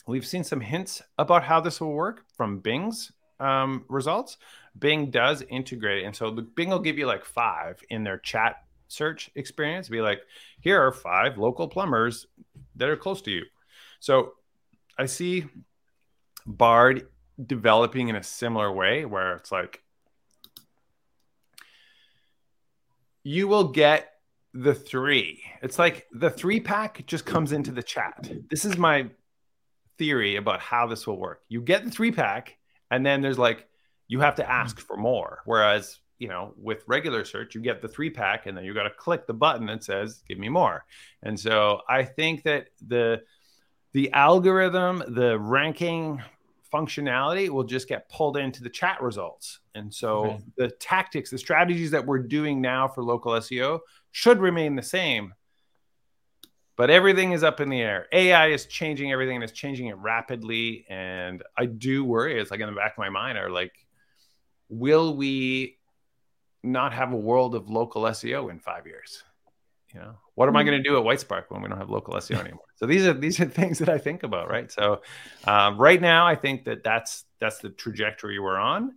we've 0.07 0.26
seen 0.26 0.44
some 0.44 0.61
hints 0.61 1.02
about 1.18 1.42
how 1.42 1.61
this 1.61 1.80
will 1.80 1.92
work 1.92 2.24
from 2.37 2.59
Bing's 2.59 3.12
um, 3.40 3.85
results. 3.88 4.37
Bing 4.78 5.11
does 5.11 5.42
integrate. 5.42 6.02
it. 6.02 6.07
And 6.07 6.14
so 6.14 6.30
Bing 6.30 6.70
will 6.70 6.80
give 6.80 6.98
you 6.98 7.07
like 7.07 7.24
five 7.24 7.80
in 7.88 8.04
their 8.04 8.18
chat 8.18 8.57
search 8.88 9.30
experience. 9.37 9.88
Be 9.88 10.00
like, 10.00 10.20
here 10.61 10.80
are 10.80 10.92
five 10.92 11.38
local 11.38 11.68
plumbers 11.68 12.26
that 12.76 12.88
are 12.88 12.96
close 12.96 13.22
to 13.22 13.30
you. 13.30 13.44
So 14.04 14.34
I 14.98 15.06
see 15.06 15.46
Bard 16.44 17.08
developing 17.42 18.08
in 18.08 18.16
a 18.16 18.22
similar 18.22 18.70
way 18.70 19.06
where 19.06 19.34
it's 19.36 19.50
like 19.50 19.82
you 23.22 23.48
will 23.48 23.68
get 23.68 24.10
the 24.52 24.74
three. 24.74 25.42
It's 25.62 25.78
like 25.78 26.06
the 26.12 26.28
three 26.28 26.60
pack 26.60 27.06
just 27.06 27.24
comes 27.24 27.52
into 27.52 27.70
the 27.70 27.82
chat. 27.82 28.30
This 28.50 28.66
is 28.66 28.76
my 28.76 29.08
theory 29.96 30.36
about 30.36 30.60
how 30.60 30.86
this 30.86 31.06
will 31.06 31.18
work. 31.18 31.40
You 31.48 31.62
get 31.62 31.82
the 31.82 31.90
three 31.90 32.12
pack, 32.12 32.58
and 32.90 33.06
then 33.06 33.22
there's 33.22 33.38
like 33.38 33.66
you 34.06 34.20
have 34.20 34.34
to 34.34 34.46
ask 34.46 34.80
for 34.80 34.98
more. 34.98 35.40
Whereas, 35.46 35.98
you 36.18 36.28
know, 36.28 36.52
with 36.58 36.84
regular 36.86 37.24
search, 37.24 37.54
you 37.54 37.62
get 37.62 37.80
the 37.80 37.88
three 37.88 38.10
pack 38.10 38.44
and 38.44 38.54
then 38.54 38.66
you 38.66 38.74
got 38.74 38.82
to 38.82 38.90
click 38.90 39.26
the 39.26 39.32
button 39.32 39.64
that 39.64 39.82
says, 39.82 40.22
give 40.28 40.38
me 40.38 40.50
more. 40.50 40.84
And 41.22 41.40
so 41.40 41.80
I 41.88 42.04
think 42.04 42.42
that 42.42 42.66
the, 42.86 43.22
the 43.94 44.12
algorithm, 44.12 45.02
the 45.09 45.38
ranking 45.38 46.20
functionality 46.72 47.48
will 47.48 47.62
just 47.62 47.88
get 47.88 48.09
pulled 48.09 48.37
into 48.37 48.62
the 48.62 48.68
chat 48.68 49.00
results. 49.00 49.61
And 49.76 49.94
so 49.94 50.24
okay. 50.24 50.44
the 50.57 50.68
tactics, 50.68 51.30
the 51.30 51.38
strategies 51.38 51.92
that 51.92 52.04
we're 52.04 52.18
doing 52.18 52.61
now 52.61 52.88
for 52.88 53.04
local 53.04 53.33
SEO 53.33 53.78
should 54.11 54.40
remain 54.40 54.74
the 54.74 54.83
same. 54.83 55.33
But 56.76 56.90
everything 56.90 57.30
is 57.30 57.44
up 57.44 57.61
in 57.61 57.68
the 57.68 57.80
air. 57.80 58.09
AI 58.11 58.48
is 58.48 58.66
changing 58.66 59.12
everything 59.12 59.37
and 59.37 59.44
it's 59.44 59.52
changing 59.52 59.87
it 59.87 59.96
rapidly. 59.98 60.85
And 60.88 61.44
I 61.57 61.66
do 61.66 62.04
worry, 62.04 62.40
it's 62.40 62.50
like 62.50 62.59
in 62.59 62.66
the 62.66 62.74
back 62.74 62.94
of 62.94 62.98
my 62.98 63.11
mind, 63.11 63.38
are 63.38 63.48
like, 63.48 63.72
will 64.68 65.16
we 65.16 65.78
not 66.64 66.92
have 66.92 67.12
a 67.12 67.16
world 67.16 67.55
of 67.55 67.70
local 67.70 68.03
SEO 68.03 68.51
in 68.51 68.59
five 68.59 68.88
years? 68.88 69.22
You 69.95 70.01
know, 70.01 70.16
what 70.34 70.49
am 70.49 70.57
I 70.57 70.64
going 70.64 70.82
to 70.82 70.82
do 70.82 70.99
at 70.99 71.05
WhiteSpark 71.05 71.45
when 71.49 71.62
we 71.62 71.68
don't 71.68 71.78
have 71.78 71.88
local 71.88 72.14
SEO 72.14 72.40
anymore? 72.40 72.64
So 72.74 72.86
these 72.86 73.07
are 73.07 73.14
these 73.14 73.38
are 73.38 73.45
things 73.61 73.78
that 73.78 73.88
I 73.88 73.99
think 73.99 74.24
about, 74.24 74.51
right? 74.51 74.70
So 74.70 75.03
um, 75.45 75.78
right 75.78 76.01
now, 76.01 76.26
I 76.26 76.34
think 76.34 76.64
that 76.64 76.82
that's 76.82 77.24
that's 77.38 77.59
the 77.59 77.70
trajectory 77.70 78.40
we're 78.40 78.59
on, 78.59 78.97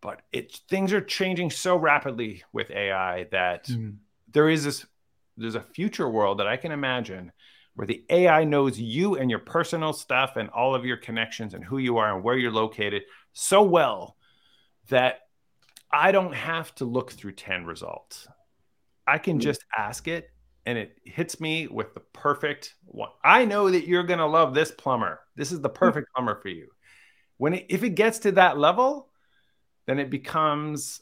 but 0.00 0.22
it 0.32 0.60
things 0.68 0.92
are 0.92 1.00
changing 1.00 1.50
so 1.50 1.76
rapidly 1.76 2.42
with 2.52 2.70
AI 2.72 3.24
that 3.30 3.68
mm. 3.68 3.96
there 4.32 4.48
is 4.48 4.64
this 4.64 4.84
there's 5.36 5.54
a 5.54 5.60
future 5.60 6.08
world 6.08 6.40
that 6.40 6.48
I 6.48 6.56
can 6.56 6.72
imagine 6.72 7.30
where 7.76 7.86
the 7.86 8.04
AI 8.10 8.42
knows 8.42 8.76
you 8.76 9.14
and 9.14 9.30
your 9.30 9.38
personal 9.38 9.92
stuff 9.92 10.32
and 10.34 10.50
all 10.50 10.74
of 10.74 10.84
your 10.84 10.96
connections 10.96 11.54
and 11.54 11.62
who 11.62 11.78
you 11.78 11.98
are 11.98 12.12
and 12.12 12.24
where 12.24 12.36
you're 12.36 12.50
located 12.50 13.02
so 13.34 13.62
well 13.62 14.16
that 14.88 15.20
I 15.92 16.10
don't 16.10 16.34
have 16.34 16.74
to 16.76 16.84
look 16.84 17.12
through 17.12 17.32
10 17.32 17.66
results. 17.66 18.26
I 19.08 19.18
can 19.18 19.34
mm-hmm. 19.34 19.40
just 19.40 19.64
ask 19.76 20.06
it 20.06 20.30
and 20.66 20.76
it 20.76 20.98
hits 21.04 21.40
me 21.40 21.66
with 21.66 21.94
the 21.94 22.00
perfect 22.00 22.74
one. 22.84 23.08
I 23.24 23.46
know 23.46 23.70
that 23.70 23.86
you're 23.86 24.02
going 24.02 24.18
to 24.18 24.26
love 24.26 24.52
this 24.52 24.70
plumber. 24.70 25.20
This 25.34 25.50
is 25.50 25.60
the 25.60 25.70
mm-hmm. 25.70 25.78
perfect 25.78 26.08
plumber 26.14 26.38
for 26.40 26.48
you. 26.48 26.68
When 27.38 27.54
it, 27.54 27.66
if 27.70 27.82
it 27.84 27.90
gets 27.90 28.20
to 28.20 28.32
that 28.32 28.58
level, 28.58 29.08
then 29.86 29.98
it 29.98 30.10
becomes 30.10 31.00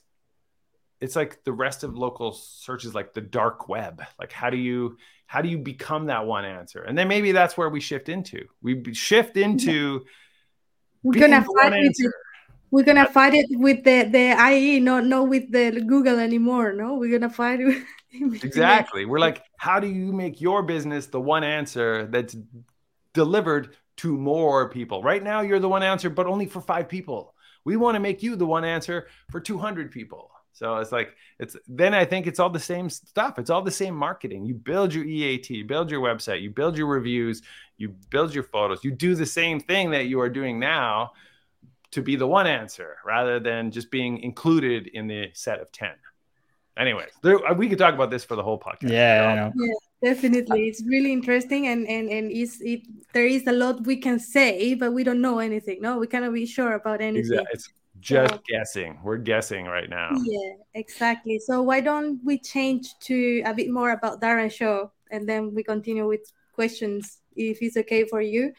it's 1.01 1.17
like 1.17 1.45
the 1.45 1.53
rest 1.53 1.85
of 1.85 1.97
local 1.97 2.33
searches 2.33 2.95
like 2.95 3.13
the 3.13 3.21
dark 3.21 3.69
web 3.69 4.03
like 4.19 4.33
how 4.33 4.49
do 4.49 4.57
you 4.57 4.97
how 5.27 5.43
do 5.43 5.49
you 5.49 5.59
become 5.59 6.07
that 6.07 6.25
one 6.25 6.47
answer 6.47 6.83
and 6.83 6.97
then 6.97 7.07
maybe 7.07 7.33
that's 7.33 7.57
where 7.57 7.69
we 7.69 7.81
shift 7.81 8.09
into 8.09 8.47
we 8.63 8.83
shift 8.95 9.37
into 9.37 10.05
we're 11.03 11.21
gonna 11.21 11.45
fight 11.61 11.73
with 11.73 12.13
we're 12.71 12.85
gonna 12.85 13.07
fight 13.07 13.35
it 13.35 13.47
with 13.51 13.85
the 13.85 14.05
the 14.05 14.51
IE, 14.53 14.81
not 14.81 15.05
not 15.07 15.29
with 15.29 15.51
the 15.53 15.81
Google 15.87 16.19
anymore. 16.19 16.73
No, 16.73 16.95
we're 16.95 17.17
gonna 17.19 17.33
fight 17.33 17.61
it. 17.61 17.85
exactly. 18.45 19.05
We're 19.05 19.19
like, 19.19 19.43
how 19.57 19.81
do 19.81 19.87
you 19.87 20.12
make 20.12 20.41
your 20.41 20.62
business 20.62 21.07
the 21.07 21.21
one 21.21 21.45
answer 21.45 22.07
that's 22.07 22.37
delivered 23.12 23.77
to 23.99 24.17
more 24.17 24.69
people? 24.69 25.03
Right 25.03 25.23
now, 25.23 25.41
you're 25.41 25.61
the 25.61 25.69
one 25.69 25.83
answer, 25.83 26.11
but 26.11 26.27
only 26.27 26.47
for 26.47 26.61
five 26.61 26.89
people. 26.89 27.35
We 27.64 27.77
want 27.77 27.97
to 27.97 28.01
make 28.01 28.23
you 28.23 28.37
the 28.37 28.47
one 28.47 28.64
answer 28.64 29.09
for 29.31 29.41
200 29.41 29.91
people. 29.91 30.31
So 30.53 30.77
it's 30.77 30.93
like 30.93 31.14
it's 31.39 31.55
then 31.69 31.93
I 31.93 32.07
think 32.07 32.27
it's 32.27 32.41
all 32.41 32.49
the 32.49 32.59
same 32.59 32.89
stuff. 32.89 33.39
It's 33.39 33.51
all 33.51 33.61
the 33.61 33.71
same 33.71 33.95
marketing. 33.95 34.47
You 34.47 34.55
build 34.55 34.95
your 34.95 35.05
EAT, 35.05 35.51
you 35.51 35.64
build 35.67 35.91
your 35.91 36.01
website, 36.01 36.41
you 36.41 36.51
build 36.51 36.79
your 36.79 36.87
reviews, 36.87 37.43
you 37.77 37.91
build 38.09 38.35
your 38.35 38.45
photos. 38.45 38.83
You 38.83 38.91
do 38.91 39.14
the 39.14 39.27
same 39.27 39.61
thing 39.61 39.91
that 39.91 40.07
you 40.07 40.19
are 40.21 40.31
doing 40.31 40.59
now 40.59 41.12
to 41.93 42.03
be 42.03 42.16
the 42.16 42.26
one 42.26 42.47
answer 42.47 42.97
rather 43.05 43.39
than 43.41 43.70
just 43.70 43.91
being 43.91 44.18
included 44.18 44.89
in 44.89 45.07
the 45.07 45.30
set 45.34 45.61
of 45.61 45.70
10. 45.72 45.91
anyway 46.76 47.07
there, 47.22 47.45
uh, 47.47 47.55
we 47.55 47.68
could 47.68 47.78
talk 47.78 47.95
about 47.95 48.11
this 48.11 48.24
for 48.24 48.37
the 48.37 48.43
whole 48.43 48.59
podcast. 48.59 48.91
Yeah, 48.91 49.51
yeah 49.57 49.72
definitely. 50.03 50.68
It's 50.68 50.82
really 50.84 51.12
interesting 51.12 51.66
and 51.66 51.87
and 51.89 52.09
and 52.09 52.30
is 52.30 52.61
it 52.61 52.82
there 53.12 53.26
is 53.26 53.47
a 53.47 53.53
lot 53.53 53.87
we 53.87 53.97
can 53.97 54.18
say, 54.18 54.74
but 54.74 54.93
we 54.93 55.05
don't 55.05 55.20
know 55.20 55.39
anything. 55.39 55.80
No, 55.80 55.99
we 55.99 56.07
cannot 56.07 56.34
be 56.34 56.47
sure 56.47 56.74
about 56.74 57.01
anything. 57.01 57.32
Exactly. 57.32 57.55
It's 57.55 57.68
just 58.01 58.34
so, 58.34 58.41
guessing. 58.49 58.99
We're 59.03 59.16
guessing 59.16 59.66
right 59.66 59.89
now. 59.89 60.11
Yeah, 60.22 60.53
exactly. 60.74 61.39
So 61.39 61.62
why 61.62 61.80
don't 61.80 62.20
we 62.24 62.39
change 62.39 62.99
to 63.09 63.43
a 63.47 63.55
bit 63.55 63.70
more 63.70 63.91
about 63.91 64.20
Darren 64.20 64.51
Shaw 64.51 64.89
and 65.11 65.28
then 65.28 65.55
we 65.55 65.62
continue 65.62 66.07
with 66.07 66.32
questions 66.53 67.20
if 67.34 67.59
it's 67.62 67.76
okay 67.76 68.05
for 68.05 68.20
you. 68.20 68.53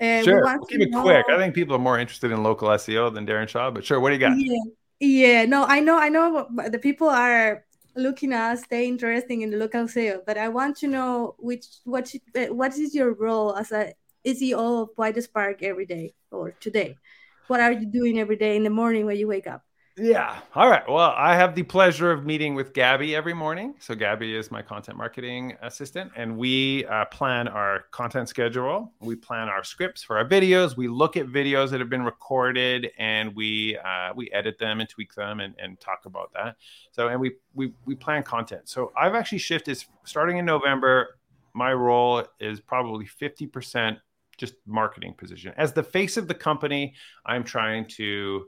Uh, 0.00 0.22
sure, 0.22 0.44
we 0.44 0.58
will 0.58 0.66
keep 0.66 0.80
it 0.80 0.92
quick. 0.92 1.26
I 1.28 1.36
think 1.38 1.54
people 1.54 1.76
are 1.76 1.80
more 1.80 1.98
interested 1.98 2.32
in 2.32 2.42
local 2.42 2.68
SEO 2.68 3.12
than 3.14 3.26
Darren 3.26 3.48
Shaw, 3.48 3.70
but 3.70 3.84
sure, 3.84 4.00
what 4.00 4.10
do 4.10 4.14
you 4.14 4.20
got? 4.20 4.36
Yeah, 4.38 4.58
yeah. 5.00 5.44
No, 5.44 5.64
I 5.64 5.80
know, 5.80 5.98
I 5.98 6.08
know. 6.08 6.48
The 6.68 6.78
people 6.78 7.08
are 7.08 7.64
looking 7.94 8.32
at 8.32 8.52
us, 8.52 8.62
they 8.68 8.88
interested 8.88 9.40
in 9.40 9.50
the 9.50 9.56
local 9.56 9.84
SEO, 9.84 10.22
but 10.26 10.36
I 10.36 10.48
want 10.48 10.76
to 10.78 10.88
know 10.88 11.36
which 11.38 11.66
what 11.84 12.12
what 12.48 12.76
is 12.76 12.94
your 12.94 13.14
role 13.14 13.54
as 13.54 13.70
a 13.70 13.94
SEO 14.24 14.82
of 14.82 14.88
WhiteSpark 14.96 15.62
every 15.62 15.86
day 15.86 16.14
or 16.30 16.50
today? 16.52 16.96
what 17.46 17.60
are 17.60 17.72
you 17.72 17.86
doing 17.86 18.18
every 18.18 18.36
day 18.36 18.56
in 18.56 18.64
the 18.64 18.70
morning 18.70 19.06
when 19.06 19.16
you 19.16 19.28
wake 19.28 19.46
up? 19.46 19.62
Yeah. 19.96 20.40
All 20.56 20.68
right. 20.68 20.82
Well, 20.88 21.14
I 21.16 21.36
have 21.36 21.54
the 21.54 21.62
pleasure 21.62 22.10
of 22.10 22.26
meeting 22.26 22.56
with 22.56 22.72
Gabby 22.72 23.14
every 23.14 23.32
morning. 23.32 23.74
So, 23.78 23.94
Gabby 23.94 24.34
is 24.34 24.50
my 24.50 24.60
content 24.60 24.98
marketing 24.98 25.56
assistant, 25.62 26.10
and 26.16 26.36
we 26.36 26.84
uh, 26.86 27.04
plan 27.06 27.46
our 27.46 27.84
content 27.92 28.28
schedule. 28.28 28.92
We 28.98 29.14
plan 29.14 29.48
our 29.48 29.62
scripts 29.62 30.02
for 30.02 30.18
our 30.18 30.28
videos. 30.28 30.76
We 30.76 30.88
look 30.88 31.16
at 31.16 31.26
videos 31.26 31.70
that 31.70 31.78
have 31.78 31.90
been 31.90 32.02
recorded, 32.02 32.90
and 32.98 33.36
we 33.36 33.78
uh, 33.78 34.12
we 34.16 34.28
edit 34.32 34.58
them 34.58 34.80
and 34.80 34.88
tweak 34.88 35.14
them 35.14 35.38
and, 35.38 35.54
and 35.62 35.78
talk 35.78 36.06
about 36.06 36.32
that. 36.34 36.56
So, 36.90 37.06
and 37.06 37.20
we 37.20 37.36
we 37.54 37.72
we 37.86 37.94
plan 37.94 38.24
content. 38.24 38.68
So, 38.68 38.90
I've 38.96 39.14
actually 39.14 39.38
shifted 39.38 39.80
starting 40.02 40.38
in 40.38 40.44
November. 40.44 41.20
My 41.52 41.72
role 41.72 42.24
is 42.40 42.58
probably 42.58 43.06
fifty 43.06 43.46
percent 43.46 43.98
just 44.38 44.54
marketing 44.66 45.14
position. 45.16 45.54
As 45.56 45.72
the 45.72 45.84
face 45.84 46.16
of 46.16 46.26
the 46.26 46.34
company, 46.34 46.94
I'm 47.24 47.44
trying 47.44 47.86
to 47.90 48.46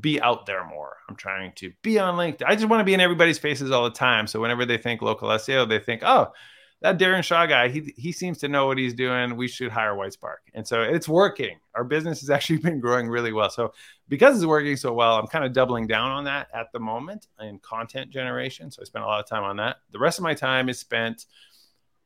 be 0.00 0.20
out 0.20 0.46
there 0.46 0.64
more. 0.64 0.96
I'm 1.08 1.16
trying 1.16 1.52
to 1.56 1.72
be 1.82 1.98
on 1.98 2.14
LinkedIn. 2.16 2.44
I 2.46 2.54
just 2.54 2.68
want 2.68 2.80
to 2.80 2.84
be 2.84 2.94
in 2.94 3.00
everybody's 3.00 3.38
faces 3.38 3.70
all 3.70 3.84
the 3.84 3.90
time. 3.90 4.26
So 4.26 4.40
whenever 4.40 4.64
they 4.64 4.78
think 4.78 5.02
local 5.02 5.28
SEO, 5.28 5.68
they 5.68 5.78
think, 5.78 6.02
oh, 6.04 6.32
that 6.80 6.98
Darren 6.98 7.22
Shaw 7.22 7.46
guy, 7.46 7.68
he, 7.68 7.94
he 7.96 8.12
seems 8.12 8.38
to 8.38 8.48
know 8.48 8.66
what 8.66 8.76
he's 8.76 8.94
doing. 8.94 9.36
We 9.36 9.48
should 9.48 9.70
hire 9.70 9.94
WhiteSpark. 9.94 10.38
And 10.52 10.66
so 10.66 10.82
it's 10.82 11.08
working. 11.08 11.58
Our 11.74 11.84
business 11.84 12.20
has 12.20 12.30
actually 12.36 12.58
been 12.58 12.80
growing 12.80 13.08
really 13.08 13.32
well. 13.32 13.50
So 13.50 13.72
because 14.08 14.36
it's 14.36 14.46
working 14.46 14.76
so 14.76 14.92
well, 14.92 15.16
I'm 15.16 15.26
kind 15.26 15.44
of 15.44 15.52
doubling 15.52 15.86
down 15.86 16.10
on 16.10 16.24
that 16.24 16.48
at 16.52 16.72
the 16.72 16.80
moment 16.80 17.26
in 17.40 17.58
content 17.60 18.10
generation. 18.10 18.70
So 18.70 18.82
I 18.82 18.84
spend 18.84 19.04
a 19.04 19.08
lot 19.08 19.20
of 19.20 19.26
time 19.26 19.44
on 19.44 19.56
that. 19.56 19.76
The 19.92 19.98
rest 19.98 20.18
of 20.18 20.22
my 20.22 20.34
time 20.34 20.68
is 20.68 20.78
spent– 20.78 21.26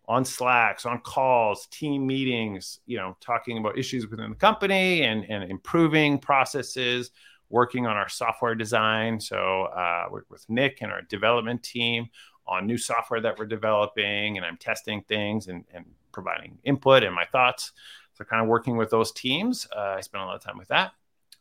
on 0.09 0.25
Slacks, 0.25 0.87
on 0.87 1.01
calls, 1.01 1.67
team 1.67 2.07
meetings, 2.07 2.81
you 2.87 2.97
know, 2.97 3.17
talking 3.21 3.59
about 3.59 3.79
issues 3.79 4.09
within 4.09 4.31
the 4.31 4.37
company 4.37 5.03
and, 5.03 5.25
and 5.29 5.49
improving 5.51 6.19
processes, 6.19 7.11
working 7.51 7.87
on 7.87 7.97
our 7.97 8.09
software 8.09 8.55
design. 8.55 9.21
So, 9.21 9.65
uh, 9.65 10.09
with 10.29 10.49
Nick 10.49 10.79
and 10.83 10.93
our 10.93 11.03
development 11.03 11.63
team 11.63 12.09
on 12.47 12.67
new 12.67 12.79
software 12.79 13.21
that 13.21 13.39
we're 13.39 13.47
developing, 13.47 14.37
and 14.37 14.47
I'm 14.47 14.57
testing 14.57 15.03
things 15.03 15.49
and, 15.49 15.65
and 15.73 15.85
providing 16.13 16.59
input 16.65 17.05
and 17.05 17.15
my 17.15 17.25
thoughts. 17.25 17.73
So, 18.15 18.25
kind 18.25 18.43
of 18.43 18.49
working 18.49 18.77
with 18.77 18.91
those 18.91 19.13
teams. 19.13 19.67
Uh, 19.75 19.97
I 19.97 20.01
spend 20.01 20.23
a 20.23 20.27
lot 20.27 20.37
of 20.37 20.43
time 20.43 20.59
with 20.59 20.69
that. 20.69 20.93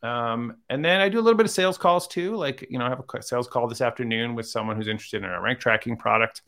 Um, 0.04 0.58
and 0.70 0.86
then 0.86 1.02
I 1.02 1.10
do 1.10 1.20
a 1.20 1.22
little 1.22 1.38
bit 1.38 1.46
of 1.46 1.52
sales 1.52 1.78
calls 1.78 2.08
too. 2.08 2.36
Like, 2.36 2.68
you 2.70 2.78
know, 2.78 2.86
I 2.86 2.90
have 2.90 3.02
a 3.02 3.22
sales 3.22 3.48
call 3.48 3.68
this 3.68 3.82
afternoon 3.82 4.36
with 4.36 4.48
someone 4.48 4.76
who's 4.76 4.88
interested 4.88 5.24
in 5.24 5.30
our 5.30 5.42
rank 5.42 5.60
tracking 5.60 5.98
product. 5.98 6.44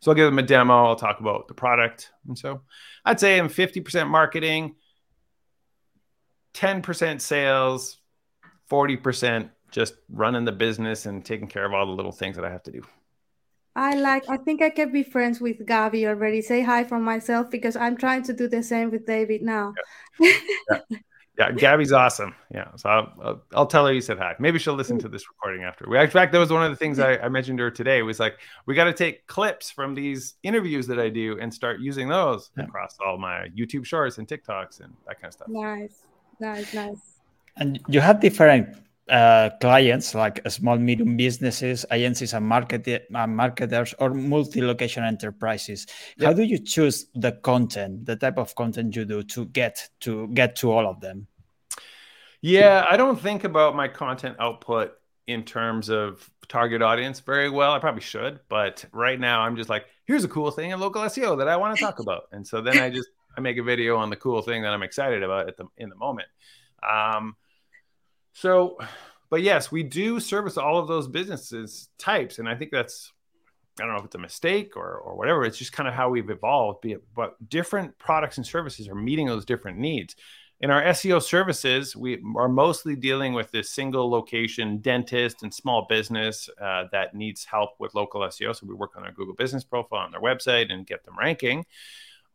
So 0.00 0.10
I'll 0.10 0.16
give 0.16 0.26
them 0.26 0.38
a 0.38 0.42
demo. 0.42 0.86
I'll 0.86 0.96
talk 0.96 1.20
about 1.20 1.46
the 1.46 1.54
product. 1.54 2.10
And 2.26 2.36
so 2.36 2.62
I'd 3.04 3.20
say 3.20 3.38
I'm 3.38 3.48
50% 3.48 4.08
marketing, 4.08 4.74
10% 6.54 7.20
sales, 7.20 7.98
40% 8.72 9.50
just 9.70 9.94
running 10.10 10.44
the 10.44 10.52
business 10.52 11.06
and 11.06 11.24
taking 11.24 11.46
care 11.46 11.64
of 11.64 11.72
all 11.74 11.86
the 11.86 11.92
little 11.92 12.12
things 12.12 12.36
that 12.36 12.44
I 12.44 12.50
have 12.50 12.62
to 12.64 12.72
do. 12.72 12.82
I 13.74 13.94
like, 13.94 14.28
I 14.28 14.36
think 14.36 14.60
I 14.62 14.70
can 14.70 14.92
be 14.92 15.02
friends 15.02 15.40
with 15.40 15.66
Gabby 15.66 16.06
already. 16.06 16.42
Say 16.42 16.62
hi 16.62 16.84
from 16.84 17.02
myself 17.02 17.50
because 17.50 17.76
I'm 17.76 17.96
trying 17.96 18.22
to 18.24 18.32
do 18.32 18.48
the 18.48 18.62
same 18.62 18.90
with 18.90 19.06
David 19.06 19.42
now. 19.42 19.74
Yeah. 20.18 20.32
Yeah. 20.70 20.98
Yeah, 21.38 21.50
Gabby's 21.50 21.92
awesome. 21.92 22.34
Yeah, 22.54 22.68
so 22.76 22.90
I'll, 22.90 23.12
I'll, 23.22 23.42
I'll, 23.54 23.66
tell 23.66 23.86
her 23.86 23.92
you 23.92 24.02
said 24.02 24.18
hi. 24.18 24.34
Maybe 24.38 24.58
she'll 24.58 24.74
listen 24.74 24.98
to 24.98 25.08
this 25.08 25.24
recording 25.30 25.64
after. 25.64 25.88
We, 25.88 25.98
in 25.98 26.10
fact, 26.10 26.30
that 26.32 26.38
was 26.38 26.52
one 26.52 26.62
of 26.62 26.70
the 26.70 26.76
things 26.76 26.98
I, 26.98 27.16
I 27.16 27.30
mentioned 27.30 27.56
to 27.56 27.64
her 27.64 27.70
today. 27.70 28.02
Was 28.02 28.20
like 28.20 28.36
we 28.66 28.74
got 28.74 28.84
to 28.84 28.92
take 28.92 29.26
clips 29.26 29.70
from 29.70 29.94
these 29.94 30.34
interviews 30.42 30.86
that 30.88 31.00
I 31.00 31.08
do 31.08 31.38
and 31.40 31.52
start 31.52 31.80
using 31.80 32.06
those 32.06 32.50
yeah. 32.54 32.64
across 32.64 32.98
all 33.04 33.16
my 33.16 33.48
YouTube 33.56 33.86
Shorts 33.86 34.18
and 34.18 34.28
TikToks 34.28 34.80
and 34.80 34.92
that 35.06 35.22
kind 35.22 35.28
of 35.28 35.32
stuff. 35.32 35.48
Nice, 35.48 36.02
nice, 36.38 36.74
nice. 36.74 37.11
And 37.56 37.80
you 37.88 38.00
have 38.00 38.20
different 38.20 38.76
uh, 39.08 39.50
clients 39.60 40.14
like 40.14 40.40
small 40.48 40.78
medium 40.78 41.16
businesses 41.16 41.84
agencies 41.90 42.32
and 42.34 42.46
market, 42.46 43.06
uh, 43.14 43.26
marketers 43.26 43.94
or 43.98 44.14
multi-location 44.14 45.04
enterprises. 45.04 45.86
Yep. 46.16 46.26
how 46.26 46.32
do 46.32 46.42
you 46.42 46.58
choose 46.58 47.06
the 47.14 47.32
content 47.32 48.06
the 48.06 48.16
type 48.16 48.38
of 48.38 48.54
content 48.54 48.94
you 48.94 49.04
do 49.04 49.22
to 49.24 49.46
get 49.46 49.88
to 50.00 50.28
get 50.28 50.56
to 50.56 50.70
all 50.70 50.86
of 50.86 51.00
them? 51.00 51.26
Yeah 52.40 52.86
i 52.88 52.96
don't 52.96 53.20
think 53.20 53.44
about 53.44 53.74
my 53.74 53.88
content 53.88 54.36
output 54.38 54.94
in 55.26 55.42
terms 55.42 55.90
of 55.90 56.28
target 56.48 56.82
audience 56.82 57.20
very 57.20 57.50
well. 57.50 57.72
I 57.72 57.80
probably 57.80 58.02
should 58.02 58.40
but 58.48 58.84
right 58.92 59.18
now 59.18 59.40
i'm 59.40 59.56
just 59.56 59.68
like 59.68 59.86
here's 60.04 60.24
a 60.24 60.28
cool 60.28 60.50
thing 60.50 60.70
in 60.70 60.80
local 60.80 61.02
seo 61.02 61.36
that 61.38 61.48
i 61.48 61.56
want 61.56 61.76
to 61.76 61.84
talk 61.84 61.98
about. 61.98 62.28
And 62.32 62.46
so 62.46 62.62
then 62.62 62.78
i 62.78 62.88
just 62.88 63.08
i 63.36 63.40
make 63.40 63.58
a 63.58 63.62
video 63.62 63.96
on 63.96 64.10
the 64.10 64.16
cool 64.16 64.42
thing 64.42 64.62
that 64.62 64.72
i'm 64.72 64.82
excited 64.82 65.22
about 65.22 65.48
at 65.48 65.56
the 65.56 65.66
in 65.76 65.88
the 65.88 65.96
moment. 65.96 66.28
Um, 66.88 67.36
so, 68.32 68.78
but 69.30 69.42
yes, 69.42 69.70
we 69.72 69.82
do 69.82 70.20
service 70.20 70.56
all 70.56 70.78
of 70.78 70.88
those 70.88 71.08
businesses 71.08 71.88
types, 71.98 72.38
and 72.38 72.48
I 72.48 72.54
think 72.54 72.70
that's 72.70 73.12
I 73.80 73.84
don't 73.84 73.92
know 73.92 74.00
if 74.00 74.04
it's 74.04 74.14
a 74.14 74.18
mistake 74.18 74.76
or 74.76 74.96
or 74.96 75.16
whatever. 75.16 75.44
It's 75.44 75.58
just 75.58 75.72
kind 75.72 75.88
of 75.88 75.94
how 75.94 76.10
we've 76.10 76.30
evolved. 76.30 76.86
But 77.14 77.48
different 77.48 77.98
products 77.98 78.36
and 78.36 78.46
services 78.46 78.88
are 78.88 78.94
meeting 78.94 79.26
those 79.26 79.44
different 79.44 79.78
needs. 79.78 80.16
In 80.60 80.70
our 80.70 80.82
SEO 80.84 81.20
services, 81.20 81.96
we 81.96 82.22
are 82.36 82.48
mostly 82.48 82.94
dealing 82.94 83.32
with 83.32 83.50
this 83.50 83.70
single 83.70 84.08
location 84.08 84.78
dentist 84.78 85.42
and 85.42 85.52
small 85.52 85.86
business 85.88 86.48
uh, 86.60 86.84
that 86.92 87.16
needs 87.16 87.44
help 87.44 87.70
with 87.80 87.96
local 87.96 88.20
SEO. 88.20 88.54
So 88.54 88.66
we 88.68 88.74
work 88.74 88.92
on 88.96 89.02
their 89.02 89.10
Google 89.10 89.34
Business 89.34 89.64
profile 89.64 89.98
on 90.00 90.12
their 90.12 90.20
website 90.20 90.72
and 90.72 90.86
get 90.86 91.04
them 91.04 91.18
ranking. 91.18 91.64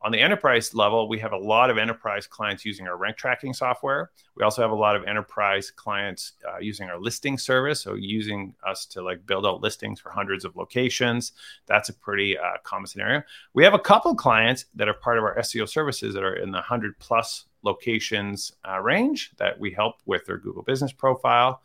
On 0.04 0.12
the 0.12 0.20
enterprise 0.20 0.76
level, 0.76 1.10
we 1.10 1.18
have 1.20 1.32
a 1.32 1.38
lot 1.38 1.72
of 1.72 1.78
enterprise 1.80 2.28
clients 2.28 2.64
using 2.64 2.88
our 2.88 2.98
rank 2.98 3.18
tracking 3.18 3.54
software. 3.54 4.12
We 4.36 4.44
also 4.44 4.62
have 4.62 4.70
a 4.70 4.76
lot 4.76 4.96
of 4.96 5.04
enterprise 5.06 5.72
clients 5.72 6.34
uh, 6.48 6.60
using 6.60 6.88
our 6.88 7.00
listing 7.00 7.38
service, 7.38 7.82
so 7.82 7.96
using 7.96 8.54
us 8.66 8.86
to 8.88 9.02
like 9.02 9.26
build 9.26 9.46
out 9.46 9.62
listings 9.62 10.00
for 10.00 10.12
hundreds 10.12 10.46
of 10.46 10.56
locations. 10.56 11.32
That's 11.66 11.90
a 11.90 11.94
pretty 11.94 12.38
uh, 12.38 12.58
common 12.64 12.86
scenario. 12.86 13.24
We 13.56 13.64
have 13.64 13.74
a 13.74 13.80
couple 13.80 14.14
clients 14.14 14.66
that 14.76 14.88
are 14.88 14.94
part 14.94 15.18
of 15.18 15.24
our 15.24 15.36
SEO 15.40 15.68
services 15.68 16.14
that 16.14 16.24
are 16.24 16.36
in 16.36 16.52
the 16.52 16.58
100 16.58 17.00
plus 17.00 17.46
locations 17.64 18.54
uh, 18.68 18.80
range 18.80 19.32
that 19.38 19.60
we 19.60 19.72
help 19.72 19.96
with 20.06 20.26
their 20.26 20.38
Google 20.38 20.62
Business 20.64 20.92
profile. 20.92 21.62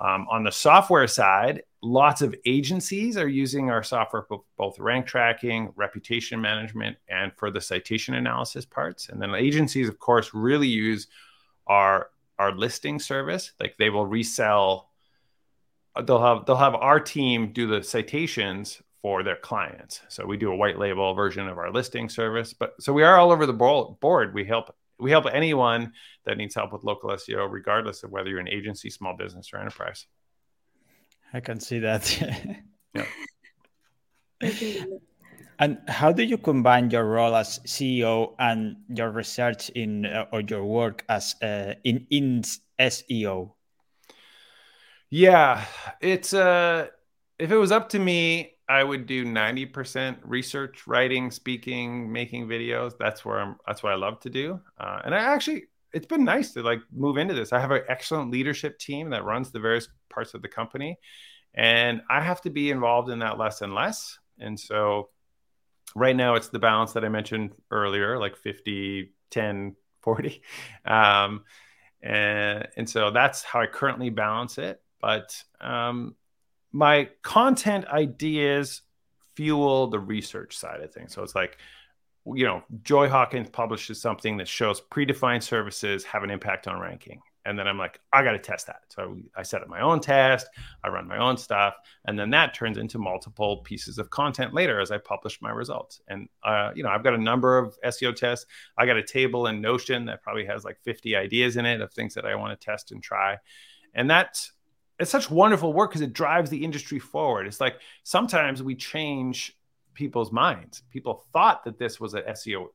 Um, 0.00 0.26
on 0.30 0.42
the 0.42 0.52
software 0.52 1.06
side, 1.06 1.62
lots 1.84 2.22
of 2.22 2.34
agencies 2.46 3.16
are 3.16 3.28
using 3.28 3.70
our 3.70 3.82
software 3.82 4.22
for 4.22 4.42
both 4.56 4.78
rank 4.78 5.06
tracking, 5.06 5.72
reputation 5.76 6.40
management, 6.40 6.96
and 7.08 7.32
for 7.36 7.50
the 7.50 7.60
citation 7.60 8.14
analysis 8.14 8.64
parts. 8.64 9.08
And 9.08 9.20
then 9.20 9.34
agencies, 9.34 9.88
of 9.88 9.98
course, 9.98 10.32
really 10.32 10.68
use 10.68 11.06
our 11.66 12.10
our 12.38 12.52
listing 12.52 12.98
service. 12.98 13.52
Like 13.60 13.76
they 13.78 13.90
will 13.90 14.06
resell 14.06 14.90
uh, 15.94 16.02
they'll 16.02 16.22
have 16.22 16.46
they'll 16.46 16.56
have 16.56 16.74
our 16.74 16.98
team 16.98 17.52
do 17.52 17.66
the 17.66 17.82
citations 17.82 18.82
for 19.02 19.22
their 19.22 19.36
clients. 19.36 20.00
So 20.08 20.24
we 20.24 20.38
do 20.38 20.50
a 20.50 20.56
white 20.56 20.78
label 20.78 21.12
version 21.14 21.46
of 21.46 21.58
our 21.58 21.70
listing 21.70 22.08
service. 22.08 22.54
But 22.54 22.74
so 22.80 22.92
we 22.92 23.02
are 23.02 23.18
all 23.18 23.30
over 23.30 23.46
the 23.46 23.52
board. 23.52 24.34
We 24.34 24.44
help 24.44 24.74
we 24.98 25.10
help 25.10 25.26
anyone 25.30 25.92
that 26.24 26.38
needs 26.38 26.54
help 26.54 26.72
with 26.72 26.84
local 26.84 27.10
SEO, 27.10 27.50
regardless 27.50 28.02
of 28.02 28.10
whether 28.10 28.30
you're 28.30 28.40
an 28.40 28.48
agency, 28.48 28.90
small 28.90 29.14
business, 29.16 29.50
or 29.52 29.58
enterprise. 29.58 30.06
I 31.34 31.40
can 31.40 31.58
see 31.58 31.80
that. 31.80 32.06
yeah. 32.94 33.06
and 35.58 35.78
how 35.88 36.12
do 36.12 36.22
you 36.22 36.38
combine 36.38 36.90
your 36.90 37.04
role 37.04 37.34
as 37.34 37.58
CEO 37.66 38.34
and 38.38 38.76
your 38.88 39.10
research 39.10 39.68
in 39.70 40.06
uh, 40.06 40.26
or 40.32 40.42
your 40.42 40.64
work 40.64 41.04
as 41.08 41.34
uh, 41.42 41.74
in 41.82 42.06
in 42.10 42.42
SEO? 42.78 43.52
Yeah, 45.10 45.64
it's 46.00 46.32
uh 46.32 46.86
if 47.40 47.50
it 47.50 47.56
was 47.56 47.72
up 47.72 47.88
to 47.90 47.98
me, 47.98 48.52
I 48.68 48.84
would 48.84 49.06
do 49.06 49.24
90% 49.24 50.18
research, 50.22 50.86
writing, 50.86 51.32
speaking, 51.32 52.12
making 52.12 52.46
videos. 52.46 52.92
That's 52.96 53.24
where 53.24 53.40
I'm 53.40 53.56
that's 53.66 53.82
what 53.82 53.92
I 53.92 53.96
love 53.96 54.20
to 54.20 54.30
do. 54.30 54.60
Uh, 54.78 55.00
and 55.04 55.14
I 55.14 55.18
actually 55.18 55.64
it's 55.94 56.06
been 56.06 56.24
nice 56.24 56.52
to 56.52 56.62
like 56.62 56.80
move 56.92 57.16
into 57.16 57.34
this. 57.34 57.52
I 57.52 57.60
have 57.60 57.70
an 57.70 57.82
excellent 57.88 58.30
leadership 58.30 58.78
team 58.78 59.10
that 59.10 59.24
runs 59.24 59.50
the 59.50 59.60
various 59.60 59.88
parts 60.10 60.34
of 60.34 60.42
the 60.42 60.48
company 60.48 60.98
and 61.54 62.02
I 62.10 62.20
have 62.20 62.40
to 62.42 62.50
be 62.50 62.70
involved 62.70 63.10
in 63.10 63.20
that 63.20 63.38
less 63.38 63.62
and 63.62 63.74
less. 63.74 64.18
And 64.38 64.58
so 64.58 65.10
right 65.94 66.16
now 66.16 66.34
it's 66.34 66.48
the 66.48 66.58
balance 66.58 66.92
that 66.92 67.04
I 67.04 67.08
mentioned 67.08 67.52
earlier, 67.70 68.18
like 68.18 68.36
50, 68.36 69.12
10, 69.30 69.76
40. 70.02 70.42
Um, 70.84 71.44
and, 72.02 72.68
and 72.76 72.90
so 72.90 73.10
that's 73.10 73.42
how 73.42 73.60
I 73.62 73.66
currently 73.66 74.10
balance 74.10 74.58
it. 74.58 74.82
But 75.00 75.42
um, 75.60 76.16
my 76.72 77.08
content 77.22 77.86
ideas 77.86 78.82
fuel 79.36 79.86
the 79.86 79.98
research 79.98 80.56
side 80.56 80.82
of 80.82 80.92
things. 80.92 81.14
So 81.14 81.22
it's 81.22 81.34
like, 81.34 81.56
you 82.26 82.44
know, 82.44 82.62
Joy 82.82 83.08
Hawkins 83.08 83.50
publishes 83.50 84.00
something 84.00 84.36
that 84.38 84.48
shows 84.48 84.80
predefined 84.80 85.42
services 85.42 86.04
have 86.04 86.22
an 86.22 86.30
impact 86.30 86.66
on 86.66 86.80
ranking. 86.80 87.20
And 87.46 87.58
then 87.58 87.68
i'm 87.68 87.76
like 87.76 88.00
i 88.10 88.24
got 88.24 88.32
to 88.32 88.38
test 88.38 88.68
that. 88.68 88.80
So 88.88 89.18
i 89.36 89.42
set 89.42 89.60
up 89.60 89.68
my 89.68 89.82
own 89.82 90.00
test 90.00 90.46
i 90.82 90.88
run 90.88 91.06
my 91.06 91.18
own 91.18 91.36
stuff 91.36 91.74
and 92.06 92.18
then 92.18 92.30
that 92.30 92.54
turns 92.54 92.78
into 92.78 92.98
multiple 92.98 93.58
pieces 93.58 93.98
of 93.98 94.08
content 94.08 94.54
later 94.54 94.80
as 94.80 94.90
i 94.90 94.96
publish 94.96 95.42
my 95.42 95.50
results. 95.50 96.00
And 96.08 96.28
uh, 96.42 96.70
you 96.74 96.82
know 96.82 96.88
i've 96.88 97.04
got 97.04 97.12
a 97.12 97.18
number 97.18 97.58
of 97.58 97.76
seo 97.84 98.16
tests. 98.16 98.46
I 98.78 98.86
got 98.86 98.96
a 98.96 99.02
table 99.02 99.46
in 99.48 99.60
notion 99.60 100.06
that 100.06 100.22
probably 100.22 100.46
has 100.46 100.64
like 100.64 100.78
50 100.84 101.16
ideas 101.16 101.58
in 101.58 101.66
it 101.66 101.82
of 101.82 101.92
things 101.92 102.14
that 102.14 102.24
i 102.24 102.34
want 102.34 102.58
to 102.58 102.64
test 102.64 102.92
and 102.92 103.02
try. 103.02 103.36
And 103.92 104.08
that's 104.08 104.52
it's 104.98 105.10
such 105.10 105.30
wonderful 105.30 105.72
work 105.72 105.90
because 105.90 106.00
it 106.00 106.12
drives 106.12 106.50
the 106.50 106.64
industry 106.64 106.98
forward. 106.98 107.46
It's 107.46 107.60
like 107.60 107.80
sometimes 108.04 108.62
we 108.62 108.74
change 108.74 109.56
people's 109.94 110.32
minds 110.32 110.82
people 110.90 111.24
thought 111.32 111.64
that 111.64 111.78
this 111.78 112.00
was 112.00 112.14
an 112.14 112.22
seo 112.30 112.68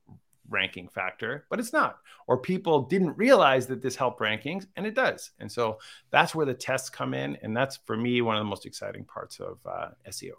ranking 0.50 0.88
factor, 0.88 1.46
but 1.50 1.60
it's 1.60 1.74
not. 1.74 1.98
Or 2.28 2.38
people 2.38 2.82
didn't 2.84 3.18
realize 3.18 3.68
that 3.68 3.82
this 3.82 3.96
helped 3.96 4.20
rankings, 4.20 4.66
and 4.76 4.86
it 4.86 4.96
does. 4.96 5.32
And 5.40 5.52
so 5.52 5.80
that's 6.12 6.36
where 6.36 6.46
the 6.46 6.54
tests 6.54 6.90
come 6.90 7.14
in, 7.14 7.38
and 7.42 7.56
that's 7.56 7.78
for 7.86 7.96
me 7.96 8.22
one 8.22 8.36
of 8.36 8.42
the 8.42 8.50
most 8.50 8.66
exciting 8.66 9.06
parts 9.06 9.40
of 9.40 9.58
uh, 9.66 9.90
SEO. 10.10 10.34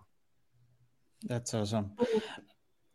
That's 1.24 1.55
awesome. 1.55 1.93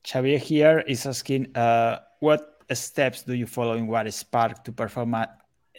Xavier 0.08 0.38
here 0.38 0.80
is 0.80 1.06
asking, 1.06 1.56
uh, 1.56 2.00
what 2.20 2.64
steps 2.74 3.24
do 3.24 3.34
you 3.34 3.46
follow 3.46 3.74
in 3.74 3.88
WhiteSpark 3.88 4.64
to 4.64 4.72
perform 4.72 5.14
a 5.14 5.30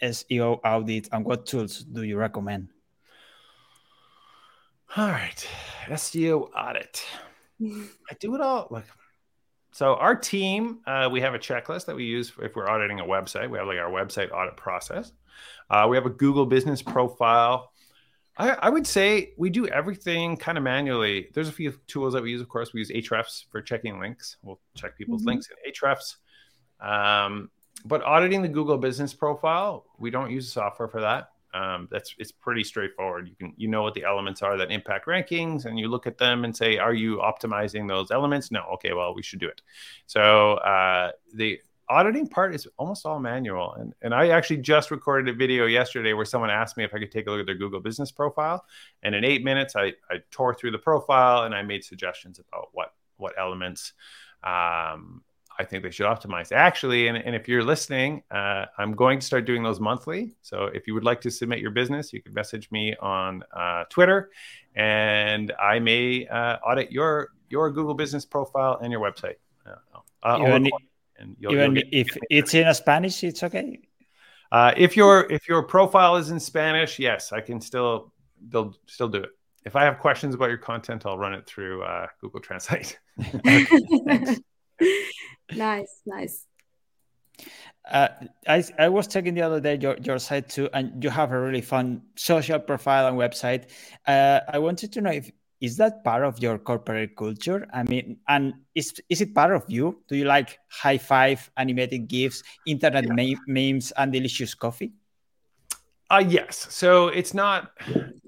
SEO 0.01 0.59
audit, 0.63 1.09
and 1.11 1.25
what 1.25 1.45
tools 1.45 1.79
do 1.79 2.03
you 2.03 2.17
recommend? 2.17 2.69
All 4.95 5.09
right, 5.09 5.47
SEO 5.87 6.49
audit. 6.55 7.03
I 7.61 8.13
do 8.19 8.35
it 8.35 8.41
all 8.41 8.67
like 8.69 8.85
so 9.77 9.93
our 9.95 10.15
team, 10.15 10.79
uh, 10.87 11.07
we 11.11 11.21
have 11.21 11.35
a 11.35 11.39
checklist 11.39 11.85
that 11.85 11.95
we 11.95 12.03
use 12.03 12.31
if 12.41 12.55
we're 12.55 12.67
auditing 12.67 12.99
a 12.99 13.03
website. 13.03 13.47
We 13.47 13.59
have 13.59 13.67
like 13.67 13.77
our 13.77 13.91
website 13.91 14.31
audit 14.31 14.57
process. 14.57 15.11
Uh, 15.69 15.85
we 15.87 15.95
have 15.97 16.07
a 16.07 16.09
Google 16.09 16.47
Business 16.47 16.81
profile. 16.81 17.71
I, 18.39 18.51
I, 18.51 18.69
would 18.69 18.87
say 18.87 19.33
we 19.37 19.51
do 19.51 19.67
everything 19.67 20.35
kind 20.35 20.57
of 20.57 20.63
manually. 20.63 21.27
There's 21.33 21.47
a 21.47 21.51
few 21.51 21.73
tools 21.85 22.13
that 22.13 22.23
we 22.23 22.31
use. 22.31 22.41
Of 22.41 22.49
course, 22.49 22.73
we 22.73 22.79
use 22.79 22.89
Ahrefs 22.89 23.45
for 23.51 23.61
checking 23.61 23.99
links. 23.99 24.37
We'll 24.41 24.59
check 24.75 24.97
people's 24.97 25.21
mm-hmm. 25.21 25.29
links 25.29 25.49
in 25.49 25.71
Ahrefs. 25.71 26.15
Um, 26.79 27.51
but 27.85 28.01
auditing 28.03 28.41
the 28.41 28.47
Google 28.47 28.79
Business 28.79 29.13
profile, 29.13 29.85
we 29.99 30.09
don't 30.09 30.31
use 30.31 30.51
software 30.51 30.87
for 30.87 31.01
that 31.01 31.29
um, 31.53 31.87
that's 31.91 32.13
it's 32.17 32.31
pretty 32.31 32.63
straightforward. 32.63 33.27
You 33.27 33.35
can 33.35 33.53
you 33.57 33.67
know 33.67 33.81
what 33.81 33.93
the 33.93 34.03
elements 34.03 34.41
are 34.41 34.57
that 34.57 34.71
impact 34.71 35.07
rankings, 35.07 35.65
and 35.65 35.79
you 35.79 35.87
look 35.87 36.07
at 36.07 36.17
them 36.17 36.43
and 36.43 36.55
say, 36.55 36.77
are 36.77 36.93
you 36.93 37.17
optimizing 37.17 37.87
those 37.87 38.11
elements? 38.11 38.51
No. 38.51 38.63
Okay, 38.75 38.93
well 38.93 39.13
we 39.13 39.23
should 39.23 39.39
do 39.39 39.47
it. 39.47 39.61
So 40.05 40.55
uh, 40.55 41.11
the 41.33 41.59
auditing 41.89 42.27
part 42.27 42.53
is 42.53 42.67
almost 42.77 43.05
all 43.05 43.19
manual, 43.19 43.73
and 43.73 43.93
and 44.01 44.13
I 44.13 44.29
actually 44.29 44.57
just 44.57 44.91
recorded 44.91 45.33
a 45.33 45.37
video 45.37 45.65
yesterday 45.65 46.13
where 46.13 46.25
someone 46.25 46.49
asked 46.49 46.77
me 46.77 46.83
if 46.83 46.93
I 46.93 46.99
could 46.99 47.11
take 47.11 47.27
a 47.27 47.31
look 47.31 47.39
at 47.39 47.45
their 47.45 47.55
Google 47.55 47.79
Business 47.79 48.11
profile, 48.11 48.65
and 49.03 49.15
in 49.15 49.23
eight 49.23 49.43
minutes 49.43 49.75
I 49.75 49.93
I 50.09 50.17
tore 50.31 50.53
through 50.53 50.71
the 50.71 50.79
profile 50.79 51.43
and 51.43 51.55
I 51.55 51.63
made 51.63 51.83
suggestions 51.83 52.39
about 52.39 52.69
what 52.73 52.93
what 53.15 53.33
elements 53.37 53.93
um, 54.43 55.23
I 55.59 55.63
think 55.63 55.83
they 55.83 55.91
should 55.91 56.05
optimize. 56.05 56.51
Actually, 56.51 57.07
and, 57.07 57.17
and 57.17 57.35
if 57.35 57.47
you're 57.47 57.63
listening, 57.63 58.21
uh, 58.29 58.65
I'm 58.77 58.93
going 58.93 59.19
to 59.19 59.25
start 59.25 59.45
doing 59.45 59.63
those 59.63 59.79
monthly. 59.79 60.35
So 60.41 60.65
if 60.65 60.85
you 60.85 60.93
would 60.93 61.03
like 61.03 61.19
to 61.21 61.31
submit 61.31 61.59
your 61.59 61.71
business, 61.71 62.13
you 62.13 62.21
can 62.21 62.33
message 62.33 62.69
me 62.71 62.95
on 62.97 63.43
uh, 63.55 63.85
Twitter, 63.89 64.29
and 64.75 65.51
I 65.59 65.79
may 65.79 66.27
uh, 66.27 66.57
audit 66.57 66.91
your 66.91 67.29
your 67.49 67.71
Google 67.71 67.93
Business 67.93 68.25
profile 68.25 68.77
and 68.81 68.91
your 68.91 69.01
website. 69.01 69.35
Uh, 70.23 70.37
even, 70.41 70.69
and 71.19 71.35
you'll, 71.39 71.53
even 71.53 71.75
you'll 71.75 71.83
get, 71.83 71.93
if 71.93 72.07
it's 72.29 72.53
in 72.53 72.71
Spanish, 72.73 73.23
it's 73.23 73.43
okay. 73.43 73.79
Uh, 74.51 74.73
if 74.77 74.95
your 74.95 75.31
if 75.31 75.47
your 75.47 75.63
profile 75.63 76.17
is 76.17 76.29
in 76.29 76.39
Spanish, 76.39 76.99
yes, 76.99 77.31
I 77.31 77.41
can 77.41 77.61
still 77.61 78.13
they'll 78.49 78.75
still 78.85 79.07
do 79.07 79.19
it. 79.23 79.29
If 79.65 79.75
I 79.75 79.83
have 79.83 79.99
questions 79.99 80.35
about 80.35 80.49
your 80.49 80.57
content, 80.59 81.05
I'll 81.05 81.17
run 81.17 81.33
it 81.33 81.45
through 81.45 81.83
uh, 81.83 82.07
Google 82.21 82.39
Translate. 82.39 82.99
nice, 85.55 86.01
nice. 86.05 86.45
Uh, 87.89 88.07
I, 88.47 88.63
I 88.79 88.89
was 88.89 89.07
checking 89.07 89.33
the 89.33 89.41
other 89.41 89.61
day 89.61 89.77
your, 89.79 89.95
your 90.01 90.19
site 90.19 90.49
too, 90.49 90.69
and 90.73 91.03
you 91.03 91.09
have 91.09 91.31
a 91.31 91.39
really 91.39 91.61
fun 91.61 92.01
social 92.15 92.59
profile 92.59 93.07
and 93.07 93.17
website. 93.17 93.69
Uh, 94.05 94.41
I 94.47 94.59
wanted 94.59 94.91
to 94.93 95.01
know 95.01 95.11
if 95.11 95.31
is 95.59 95.77
that 95.77 96.03
part 96.03 96.23
of 96.23 96.39
your 96.39 96.57
corporate 96.59 97.15
culture? 97.15 97.67
I 97.73 97.83
mean, 97.83 98.17
and 98.27 98.53
is 98.75 98.93
is 99.09 99.21
it 99.21 99.33
part 99.33 99.55
of 99.55 99.63
you? 99.67 100.03
Do 100.07 100.15
you 100.15 100.25
like 100.25 100.59
high 100.69 100.97
five, 100.97 101.49
animated 101.57 102.07
gifs, 102.07 102.43
internet 102.65 103.05
yeah. 103.07 103.35
memes, 103.47 103.91
and 103.91 104.11
delicious 104.11 104.53
coffee? 104.53 104.93
Uh 106.09 106.23
yes. 106.27 106.67
So 106.69 107.07
it's 107.07 107.33
not. 107.33 107.71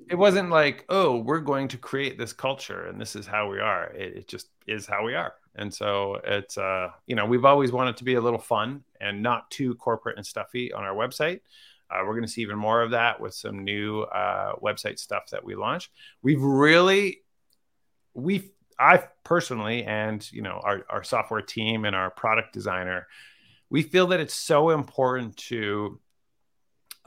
It 0.10 0.16
wasn't 0.16 0.50
like, 0.50 0.86
oh, 0.90 1.20
we're 1.20 1.40
going 1.40 1.68
to 1.68 1.78
create 1.78 2.18
this 2.18 2.34
culture 2.34 2.88
and 2.88 3.00
this 3.00 3.16
is 3.16 3.28
how 3.28 3.48
we 3.48 3.60
are. 3.60 3.92
It, 3.92 4.18
it 4.18 4.28
just 4.28 4.50
is 4.66 4.88
how 4.88 5.06
we 5.06 5.14
are. 5.14 5.34
And 5.60 5.74
so 5.74 6.22
it's, 6.24 6.57
uh, 6.57 6.91
you 7.05 7.16
know, 7.16 7.26
we've 7.26 7.43
always 7.43 7.72
wanted 7.74 7.97
to 7.97 8.05
be 8.05 8.14
a 8.14 8.22
little 8.22 8.39
fun 8.39 8.84
and 9.01 9.22
not 9.22 9.51
too 9.51 9.76
corporate 9.76 10.16
and 10.16 10.26
stuffy 10.26 10.72
on 10.72 10.86
our 10.86 10.95
website. 10.95 11.41
Uh, 11.91 11.99
we're 12.05 12.14
going 12.14 12.24
to 12.24 12.30
see 12.30 12.41
even 12.41 12.57
more 12.57 12.82
of 12.82 12.91
that 12.91 13.20
with 13.20 13.34
some 13.34 13.66
new 13.66 14.03
uh, 14.03 14.53
website 14.64 14.97
stuff 14.99 15.30
that 15.32 15.43
we 15.43 15.55
launch. 15.55 15.91
We've 16.22 16.41
really, 16.41 17.24
we, 18.14 18.51
I 18.80 19.03
personally, 19.26 19.84
and 19.84 20.26
you 20.32 20.41
know, 20.41 20.62
our, 20.64 20.86
our 20.89 21.03
software 21.03 21.41
team 21.41 21.84
and 21.84 21.93
our 21.93 22.10
product 22.10 22.53
designer, 22.53 23.07
we 23.70 23.84
feel 23.84 24.07
that 24.07 24.22
it's 24.22 24.34
so 24.34 24.70
important 24.70 25.36
to 25.49 25.99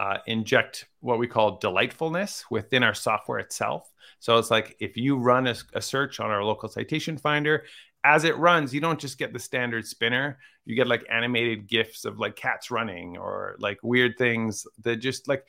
uh, 0.03 0.19
inject 0.27 0.87
what 0.99 1.21
we 1.21 1.29
call 1.29 1.59
delightfulness 1.59 2.45
within 2.51 2.83
our 2.83 2.93
software 2.93 3.39
itself. 3.39 3.89
So 4.19 4.37
it's 4.37 4.51
like 4.51 4.77
if 4.81 4.97
you 4.97 5.17
run 5.17 5.47
a, 5.47 5.55
a, 5.75 5.81
search 5.81 6.19
on 6.19 6.29
our 6.29 6.43
local 6.43 6.69
citation 6.69 7.17
finder, 7.17 7.63
as 8.03 8.25
it 8.25 8.37
runs, 8.37 8.75
you 8.75 8.81
don't 8.81 8.99
just 8.99 9.17
get 9.17 9.33
the 9.33 9.39
standard 9.39 9.87
spinner. 9.87 10.39
You 10.65 10.75
get 10.75 10.89
like 10.89 11.07
animated 11.09 11.69
gifs 11.69 12.05
of 12.05 12.19
like 12.19 12.35
cats 12.35 12.69
running 12.69 13.17
or 13.17 13.55
like 13.61 13.79
weird 13.85 14.19
things 14.19 14.67
that 14.83 14.97
just 14.97 15.29
like 15.29 15.47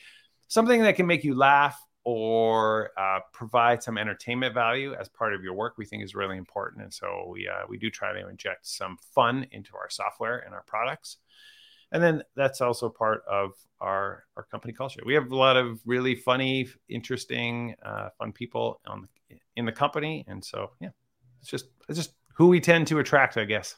something 0.49 0.83
that 0.83 0.97
can 0.97 1.07
make 1.07 1.23
you 1.23 1.33
laugh 1.33 1.83
or 2.03 2.91
uh, 2.95 3.21
provide 3.31 3.81
some 3.81 3.97
entertainment 3.97 4.53
value 4.53 4.93
as 4.93 5.09
part 5.09 5.33
of 5.33 5.43
your 5.43 5.55
work. 5.55 5.79
We 5.79 5.85
think 5.85 6.03
is 6.03 6.13
really 6.13 6.37
important, 6.37 6.83
and 6.83 6.93
so 6.93 7.25
we 7.27 7.47
uh, 7.47 7.65
we 7.67 7.79
do 7.79 7.89
try 7.89 8.13
to 8.13 8.27
inject 8.27 8.67
some 8.67 8.99
fun 9.15 9.47
into 9.51 9.75
our 9.75 9.89
software 9.89 10.39
and 10.39 10.53
our 10.53 10.63
products. 10.67 11.17
And 11.93 12.03
then 12.03 12.23
that's 12.35 12.59
also 12.59 12.89
part 12.89 13.23
of 13.29 13.51
our 13.79 14.25
our 14.35 14.43
company 14.43 14.73
culture. 14.73 15.01
We 15.05 15.13
have 15.13 15.31
a 15.31 15.35
lot 15.35 15.55
of 15.55 15.79
really 15.85 16.15
funny, 16.15 16.67
interesting, 16.89 17.75
uh, 17.85 18.09
fun 18.17 18.33
people 18.33 18.81
on 18.87 19.07
the, 19.29 19.37
in 19.55 19.65
the 19.65 19.71
company, 19.71 20.25
and 20.27 20.43
so 20.43 20.71
yeah, 20.81 20.89
it's 21.39 21.49
just 21.49 21.65
it's 21.87 21.97
just 21.97 22.13
who 22.35 22.47
we 22.47 22.59
tend 22.59 22.87
to 22.87 22.99
attract, 22.99 23.37
I 23.37 23.45
guess. 23.45 23.75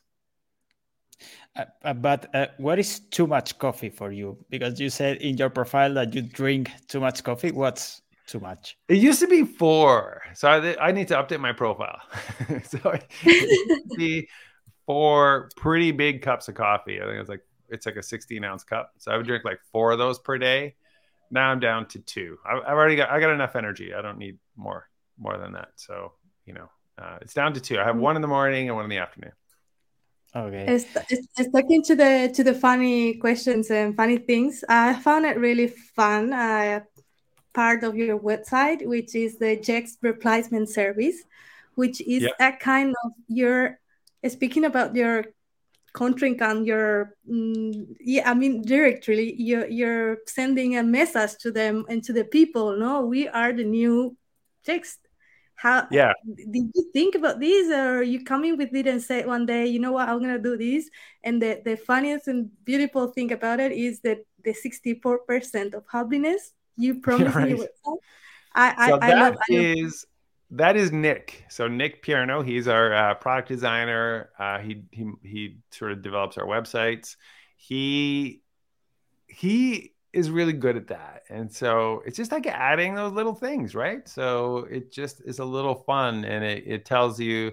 Uh, 1.58 1.66
uh, 1.84 1.94
but 1.94 2.34
uh, 2.34 2.48
what 2.58 2.80
is 2.80 3.00
too 3.00 3.28
much 3.28 3.60
coffee 3.60 3.90
for 3.90 4.12
you? 4.12 4.38
Because 4.50 4.80
you 4.80 4.90
said 4.90 5.18
in 5.18 5.38
your 5.38 5.50
profile 5.50 5.94
that 5.96 6.16
you 6.16 6.22
drink 6.22 6.72
too 6.88 7.02
much 7.02 7.24
coffee. 7.24 7.52
What's 7.52 8.02
too 8.28 8.40
much. 8.40 8.78
It 8.88 8.98
used 8.98 9.20
to 9.20 9.28
be 9.28 9.44
four, 9.44 10.22
so 10.34 10.50
I, 10.50 10.88
I 10.88 10.92
need 10.92 11.08
to 11.10 11.16
update 11.16 11.40
my 11.40 11.52
profile. 11.52 12.00
so 12.64 12.80
it 12.90 13.06
used 13.24 13.90
to 13.92 13.98
be 13.98 14.30
four 14.86 15.50
pretty 15.58 15.92
big 15.92 16.22
cups 16.22 16.48
of 16.48 16.56
coffee. 16.56 17.02
I 17.02 17.06
think 17.06 17.20
it's 17.20 17.30
like 17.30 17.44
it's 17.76 17.86
like 17.86 17.96
a 17.96 18.04
16 18.04 18.44
ounce 18.44 18.64
cup. 18.64 18.94
So 18.98 19.12
I 19.12 19.18
would 19.18 19.28
drink 19.28 19.46
like 19.46 19.60
four 19.72 19.92
of 19.92 20.00
those 20.00 20.20
per 20.20 20.38
day. 20.38 20.76
Now 21.32 21.50
I'm 21.52 21.60
down 21.60 21.88
to 21.90 22.00
two. 22.00 22.38
I, 22.46 22.56
have 22.56 22.78
already 22.78 22.96
got 22.96 23.10
I 23.10 23.20
got 23.20 23.32
enough 23.32 23.56
energy. 23.56 23.94
I 23.94 24.02
don't 24.02 24.18
need 24.18 24.38
more 24.56 24.90
more 25.18 25.38
than 25.38 25.54
that. 25.54 25.70
So 25.76 26.14
you 26.46 26.54
know, 26.54 26.70
uh, 26.98 27.18
it's 27.22 27.34
down 27.34 27.54
to 27.54 27.60
two. 27.60 27.80
I 27.80 27.84
have 27.84 27.98
one 27.98 28.16
in 28.16 28.22
the 28.22 28.28
morning 28.28 28.68
and 28.68 28.76
one 28.76 28.86
in 28.86 28.90
the 28.90 28.98
afternoon. 28.98 29.34
Okay. 30.36 30.66
It's, 30.68 30.86
it's, 31.10 31.28
it's 31.38 31.52
talking 31.52 31.82
to 31.84 31.96
the 31.96 32.32
to 32.36 32.44
the 32.44 32.54
funny 32.54 33.16
questions 33.16 33.72
and 33.72 33.96
funny 33.96 34.18
things. 34.18 34.64
I 34.68 34.94
found 34.94 35.26
it 35.26 35.38
really 35.38 35.68
fun. 35.68 36.34
Uh, 36.34 36.82
part 37.56 37.84
of 37.84 37.96
your 37.96 38.20
website, 38.20 38.86
which 38.86 39.16
is 39.16 39.38
the 39.40 39.58
Yext 39.58 39.98
replacement 40.02 40.70
service, 40.70 41.16
which 41.76 42.02
is 42.02 42.24
yeah. 42.24 42.48
a 42.48 42.52
kind 42.52 42.94
of 43.06 43.12
your 43.28 43.80
speaking 44.28 44.66
about 44.66 44.96
your 44.96 45.26
contrincant, 45.96 46.66
your 46.66 47.16
mm, 47.28 47.96
yeah, 48.00 48.30
I 48.30 48.34
mean 48.34 48.62
directly, 48.62 49.34
you're 49.40 49.68
you're 49.68 50.18
sending 50.28 50.78
a 50.78 50.84
message 50.84 51.38
to 51.40 51.52
them 51.52 51.86
and 51.90 52.04
to 52.04 52.14
the 52.14 52.26
people. 52.26 52.78
No, 52.78 53.06
we 53.06 53.28
are 53.28 53.54
the 53.54 53.64
new 53.64 54.18
text 54.66 55.00
how 55.56 55.88
yeah 55.90 56.12
did 56.36 56.70
you 56.76 56.92
think 56.92 57.16
about 57.16 57.40
this 57.40 57.72
or 57.72 58.04
you 58.04 58.24
coming 58.24 58.58
with 58.58 58.74
it 58.76 58.88
and 58.88 59.02
say 59.02 59.24
one 59.26 59.46
day 59.46 59.66
you 59.66 59.80
know 59.80 59.94
what 59.94 60.10
i'm 60.10 60.20
gonna 60.20 60.38
do 60.38 60.58
this 60.58 60.90
and 61.24 61.42
the, 61.42 61.62
the 61.64 61.78
funniest 61.78 62.28
and 62.28 62.50
beautiful 62.66 63.08
thing 63.08 63.32
about 63.32 63.60
it 63.60 63.72
is 63.72 64.02
that 64.02 64.20
the 64.44 64.54
64% 64.54 65.74
of 65.74 65.84
happiness 65.90 66.52
you 66.76 66.96
promised 67.02 67.36
right. 67.36 67.54
me 67.54 67.68
I, 68.54 68.88
so 68.88 68.96
I, 68.96 69.00
that 69.00 69.18
I 69.18 69.22
love, 69.22 69.38
is 69.50 70.06
that 70.52 70.76
is 70.76 70.92
Nick. 70.92 71.46
So 71.50 71.68
Nick 71.68 72.04
Pierno, 72.04 72.46
he's 72.46 72.68
our 72.68 72.94
uh, 72.94 73.16
product 73.16 73.48
designer. 73.48 74.30
Uh, 74.38 74.60
he 74.60 74.84
he 74.92 75.12
he 75.24 75.58
sort 75.72 75.92
of 75.92 76.02
develops 76.02 76.38
our 76.38 76.46
websites. 76.46 77.16
He 77.58 78.42
he 79.28 79.94
is 80.14 80.30
really 80.32 80.54
good 80.54 80.78
at 80.78 80.88
that. 80.88 81.24
And 81.30 81.52
so 81.52 82.02
it's 82.06 82.16
just 82.16 82.32
like 82.32 82.48
adding 82.48 82.96
those 82.96 83.12
little 83.12 83.36
things, 83.36 83.76
right? 83.76 84.08
So 84.08 84.60
it 84.72 84.90
just 84.90 85.22
is 85.26 85.40
a 85.40 85.46
little 85.46 85.76
fun 85.76 86.24
and 86.24 86.42
it, 86.42 86.64
it 86.66 86.86
tells 86.86 87.20
you 87.20 87.52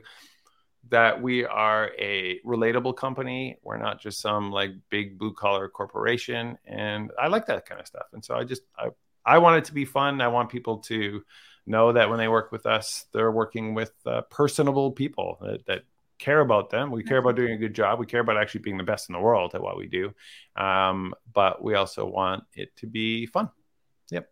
that 0.90 1.20
we 1.20 1.44
are 1.44 1.90
a 1.98 2.38
relatable 2.46 2.96
company. 2.96 3.58
We're 3.64 3.78
not 3.78 4.00
just 4.00 4.20
some 4.20 4.52
like 4.52 4.70
big 4.90 5.18
blue 5.18 5.32
collar 5.32 5.68
corporation. 5.68 6.56
And 6.64 7.10
I 7.20 7.26
like 7.26 7.46
that 7.46 7.66
kind 7.66 7.80
of 7.80 7.86
stuff. 7.88 8.06
And 8.12 8.24
so 8.24 8.36
I 8.36 8.44
just, 8.44 8.62
I, 8.78 8.90
I 9.26 9.38
want 9.38 9.56
it 9.56 9.64
to 9.64 9.74
be 9.74 9.84
fun. 9.84 10.20
I 10.20 10.28
want 10.28 10.48
people 10.48 10.78
to 10.78 11.24
know 11.66 11.92
that 11.92 12.08
when 12.08 12.18
they 12.18 12.28
work 12.28 12.52
with 12.52 12.66
us, 12.66 13.06
they're 13.12 13.30
working 13.30 13.74
with 13.74 13.92
uh, 14.06 14.22
personable 14.22 14.92
people 14.92 15.38
that, 15.40 15.66
that 15.66 15.82
care 16.18 16.40
about 16.40 16.70
them. 16.70 16.90
We 16.90 17.02
care 17.02 17.18
about 17.18 17.36
doing 17.36 17.52
a 17.52 17.56
good 17.56 17.74
job. 17.74 17.98
We 17.98 18.06
care 18.06 18.20
about 18.20 18.36
actually 18.36 18.62
being 18.62 18.78
the 18.78 18.84
best 18.84 19.08
in 19.08 19.14
the 19.14 19.20
world 19.20 19.54
at 19.54 19.62
what 19.62 19.76
we 19.76 19.88
do. 19.88 20.12
Um, 20.56 21.14
but 21.32 21.62
we 21.62 21.74
also 21.74 22.06
want 22.06 22.44
it 22.54 22.74
to 22.76 22.86
be 22.86 23.26
fun. 23.26 23.50
Yep. 24.10 24.28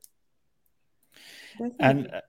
And 1.81 2.09
uh, 2.13 2.21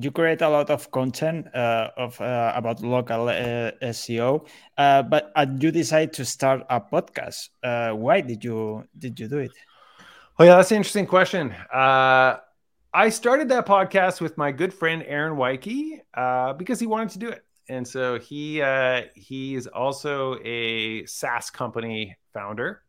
you 0.00 0.10
create 0.10 0.40
a 0.40 0.48
lot 0.48 0.70
of 0.70 0.90
content 0.90 1.54
uh, 1.54 1.90
of 1.96 2.20
uh, 2.20 2.52
about 2.56 2.82
local 2.82 3.28
uh, 3.28 3.72
SEO, 3.82 4.46
uh, 4.78 5.02
but 5.02 5.30
uh, 5.36 5.46
you 5.60 5.70
decide 5.70 6.12
to 6.14 6.24
start 6.24 6.62
a 6.70 6.80
podcast. 6.80 7.50
why 7.94 8.20
did 8.20 8.42
you 8.42 8.84
did 8.98 9.20
you 9.20 9.28
do 9.28 9.38
it? 9.38 9.52
Oh 10.38 10.44
yeah, 10.44 10.56
that's 10.56 10.70
an 10.70 10.78
interesting 10.78 11.06
question. 11.06 11.54
I 12.94 13.08
started 13.08 13.48
that 13.48 13.66
podcast 13.66 14.20
with 14.20 14.36
my 14.36 14.52
good 14.52 14.74
friend 14.74 15.02
Aaron 15.06 15.36
Weiche 15.36 16.00
because 16.58 16.78
he 16.78 16.86
wanted 16.86 17.10
to 17.10 17.18
do 17.18 17.28
it 17.28 17.44
and 17.68 17.86
so 17.86 18.18
he 18.18 18.60
uh, 18.60 19.02
he 19.14 19.54
is 19.54 19.66
also 19.66 20.38
a 20.44 21.04
SaaS 21.06 21.50
company 21.50 22.16
founder. 22.34 22.82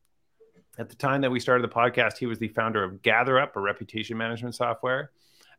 At 0.77 0.89
the 0.89 0.95
time 0.95 1.21
that 1.21 1.31
we 1.31 1.39
started 1.39 1.63
the 1.63 1.73
podcast, 1.73 2.17
he 2.17 2.25
was 2.25 2.39
the 2.39 2.47
founder 2.47 2.83
of 2.83 3.01
GatherUp, 3.03 3.55
a 3.55 3.61
reputation 3.61 4.17
management 4.17 4.55
software, 4.55 5.11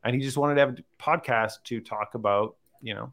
and 0.03 0.15
he 0.15 0.21
just 0.21 0.37
wanted 0.37 0.57
to 0.57 0.61
have 0.61 0.79
a 0.79 1.03
podcast 1.03 1.63
to 1.65 1.81
talk 1.81 2.15
about 2.15 2.57
you 2.83 2.95
know 2.95 3.13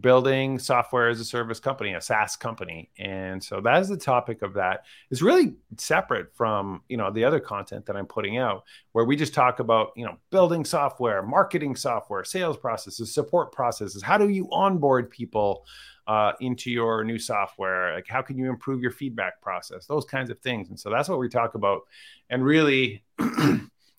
building 0.00 0.58
software 0.58 1.08
as 1.10 1.20
a 1.20 1.24
service 1.24 1.60
company, 1.60 1.92
a 1.92 2.00
SaaS 2.00 2.36
company. 2.36 2.90
And 2.98 3.42
so 3.42 3.60
that 3.60 3.80
is 3.82 3.88
the 3.88 3.96
topic 3.96 4.42
of 4.42 4.54
that. 4.54 4.84
It's 5.10 5.20
really 5.20 5.54
separate 5.76 6.34
from, 6.34 6.82
you 6.88 6.96
know, 6.96 7.10
the 7.10 7.24
other 7.24 7.40
content 7.40 7.84
that 7.86 7.96
I'm 7.96 8.06
putting 8.06 8.38
out 8.38 8.64
where 8.92 9.04
we 9.04 9.16
just 9.16 9.34
talk 9.34 9.60
about, 9.60 9.90
you 9.94 10.06
know, 10.06 10.16
building 10.30 10.64
software, 10.64 11.22
marketing 11.22 11.76
software, 11.76 12.24
sales 12.24 12.56
processes, 12.56 13.12
support 13.12 13.52
processes. 13.52 14.02
How 14.02 14.16
do 14.16 14.28
you 14.28 14.48
onboard 14.50 15.10
people 15.10 15.66
uh, 16.06 16.32
into 16.40 16.70
your 16.70 17.04
new 17.04 17.18
software? 17.18 17.94
Like 17.94 18.08
how 18.08 18.22
can 18.22 18.38
you 18.38 18.48
improve 18.48 18.80
your 18.80 18.92
feedback 18.92 19.42
process? 19.42 19.84
Those 19.86 20.06
kinds 20.06 20.30
of 20.30 20.38
things. 20.40 20.70
And 20.70 20.80
so 20.80 20.88
that's 20.88 21.08
what 21.08 21.18
we 21.18 21.28
talk 21.28 21.54
about. 21.54 21.82
And 22.30 22.42
really 22.42 23.04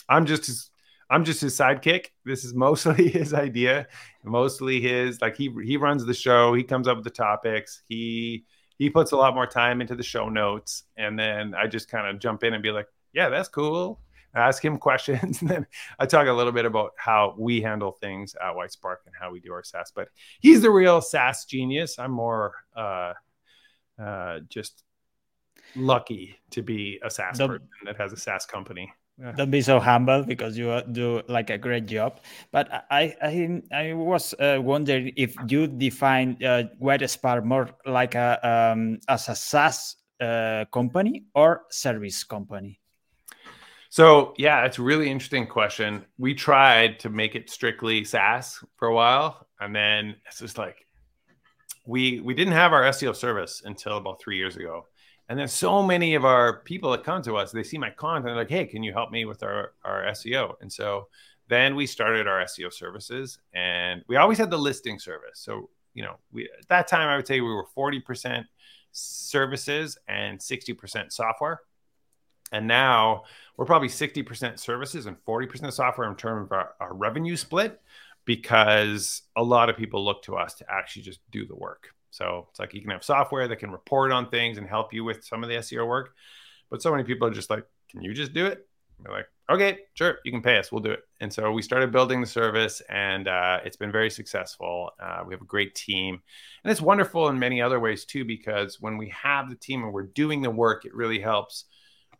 I'm 0.09 0.25
just 0.25 0.49
as 0.49 0.69
I'm 1.13 1.23
just 1.23 1.41
his 1.41 1.55
sidekick. 1.55 2.07
This 2.25 2.43
is 2.43 2.55
mostly 2.55 3.07
his 3.19 3.35
idea, 3.35 3.87
mostly 4.23 4.81
his 4.81 5.21
like 5.21 5.35
he 5.37 5.53
he 5.63 5.77
runs 5.77 6.05
the 6.05 6.13
show. 6.13 6.53
He 6.55 6.63
comes 6.63 6.87
up 6.87 6.97
with 6.97 7.03
the 7.03 7.11
topics. 7.11 7.83
He 7.87 8.45
he 8.79 8.89
puts 8.89 9.11
a 9.11 9.17
lot 9.17 9.35
more 9.35 9.45
time 9.45 9.79
into 9.79 9.95
the 9.95 10.03
show 10.03 10.27
notes, 10.27 10.85
and 10.97 11.17
then 11.17 11.53
I 11.53 11.67
just 11.67 11.87
kind 11.87 12.07
of 12.07 12.19
jump 12.19 12.43
in 12.43 12.55
and 12.55 12.63
be 12.63 12.71
like, 12.71 12.87
"Yeah, 13.13 13.29
that's 13.29 13.47
cool." 13.49 13.99
ask 14.35 14.65
him 14.65 14.77
questions, 14.79 15.41
and 15.41 15.49
then 15.49 15.67
I 15.99 16.07
talk 16.07 16.25
a 16.25 16.33
little 16.33 16.51
bit 16.51 16.65
about 16.65 16.93
how 16.97 17.35
we 17.37 17.61
handle 17.61 17.91
things 17.91 18.35
at 18.35 18.55
WhiteSpark 18.55 18.97
and 19.05 19.13
how 19.19 19.31
we 19.31 19.39
do 19.39 19.53
our 19.53 19.63
SaaS. 19.63 19.91
But 19.95 20.09
he's 20.39 20.63
the 20.63 20.71
real 20.71 20.99
SaaS 20.99 21.45
genius. 21.45 21.99
I'm 21.99 22.09
more 22.09 22.53
uh, 22.75 23.13
uh, 24.01 24.39
just 24.49 24.83
lucky 25.75 26.39
to 26.51 26.63
be 26.63 26.99
a 27.03 27.11
SaaS 27.11 27.37
the, 27.37 27.47
person 27.47 27.67
that 27.85 27.97
has 27.97 28.13
a 28.13 28.17
SaaS 28.17 28.47
company. 28.47 28.91
Don't 29.35 29.51
be 29.51 29.61
so 29.61 29.79
humble 29.79 30.23
because 30.23 30.57
you 30.57 30.81
do 30.91 31.21
like 31.27 31.51
a 31.51 31.57
great 31.57 31.85
job. 31.85 32.19
But 32.51 32.67
I 32.89 33.15
I, 33.21 33.61
I 33.71 33.93
was 33.93 34.33
uh, 34.39 34.57
wondering 34.59 35.13
if 35.15 35.35
you 35.47 35.67
define 35.67 36.37
uh, 36.43 36.63
WhiteSpark 36.81 37.43
more 37.45 37.69
like 37.85 38.15
a 38.15 38.39
um, 38.41 38.99
as 39.07 39.29
a 39.29 39.35
SaaS 39.35 39.97
uh, 40.19 40.65
company 40.73 41.25
or 41.35 41.61
service 41.69 42.23
company. 42.23 42.79
So 43.89 44.33
yeah, 44.37 44.65
it's 44.65 44.79
a 44.79 44.81
really 44.81 45.11
interesting 45.11 45.45
question. 45.45 46.05
We 46.17 46.33
tried 46.33 46.97
to 47.01 47.09
make 47.09 47.35
it 47.35 47.51
strictly 47.51 48.03
SaaS 48.03 48.63
for 48.77 48.87
a 48.87 48.95
while, 48.95 49.45
and 49.59 49.75
then 49.75 50.15
it's 50.25 50.39
just 50.39 50.57
like 50.57 50.87
we 51.85 52.19
we 52.19 52.33
didn't 52.33 52.53
have 52.53 52.73
our 52.73 52.81
SEO 52.89 53.15
service 53.15 53.61
until 53.63 53.97
about 53.97 54.19
three 54.19 54.37
years 54.37 54.55
ago. 54.55 54.87
And 55.29 55.39
then 55.39 55.47
so 55.47 55.81
many 55.81 56.15
of 56.15 56.25
our 56.25 56.59
people 56.61 56.91
that 56.91 57.03
come 57.03 57.21
to 57.23 57.37
us, 57.37 57.51
they 57.51 57.63
see 57.63 57.77
my 57.77 57.89
content, 57.89 58.35
like, 58.35 58.49
hey, 58.49 58.65
can 58.65 58.83
you 58.83 58.91
help 58.91 59.11
me 59.11 59.25
with 59.25 59.41
our, 59.41 59.73
our 59.85 60.03
SEO? 60.11 60.55
And 60.61 60.71
so 60.71 61.07
then 61.47 61.75
we 61.75 61.85
started 61.85 62.27
our 62.27 62.43
SEO 62.43 62.73
services 62.73 63.39
and 63.53 64.03
we 64.07 64.17
always 64.17 64.37
had 64.37 64.49
the 64.49 64.57
listing 64.57 64.99
service. 64.99 65.39
So, 65.39 65.69
you 65.93 66.03
know, 66.03 66.15
we 66.31 66.43
at 66.45 66.67
that 66.69 66.87
time 66.87 67.07
I 67.07 67.15
would 67.15 67.27
say 67.27 67.39
we 67.39 67.53
were 67.53 67.67
40% 67.77 68.43
services 68.91 69.97
and 70.07 70.39
60% 70.39 71.11
software. 71.11 71.61
And 72.51 72.67
now 72.67 73.23
we're 73.57 73.65
probably 73.65 73.87
60% 73.87 74.59
services 74.59 75.05
and 75.05 75.17
40% 75.25 75.73
software 75.73 76.09
in 76.09 76.15
terms 76.15 76.47
of 76.47 76.51
our, 76.51 76.73
our 76.79 76.93
revenue 76.93 77.35
split 77.35 77.81
because 78.25 79.23
a 79.35 79.43
lot 79.43 79.69
of 79.69 79.77
people 79.77 80.03
look 80.05 80.23
to 80.23 80.35
us 80.35 80.53
to 80.55 80.65
actually 80.69 81.01
just 81.01 81.19
do 81.31 81.45
the 81.45 81.55
work. 81.55 81.89
So 82.13 82.45
it's 82.51 82.59
like 82.59 82.75
you 82.75 82.81
can 82.81 82.91
have 82.91 83.03
software 83.03 83.47
that 83.47 83.55
can 83.55 83.71
report 83.71 84.11
on 84.11 84.29
things 84.29 84.59
and 84.59 84.67
help 84.67 84.93
you 84.93 85.03
with 85.03 85.25
some 85.25 85.41
of 85.41 85.49
the 85.49 85.55
SEO 85.55 85.87
work. 85.87 86.13
But 86.69 86.83
so 86.83 86.91
many 86.91 87.03
people 87.03 87.27
are 87.27 87.31
just 87.31 87.49
like, 87.49 87.65
can 87.89 88.03
you 88.03 88.13
just 88.13 88.33
do 88.33 88.45
it? 88.45 88.67
They're 88.99 89.11
like, 89.11 89.25
okay, 89.49 89.79
sure, 89.95 90.19
you 90.23 90.31
can 90.31 90.43
pay 90.43 90.59
us, 90.59 90.71
we'll 90.71 90.83
do 90.83 90.91
it. 90.91 91.01
And 91.21 91.33
so 91.33 91.51
we 91.51 91.63
started 91.63 91.91
building 91.91 92.21
the 92.21 92.27
service, 92.27 92.83
and 92.87 93.27
uh, 93.27 93.61
it's 93.65 93.77
been 93.77 93.91
very 93.91 94.11
successful. 94.11 94.91
Uh, 94.99 95.23
we 95.25 95.33
have 95.33 95.41
a 95.41 95.45
great 95.45 95.73
team, 95.73 96.21
and 96.63 96.71
it's 96.71 96.81
wonderful 96.81 97.29
in 97.29 97.39
many 97.39 97.63
other 97.63 97.79
ways 97.79 98.05
too, 98.05 98.23
because 98.23 98.79
when 98.79 98.95
we 98.95 99.09
have 99.09 99.49
the 99.49 99.55
team 99.55 99.83
and 99.83 99.91
we're 99.91 100.03
doing 100.03 100.43
the 100.43 100.51
work, 100.51 100.85
it 100.85 100.93
really 100.93 101.19
helps 101.19 101.65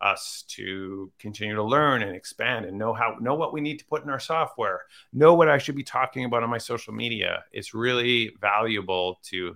us 0.02 0.44
to 0.48 1.12
continue 1.20 1.56
to 1.56 1.64
learn 1.64 2.02
and 2.02 2.16
expand 2.16 2.66
and 2.66 2.78
know 2.78 2.94
how 2.94 3.16
know 3.22 3.36
what 3.36 3.54
we 3.54 3.62
need 3.62 3.78
to 3.78 3.86
put 3.86 4.04
in 4.04 4.10
our 4.10 4.20
software 4.20 4.82
know 5.14 5.34
what 5.34 5.48
i 5.48 5.58
should 5.58 5.76
be 5.76 5.84
talking 5.84 6.26
about 6.26 6.44
on 6.44 6.50
my 6.50 6.58
social 6.58 6.94
media 6.94 7.44
it's 7.54 7.74
really 7.74 8.36
valuable 8.42 9.20
to 9.24 9.56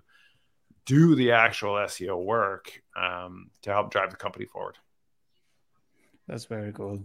do 0.88 1.16
the 1.16 1.34
actual 1.34 1.74
SEO 1.74 2.24
work 2.24 2.82
um, 2.96 3.52
to 3.62 3.70
help 3.70 3.92
drive 3.92 4.10
the 4.10 4.16
company 4.16 4.46
forward. 4.46 4.78
That's 6.28 6.46
very 6.46 6.72
cool. 6.72 7.04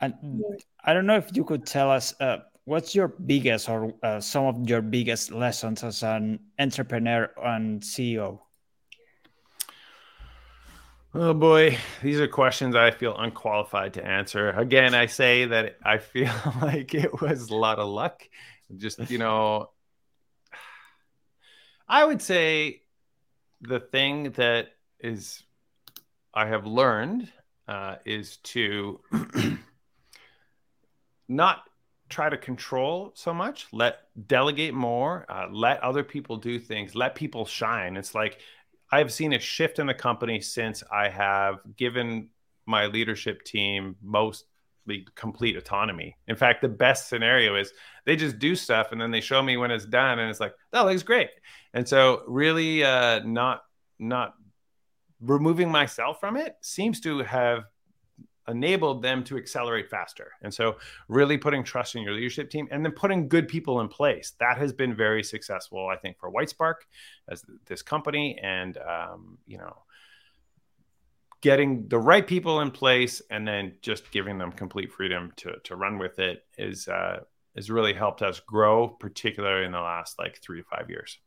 And 0.00 0.42
I 0.84 0.92
don't 0.92 1.06
know 1.06 1.16
if 1.16 1.36
you 1.36 1.44
could 1.44 1.66
tell 1.66 1.90
us 1.90 2.14
uh, 2.20 2.38
what's 2.64 2.94
your 2.94 3.08
biggest 3.08 3.68
or 3.68 3.94
uh, 4.02 4.20
some 4.20 4.46
of 4.46 4.68
your 4.68 4.80
biggest 4.80 5.30
lessons 5.30 5.84
as 5.84 6.02
an 6.02 6.40
entrepreneur 6.58 7.30
and 7.42 7.80
CEO. 7.80 8.40
Oh 11.14 11.32
boy, 11.32 11.78
these 12.02 12.18
are 12.18 12.26
questions 12.26 12.74
I 12.74 12.90
feel 12.90 13.16
unqualified 13.16 13.94
to 13.94 14.04
answer. 14.04 14.50
Again, 14.50 14.94
I 14.94 15.06
say 15.06 15.44
that 15.44 15.76
I 15.84 15.98
feel 15.98 16.32
like 16.62 16.94
it 16.94 17.20
was 17.20 17.50
a 17.50 17.54
lot 17.54 17.78
of 17.78 17.88
luck. 17.88 18.26
Just, 18.76 19.10
you 19.10 19.18
know, 19.18 19.70
I 21.86 22.04
would 22.04 22.20
say 22.20 22.80
the 23.66 23.80
thing 23.80 24.30
that 24.32 24.68
is 25.00 25.42
I 26.32 26.46
have 26.46 26.66
learned 26.66 27.30
uh, 27.68 27.96
is 28.04 28.38
to 28.38 29.00
not 31.28 31.62
try 32.08 32.28
to 32.28 32.36
control 32.36 33.12
so 33.14 33.32
much 33.32 33.66
let 33.72 34.00
delegate 34.28 34.74
more 34.74 35.24
uh, 35.28 35.46
let 35.50 35.82
other 35.82 36.04
people 36.04 36.36
do 36.36 36.58
things 36.58 36.94
let 36.94 37.14
people 37.14 37.46
shine. 37.46 37.96
It's 37.96 38.14
like 38.14 38.38
i've 38.92 39.12
seen 39.12 39.32
a 39.32 39.38
shift 39.38 39.78
in 39.78 39.86
the 39.86 39.94
company 39.94 40.38
since 40.40 40.84
i 40.92 41.08
have 41.08 41.56
given 41.76 42.28
my 42.66 42.86
leadership 42.86 43.42
team 43.42 43.96
mostly 44.02 44.46
complete 45.14 45.56
autonomy 45.56 46.16
in 46.28 46.36
fact 46.36 46.60
the 46.60 46.68
best 46.68 47.08
scenario 47.08 47.56
is 47.56 47.72
they 48.04 48.16
just 48.16 48.38
do 48.38 48.54
stuff 48.54 48.92
and 48.92 49.00
then 49.00 49.10
they 49.10 49.20
show 49.20 49.42
me 49.42 49.56
when 49.56 49.70
it's 49.70 49.86
done 49.86 50.18
and 50.18 50.30
it's 50.30 50.40
like 50.40 50.54
that 50.72 50.82
looks 50.82 51.02
great 51.02 51.30
and 51.72 51.88
so 51.88 52.22
really 52.26 52.84
uh, 52.84 53.20
not 53.24 53.62
not 53.98 54.34
removing 55.20 55.70
myself 55.70 56.20
from 56.20 56.36
it 56.36 56.56
seems 56.60 57.00
to 57.00 57.20
have 57.20 57.64
enabled 58.48 59.02
them 59.02 59.24
to 59.24 59.36
accelerate 59.36 59.88
faster. 59.88 60.32
And 60.42 60.52
so, 60.52 60.76
really 61.08 61.38
putting 61.38 61.64
trust 61.64 61.94
in 61.94 62.02
your 62.02 62.12
leadership 62.12 62.50
team 62.50 62.68
and 62.70 62.84
then 62.84 62.92
putting 62.92 63.28
good 63.28 63.48
people 63.48 63.80
in 63.80 63.88
place 63.88 64.34
that 64.38 64.58
has 64.58 64.72
been 64.72 64.94
very 64.94 65.22
successful, 65.22 65.88
I 65.88 65.96
think, 65.96 66.18
for 66.18 66.30
Whitespark 66.30 66.74
as 67.28 67.44
this 67.66 67.82
company. 67.82 68.38
And, 68.42 68.78
um, 68.78 69.38
you 69.46 69.58
know, 69.58 69.76
getting 71.44 71.86
the 71.88 71.98
right 71.98 72.26
people 72.26 72.62
in 72.62 72.70
place 72.70 73.20
and 73.30 73.46
then 73.46 73.74
just 73.82 74.10
giving 74.10 74.38
them 74.38 74.50
complete 74.50 74.90
freedom 74.90 75.30
to, 75.36 75.52
to 75.62 75.76
run 75.76 75.98
with 75.98 76.18
it 76.18 76.42
is, 76.56 76.88
uh, 76.88 77.20
has 77.54 77.70
really 77.70 77.92
helped 77.92 78.22
us 78.22 78.40
grow, 78.40 78.88
particularly 78.88 79.66
in 79.66 79.72
the 79.72 79.78
last 79.78 80.18
like 80.18 80.40
three 80.40 80.62
to 80.62 80.66
five 80.74 80.88
years. 80.88 81.18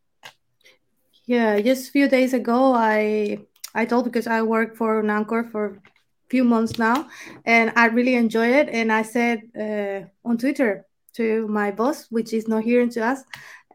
Yeah, 1.28 1.62
just 1.62 1.90
a 1.90 1.92
few 1.92 2.08
days 2.08 2.34
ago, 2.34 2.74
I 2.74 3.38
I 3.76 3.86
told 3.86 4.06
because 4.06 4.28
I 4.28 4.42
work 4.42 4.76
for 4.76 5.02
Unancor 5.02 5.44
for 5.52 5.66
a 5.66 6.30
few 6.30 6.44
months 6.44 6.80
now, 6.80 7.08
and 7.46 7.72
I 7.76 7.86
really 7.88 8.16
enjoy 8.16 8.48
it. 8.62 8.70
And 8.70 8.92
I 8.92 9.04
said 9.04 9.42
uh, 9.66 10.00
on 10.28 10.38
Twitter 10.38 10.86
to 11.18 11.48
my 11.48 11.70
boss, 11.72 12.08
which 12.10 12.34
is 12.34 12.48
not 12.48 12.64
hearing 12.64 12.90
to 12.92 13.02
us, 13.12 13.20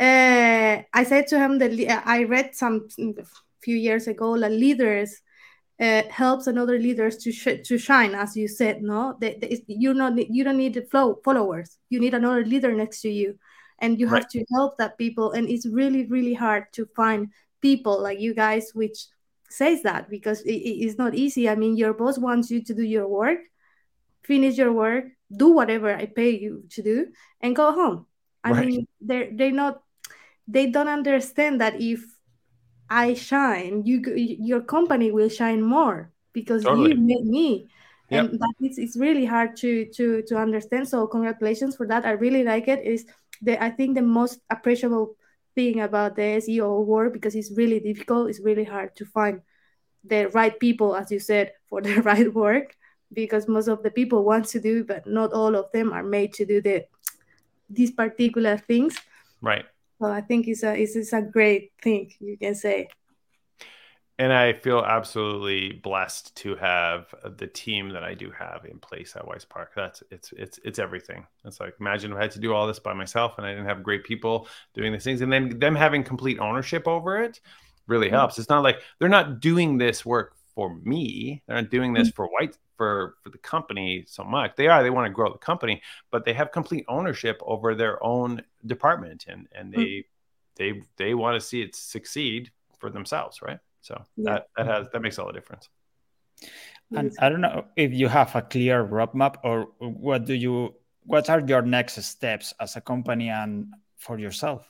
uh, 0.01 0.83
I 1.01 1.05
said 1.05 1.29
to 1.29 1.39
him 1.39 1.59
that 1.59 1.73
I 2.05 2.25
read 2.25 2.57
some 2.57 2.89
few 3.61 3.77
years 3.77 4.09
ago 4.09 4.37
that 4.41 4.51
leaders 4.51 5.23
uh, 5.83 6.03
helps 6.11 6.47
another 6.47 6.79
leaders 6.79 7.17
to 7.17 7.33
sh- 7.33 7.63
to 7.65 7.77
shine, 7.77 8.15
as 8.15 8.37
you 8.37 8.47
said. 8.47 8.83
No, 8.83 9.17
they, 9.21 9.37
they, 9.41 9.65
you 9.67 9.93
not 9.93 10.17
you 10.17 10.45
don't 10.45 10.57
need 10.57 10.81
flow 10.91 11.19
followers. 11.25 11.77
You 11.91 11.99
need 11.99 12.15
another 12.15 12.45
leader 12.45 12.73
next 12.73 13.01
to 13.03 13.11
you, 13.11 13.37
and 13.81 13.99
you 13.99 14.07
have 14.07 14.29
to 14.29 14.45
help 14.53 14.79
that 14.79 14.97
people. 14.97 15.33
And 15.33 15.49
it's 15.49 15.67
really 15.67 16.07
really 16.07 16.35
hard 16.35 16.73
to 16.75 16.87
find 16.95 17.33
people 17.61 18.01
like 18.01 18.21
you 18.21 18.33
guys, 18.33 18.71
which 18.75 19.07
says 19.51 19.83
that 19.83 20.09
because 20.09 20.41
it, 20.43 20.55
it's 20.55 20.99
not 20.99 21.17
easy. 21.17 21.49
I 21.49 21.57
mean, 21.57 21.77
your 21.77 21.95
boss 21.95 22.17
wants 22.17 22.51
you 22.51 22.63
to 22.63 22.75
do 22.75 22.85
your 22.85 23.09
work, 23.09 23.41
finish 24.23 24.57
your 24.57 24.73
work, 24.73 25.07
do 25.35 25.51
whatever 25.51 25.93
I 25.93 26.07
pay 26.07 26.31
you 26.31 26.65
to 26.71 26.83
do, 26.83 27.07
and 27.41 27.57
go 27.57 27.73
home. 27.73 28.07
I 28.45 28.53
right. 28.53 28.67
mean, 28.67 28.87
they're 29.01 29.31
they're 29.35 29.51
not 29.51 29.83
they 30.47 30.71
don't 30.71 30.89
understand 30.89 31.61
that 31.61 31.81
if 31.81 32.05
I 32.93 33.15
shine, 33.15 33.85
you 33.87 34.05
your 34.15 34.61
company 34.61 35.11
will 35.11 35.31
shine 35.31 35.63
more 35.63 36.13
because 36.35 36.65
totally. 36.65 36.91
you 36.91 36.97
made 37.01 37.25
me. 37.25 37.69
Yep. 38.11 38.25
And 38.25 38.39
that 38.39 38.55
it's, 38.61 38.77
it's 38.77 38.97
really 38.99 39.25
hard 39.25 39.57
to 39.65 39.87
to 39.97 40.21
to 40.29 40.37
understand. 40.37 40.87
So 40.89 41.07
congratulations 41.07 41.75
for 41.75 41.87
that. 41.87 42.05
I 42.05 42.13
really 42.13 42.45
like 42.45 42.69
it. 42.69 42.85
Is 42.85 43.07
the 43.41 43.57
I 43.57 43.71
think 43.71 43.95
the 43.95 44.05
most 44.05 44.41
appreciable 44.51 45.17
thing 45.55 45.81
about 45.81 46.17
the 46.17 46.37
SEO 46.45 46.85
work 46.85 47.15
because 47.15 47.35
it's 47.35 47.51
really 47.57 47.81
difficult. 47.81 48.29
It's 48.29 48.41
really 48.41 48.65
hard 48.65 48.95
to 48.97 49.07
find 49.07 49.41
the 50.05 50.29
right 50.29 50.53
people, 50.61 50.95
as 50.95 51.11
you 51.11 51.19
said, 51.19 51.53
for 51.71 51.81
the 51.81 52.03
right 52.11 52.29
work 52.35 52.77
because 53.11 53.49
most 53.49 53.69
of 53.69 53.83
the 53.83 53.91
people 53.91 54.23
want 54.23 54.45
to 54.53 54.61
do, 54.61 54.85
but 54.85 55.07
not 55.07 55.33
all 55.33 55.57
of 55.57 55.73
them 55.73 55.93
are 55.93 56.05
made 56.05 56.35
to 56.35 56.45
do 56.45 56.61
the 56.61 56.85
these 57.71 57.91
particular 57.91 58.59
things. 58.59 59.01
Right. 59.41 59.65
So 60.03 60.11
I 60.11 60.21
think 60.21 60.49
it's 60.49 60.65
a 60.65 60.75
it's, 60.75 60.97
it's 60.97 61.13
a 61.13 61.23
great 61.23 61.71
thing 61.81 62.13
you 62.19 62.37
can 62.37 62.57
say 62.57 62.89
and 64.19 64.33
I 64.33 64.53
feel 64.53 64.81
absolutely 64.81 65.73
blessed 65.73 66.37
to 66.37 66.55
have 66.57 67.15
the 67.39 67.47
team 67.47 67.89
that 67.91 68.05
I 68.05 68.15
do 68.15 68.31
have 68.31 68.65
in 68.65 68.79
place 68.79 69.17
at 69.17 69.25
WhiteSpark. 69.25 69.69
That's 69.75 70.03
it's 70.11 70.33
it's 70.37 70.59
it's 70.65 70.79
everything. 70.79 71.27
It's 71.45 71.61
like 71.61 71.75
imagine 71.81 72.13
if 72.13 72.19
I 72.19 72.23
had 72.23 72.31
to 72.33 72.41
do 72.41 72.53
all 72.53 72.67
this 72.67 72.79
by 72.79 72.93
myself 72.93 73.35
and 73.39 73.47
I 73.47 73.51
didn't 73.51 73.67
have 73.67 73.83
great 73.83 74.05
people 74.05 74.49
doing 74.75 74.93
these 74.93 75.05
things, 75.05 75.21
and 75.23 75.33
then 75.33 75.59
them 75.59 75.75
having 75.75 76.05
complete 76.05 76.39
ownership 76.41 76.87
over 76.87 77.23
it 77.23 77.41
really 77.87 78.09
mm-hmm. 78.09 78.17
helps. 78.17 78.39
It's 78.39 78.49
not 78.49 78.63
like 78.63 78.83
they're 78.99 79.09
not 79.09 79.41
doing 79.41 79.79
this 79.79 80.05
work 80.05 80.35
for 80.55 80.75
me. 80.85 81.43
They're 81.47 81.61
not 81.61 81.71
doing 81.71 81.93
this 81.93 82.09
mm-hmm. 82.09 82.17
for 82.17 82.27
White 82.27 82.59
for 82.83 83.15
for 83.23 83.31
the 83.31 83.39
company 83.39 84.05
so 84.09 84.25
much. 84.25 84.51
They 84.57 84.67
are. 84.67 84.83
They 84.83 84.91
want 84.91 85.07
to 85.07 85.13
grow 85.13 85.31
the 85.33 85.39
company, 85.39 85.81
but 86.11 86.25
they 86.25 86.33
have 86.33 86.51
complete 86.51 86.85
ownership 86.89 87.41
over 87.43 87.77
their 87.77 88.03
own 88.03 88.43
department, 88.67 89.27
and 89.29 89.47
and 89.57 89.73
they 89.73 89.79
mm-hmm. 89.79 90.57
they 90.57 90.83
they 90.97 91.15
want 91.15 91.41
to 91.41 91.47
see 91.49 91.63
it 91.63 91.77
succeed 91.77 92.51
for 92.81 92.91
themselves, 92.91 93.41
right? 93.41 93.61
So 93.83 93.95
yeah. 94.17 94.25
that 94.31 94.49
that 94.57 94.67
has 94.67 94.87
that 94.93 95.01
makes 95.01 95.19
all 95.19 95.29
the 95.29 95.33
difference. 95.33 95.69
And 96.95 97.13
I 97.21 97.29
don't 97.29 97.41
know 97.41 97.65
if 97.77 97.93
you 97.93 98.09
have 98.09 98.35
a 98.35 98.43
clear 98.43 98.85
roadmap 98.85 99.37
or 99.45 99.69
what 99.79 100.27
do 100.27 100.35
you 100.35 100.75
what 101.05 101.31
are 101.31 101.41
your 101.41 101.63
next 101.63 102.03
steps 102.03 102.53
as 102.61 102.77
a 102.77 102.81
company 102.81 103.29
and 103.29 103.73
for 103.97 104.19
yourself? 104.19 104.69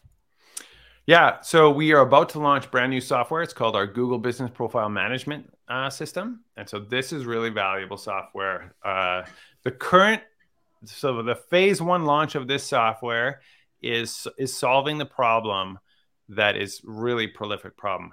Yeah, 1.06 1.40
so 1.40 1.70
we 1.70 1.92
are 1.92 2.02
about 2.02 2.28
to 2.30 2.38
launch 2.38 2.70
brand 2.70 2.90
new 2.90 3.00
software. 3.00 3.42
It's 3.42 3.52
called 3.52 3.74
our 3.74 3.88
Google 3.88 4.18
Business 4.18 4.50
Profile 4.54 4.88
Management 4.88 5.50
uh, 5.72 5.88
System, 5.88 6.44
and 6.56 6.68
so 6.68 6.78
this 6.78 7.12
is 7.12 7.24
really 7.24 7.48
valuable 7.48 7.96
software. 7.96 8.74
Uh, 8.84 9.22
the 9.64 9.70
current, 9.70 10.20
so 10.84 11.22
the 11.22 11.34
phase 11.34 11.80
one 11.80 12.04
launch 12.04 12.34
of 12.34 12.46
this 12.46 12.62
software 12.62 13.40
is 13.80 14.28
is 14.38 14.54
solving 14.56 14.98
the 14.98 15.06
problem 15.06 15.78
that 16.28 16.56
is 16.56 16.82
really 16.84 17.26
prolific 17.26 17.76
problem. 17.76 18.12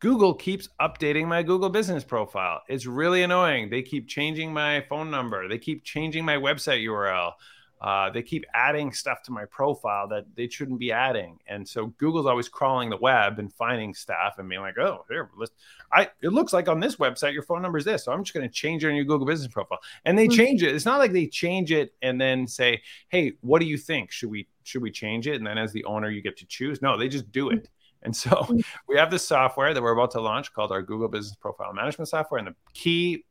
Google 0.00 0.34
keeps 0.34 0.68
updating 0.80 1.26
my 1.26 1.42
Google 1.42 1.70
business 1.70 2.04
profile. 2.04 2.60
It's 2.68 2.86
really 2.86 3.22
annoying. 3.22 3.70
They 3.70 3.82
keep 3.82 4.06
changing 4.06 4.52
my 4.52 4.84
phone 4.88 5.10
number. 5.10 5.48
They 5.48 5.58
keep 5.58 5.84
changing 5.84 6.24
my 6.26 6.36
website 6.36 6.84
URL. 6.84 7.32
Uh, 7.80 8.10
they 8.10 8.22
keep 8.22 8.44
adding 8.54 8.92
stuff 8.92 9.22
to 9.22 9.30
my 9.30 9.44
profile 9.44 10.08
that 10.08 10.24
they 10.34 10.48
shouldn't 10.48 10.80
be 10.80 10.90
adding. 10.90 11.38
And 11.46 11.66
so 11.66 11.86
Google's 11.98 12.26
always 12.26 12.48
crawling 12.48 12.90
the 12.90 12.96
web 12.96 13.38
and 13.38 13.52
finding 13.52 13.94
stuff 13.94 14.34
and 14.38 14.48
being 14.48 14.60
like, 14.60 14.78
oh, 14.78 15.04
here, 15.08 15.30
let's, 15.36 15.52
I, 15.92 16.08
it 16.20 16.30
looks 16.30 16.52
like 16.52 16.68
on 16.68 16.80
this 16.80 16.96
website, 16.96 17.32
your 17.32 17.42
phone 17.42 17.62
number 17.62 17.78
is 17.78 17.84
this. 17.84 18.04
So 18.04 18.12
I'm 18.12 18.24
just 18.24 18.34
going 18.34 18.48
to 18.48 18.52
change 18.52 18.84
it 18.84 18.88
on 18.88 18.96
your 18.96 19.04
Google 19.04 19.26
business 19.26 19.52
profile. 19.52 19.78
And 20.04 20.18
they 20.18 20.26
mm-hmm. 20.26 20.36
change 20.36 20.62
it. 20.62 20.74
It's 20.74 20.84
not 20.84 20.98
like 20.98 21.12
they 21.12 21.26
change 21.26 21.70
it 21.70 21.94
and 22.02 22.20
then 22.20 22.46
say, 22.48 22.82
hey, 23.10 23.34
what 23.42 23.60
do 23.60 23.66
you 23.66 23.78
think? 23.78 24.10
Should 24.10 24.30
we, 24.30 24.48
should 24.64 24.82
we 24.82 24.90
change 24.90 25.28
it? 25.28 25.36
And 25.36 25.46
then 25.46 25.56
as 25.56 25.72
the 25.72 25.84
owner, 25.84 26.10
you 26.10 26.20
get 26.20 26.36
to 26.38 26.46
choose. 26.46 26.82
No, 26.82 26.96
they 26.96 27.08
just 27.08 27.30
do 27.30 27.50
it. 27.50 27.68
And 28.02 28.14
so 28.14 28.30
mm. 28.30 28.64
we 28.88 28.96
have 28.96 29.10
this 29.10 29.26
software 29.26 29.72
that 29.72 29.82
we're 29.82 29.92
about 29.92 30.10
to 30.12 30.20
launch 30.20 30.52
called 30.52 30.72
our 30.72 30.82
Google 30.82 31.08
Business 31.08 31.36
Profile 31.36 31.72
Management 31.72 32.08
Software. 32.08 32.38
And 32.38 32.48
the 32.48 32.54
key 32.74 33.24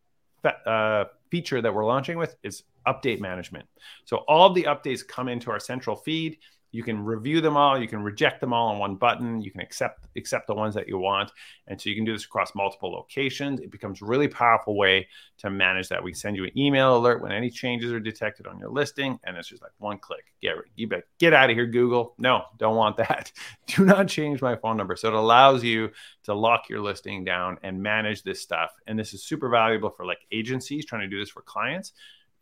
uh, 0.47 1.05
feature 1.29 1.61
that 1.61 1.73
we're 1.73 1.85
launching 1.85 2.17
with 2.17 2.35
is 2.43 2.63
update 2.85 3.19
management. 3.19 3.67
So 4.05 4.17
all 4.27 4.53
the 4.53 4.63
updates 4.63 5.05
come 5.07 5.27
into 5.27 5.51
our 5.51 5.59
central 5.59 5.95
feed. 5.95 6.37
You 6.77 6.83
can 6.83 7.03
review 7.03 7.41
them 7.41 7.57
all. 7.57 7.81
You 7.81 7.87
can 7.87 8.03
reject 8.03 8.39
them 8.39 8.53
all 8.53 8.67
on 8.67 8.77
one 8.77 8.97
button. 8.97 9.41
You 9.41 9.49
can 9.49 9.61
accept 9.61 10.05
accept 10.15 10.45
the 10.45 10.53
ones 10.53 10.75
that 10.75 10.87
you 10.87 10.99
want, 10.99 11.31
and 11.65 11.81
so 11.81 11.89
you 11.89 11.95
can 11.95 12.05
do 12.05 12.13
this 12.13 12.25
across 12.25 12.53
multiple 12.53 12.91
locations. 12.91 13.59
It 13.59 13.71
becomes 13.71 13.99
a 13.99 14.05
really 14.05 14.27
powerful 14.27 14.77
way 14.77 15.07
to 15.39 15.49
manage 15.49 15.89
that. 15.89 16.03
We 16.03 16.13
send 16.13 16.35
you 16.35 16.43
an 16.43 16.55
email 16.55 16.95
alert 16.95 17.23
when 17.23 17.31
any 17.31 17.49
changes 17.49 17.91
are 17.91 17.99
detected 17.99 18.45
on 18.45 18.59
your 18.59 18.69
listing, 18.69 19.19
and 19.23 19.35
it's 19.35 19.47
just 19.47 19.63
like 19.63 19.71
one 19.79 19.97
click. 19.97 20.25
Get 20.39 20.53
you 20.75 20.87
bet, 20.87 21.05
get 21.17 21.33
out 21.33 21.49
of 21.49 21.55
here, 21.55 21.65
Google. 21.65 22.13
No, 22.19 22.43
don't 22.59 22.75
want 22.75 22.97
that. 22.97 23.31
Do 23.65 23.83
not 23.83 24.07
change 24.07 24.43
my 24.43 24.55
phone 24.55 24.77
number. 24.77 24.95
So 24.95 25.07
it 25.07 25.15
allows 25.15 25.63
you 25.63 25.89
to 26.25 26.35
lock 26.35 26.69
your 26.69 26.81
listing 26.81 27.23
down 27.23 27.57
and 27.63 27.81
manage 27.81 28.21
this 28.21 28.39
stuff. 28.39 28.69
And 28.85 28.99
this 28.99 29.15
is 29.15 29.23
super 29.23 29.49
valuable 29.49 29.89
for 29.89 30.05
like 30.05 30.19
agencies 30.31 30.85
trying 30.85 31.01
to 31.01 31.07
do 31.07 31.17
this 31.17 31.31
for 31.31 31.41
clients. 31.41 31.93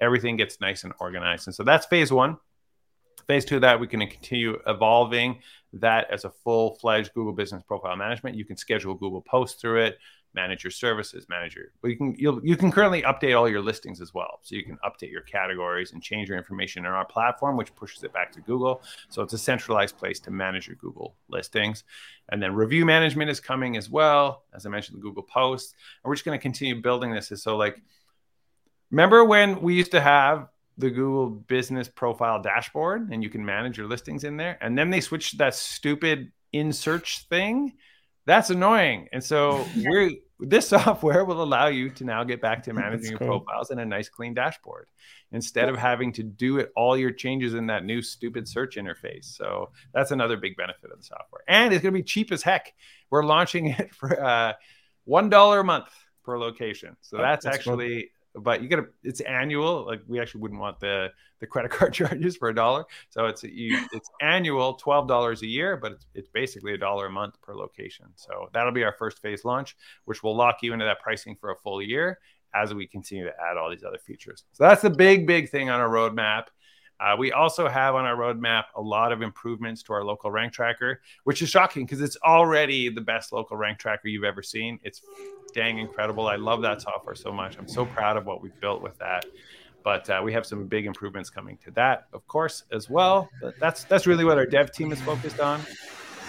Everything 0.01 0.35
gets 0.35 0.59
nice 0.59 0.83
and 0.83 0.91
organized. 0.99 1.47
And 1.47 1.55
so 1.55 1.63
that's 1.63 1.85
phase 1.85 2.11
one 2.11 2.35
phase 3.27 3.45
two 3.45 3.55
of 3.55 3.61
that, 3.61 3.79
we 3.79 3.87
can 3.87 3.99
continue 3.99 4.59
evolving 4.67 5.39
that 5.73 6.09
as 6.11 6.23
a 6.25 6.29
full 6.29 6.75
fledged 6.75 7.13
Google 7.13 7.33
Business 7.33 7.63
Profile 7.63 7.95
Management. 7.95 8.37
You 8.37 8.45
can 8.45 8.57
schedule 8.57 8.93
Google 8.93 9.21
posts 9.21 9.61
through 9.61 9.81
it. 9.81 9.99
manage 10.35 10.63
your 10.63 10.71
services, 10.71 11.27
manage 11.29 11.55
your. 11.55 11.65
Well, 11.81 11.89
you 11.89 11.97
can 11.97 12.15
you 12.17 12.41
you 12.43 12.57
can 12.57 12.71
currently 12.71 13.01
update 13.01 13.37
all 13.37 13.49
your 13.49 13.61
listings 13.61 14.01
as 14.01 14.13
well. 14.13 14.39
So 14.43 14.55
you 14.55 14.63
can 14.63 14.77
update 14.85 15.11
your 15.11 15.21
categories 15.21 15.93
and 15.93 16.03
change 16.03 16.29
your 16.29 16.37
information 16.37 16.85
in 16.85 16.91
our 16.91 17.05
platform, 17.05 17.57
which 17.57 17.73
pushes 17.75 18.03
it 18.03 18.13
back 18.13 18.31
to 18.33 18.41
Google. 18.41 18.83
So 19.09 19.23
it's 19.23 19.33
a 19.33 19.37
centralized 19.37 19.97
place 19.97 20.19
to 20.21 20.31
manage 20.31 20.67
your 20.67 20.75
Google 20.75 21.15
listings. 21.29 21.83
And 22.29 22.41
then 22.41 22.53
review 22.53 22.85
management 22.85 23.31
is 23.31 23.39
coming 23.39 23.77
as 23.77 23.89
well, 23.89 24.43
as 24.53 24.65
I 24.65 24.69
mentioned, 24.69 24.97
the 24.97 25.01
Google 25.01 25.23
Posts. 25.23 25.73
And 26.03 26.09
we're 26.09 26.15
just 26.15 26.25
going 26.25 26.37
to 26.37 26.41
continue 26.41 26.81
building 26.81 27.11
this. 27.11 27.31
So 27.35 27.55
like, 27.55 27.81
remember 28.91 29.23
when 29.23 29.61
we 29.61 29.75
used 29.75 29.91
to 29.91 30.01
have 30.01 30.49
the 30.77 30.89
Google 30.89 31.29
Business 31.29 31.87
Profile 31.87 32.41
dashboard 32.41 33.09
and 33.11 33.23
you 33.23 33.29
can 33.29 33.45
manage 33.45 33.77
your 33.77 33.87
listings 33.87 34.23
in 34.23 34.37
there, 34.37 34.57
and 34.61 34.77
then 34.77 34.89
they 34.89 35.01
switched 35.01 35.37
that 35.37 35.55
stupid 35.55 36.31
in 36.51 36.73
search 36.73 37.27
thing 37.27 37.73
that's 38.25 38.49
annoying. 38.49 39.07
And 39.11 39.23
so 39.23 39.65
we're 39.77 40.11
this 40.39 40.67
software 40.69 41.23
will 41.23 41.41
allow 41.41 41.67
you 41.67 41.89
to 41.91 42.03
now 42.03 42.23
get 42.23 42.41
back 42.41 42.63
to 42.63 42.73
managing 42.73 43.11
your 43.11 43.19
profiles 43.19 43.71
in 43.71 43.79
a 43.79 43.85
nice 43.85 44.09
clean 44.09 44.33
dashboard 44.33 44.89
instead 45.31 45.69
of 45.69 45.77
having 45.77 46.11
to 46.13 46.23
do 46.23 46.59
it 46.59 46.71
all 46.75 46.97
your 46.97 47.11
changes 47.11 47.53
in 47.53 47.67
that 47.67 47.85
new 47.85 48.01
stupid 48.01 48.47
search 48.47 48.75
interface. 48.75 49.25
So 49.25 49.69
that's 49.93 50.11
another 50.11 50.37
big 50.37 50.57
benefit 50.57 50.91
of 50.91 50.99
the 50.99 51.05
software. 51.05 51.41
And 51.47 51.73
it's 51.73 51.81
going 51.81 51.93
to 51.93 51.99
be 51.99 52.03
cheap 52.03 52.31
as 52.31 52.41
heck. 52.41 52.73
We're 53.09 53.23
launching 53.23 53.67
it 53.79 53.93
for 53.93 54.21
uh, 54.21 54.53
$1 55.07 55.59
a 55.59 55.63
month 55.63 55.87
per 56.23 56.37
location. 56.37 56.97
So 57.01 57.17
that's, 57.17 57.45
that's 57.45 57.55
actually 57.55 58.11
but 58.41 58.61
you 58.61 58.67
gotta 58.67 58.87
it's 59.03 59.21
annual 59.21 59.85
like 59.85 60.01
we 60.07 60.19
actually 60.19 60.41
wouldn't 60.41 60.59
want 60.59 60.79
the 60.79 61.09
the 61.39 61.47
credit 61.47 61.71
card 61.71 61.93
charges 61.93 62.37
for 62.37 62.49
a 62.49 62.55
dollar. 62.55 62.85
So 63.09 63.25
it's 63.25 63.43
you 63.43 63.79
it's 63.93 64.09
annual 64.21 64.77
$12 64.77 65.41
a 65.41 65.45
year 65.45 65.77
but 65.77 65.93
it's, 65.93 66.05
it's 66.13 66.29
basically 66.29 66.73
a 66.73 66.77
dollar 66.77 67.07
a 67.07 67.11
month 67.11 67.41
per 67.41 67.55
location. 67.55 68.07
So 68.15 68.49
that'll 68.53 68.71
be 68.71 68.83
our 68.83 68.93
first 68.93 69.21
phase 69.21 69.45
launch 69.45 69.75
which 70.05 70.23
will 70.23 70.35
lock 70.35 70.57
you 70.61 70.73
into 70.73 70.85
that 70.85 70.99
pricing 71.01 71.35
for 71.35 71.51
a 71.51 71.55
full 71.55 71.81
year 71.81 72.19
as 72.53 72.73
we 72.73 72.87
continue 72.87 73.25
to 73.25 73.33
add 73.49 73.57
all 73.57 73.69
these 73.69 73.83
other 73.83 73.97
features. 73.97 74.45
So 74.53 74.63
that's 74.63 74.81
the 74.81 74.89
big 74.89 75.27
big 75.27 75.49
thing 75.49 75.69
on 75.69 75.79
our 75.79 75.89
roadmap 75.89 76.45
uh, 76.99 77.15
we 77.17 77.31
also 77.31 77.67
have 77.67 77.95
on 77.95 78.05
our 78.05 78.15
roadmap 78.15 78.65
a 78.75 78.81
lot 78.81 79.11
of 79.11 79.21
improvements 79.21 79.83
to 79.83 79.93
our 79.93 80.03
local 80.03 80.31
rank 80.31 80.53
tracker, 80.53 81.01
which 81.25 81.41
is 81.41 81.49
shocking 81.49 81.85
because 81.85 82.01
it's 82.01 82.17
already 82.23 82.89
the 82.89 83.01
best 83.01 83.33
local 83.33 83.57
rank 83.57 83.77
tracker 83.77 84.07
you've 84.07 84.23
ever 84.23 84.41
seen. 84.41 84.79
It's 84.83 85.01
dang 85.53 85.79
incredible. 85.79 86.27
I 86.27 86.37
love 86.37 86.61
that 86.61 86.81
software 86.81 87.15
so 87.15 87.31
much. 87.31 87.57
I'm 87.57 87.67
so 87.67 87.85
proud 87.85 88.15
of 88.17 88.25
what 88.25 88.41
we've 88.41 88.59
built 88.61 88.81
with 88.81 88.97
that. 88.99 89.25
But 89.83 90.09
uh, 90.09 90.21
we 90.23 90.33
have 90.33 90.45
some 90.45 90.65
big 90.65 90.85
improvements 90.85 91.29
coming 91.29 91.57
to 91.63 91.71
that, 91.71 92.07
of 92.13 92.27
course, 92.27 92.63
as 92.71 92.89
well. 92.89 93.29
But 93.41 93.59
that's 93.59 93.83
that's 93.83 94.07
really 94.07 94.25
what 94.25 94.37
our 94.37 94.45
dev 94.45 94.71
team 94.71 94.91
is 94.91 95.01
focused 95.01 95.39
on. 95.39 95.61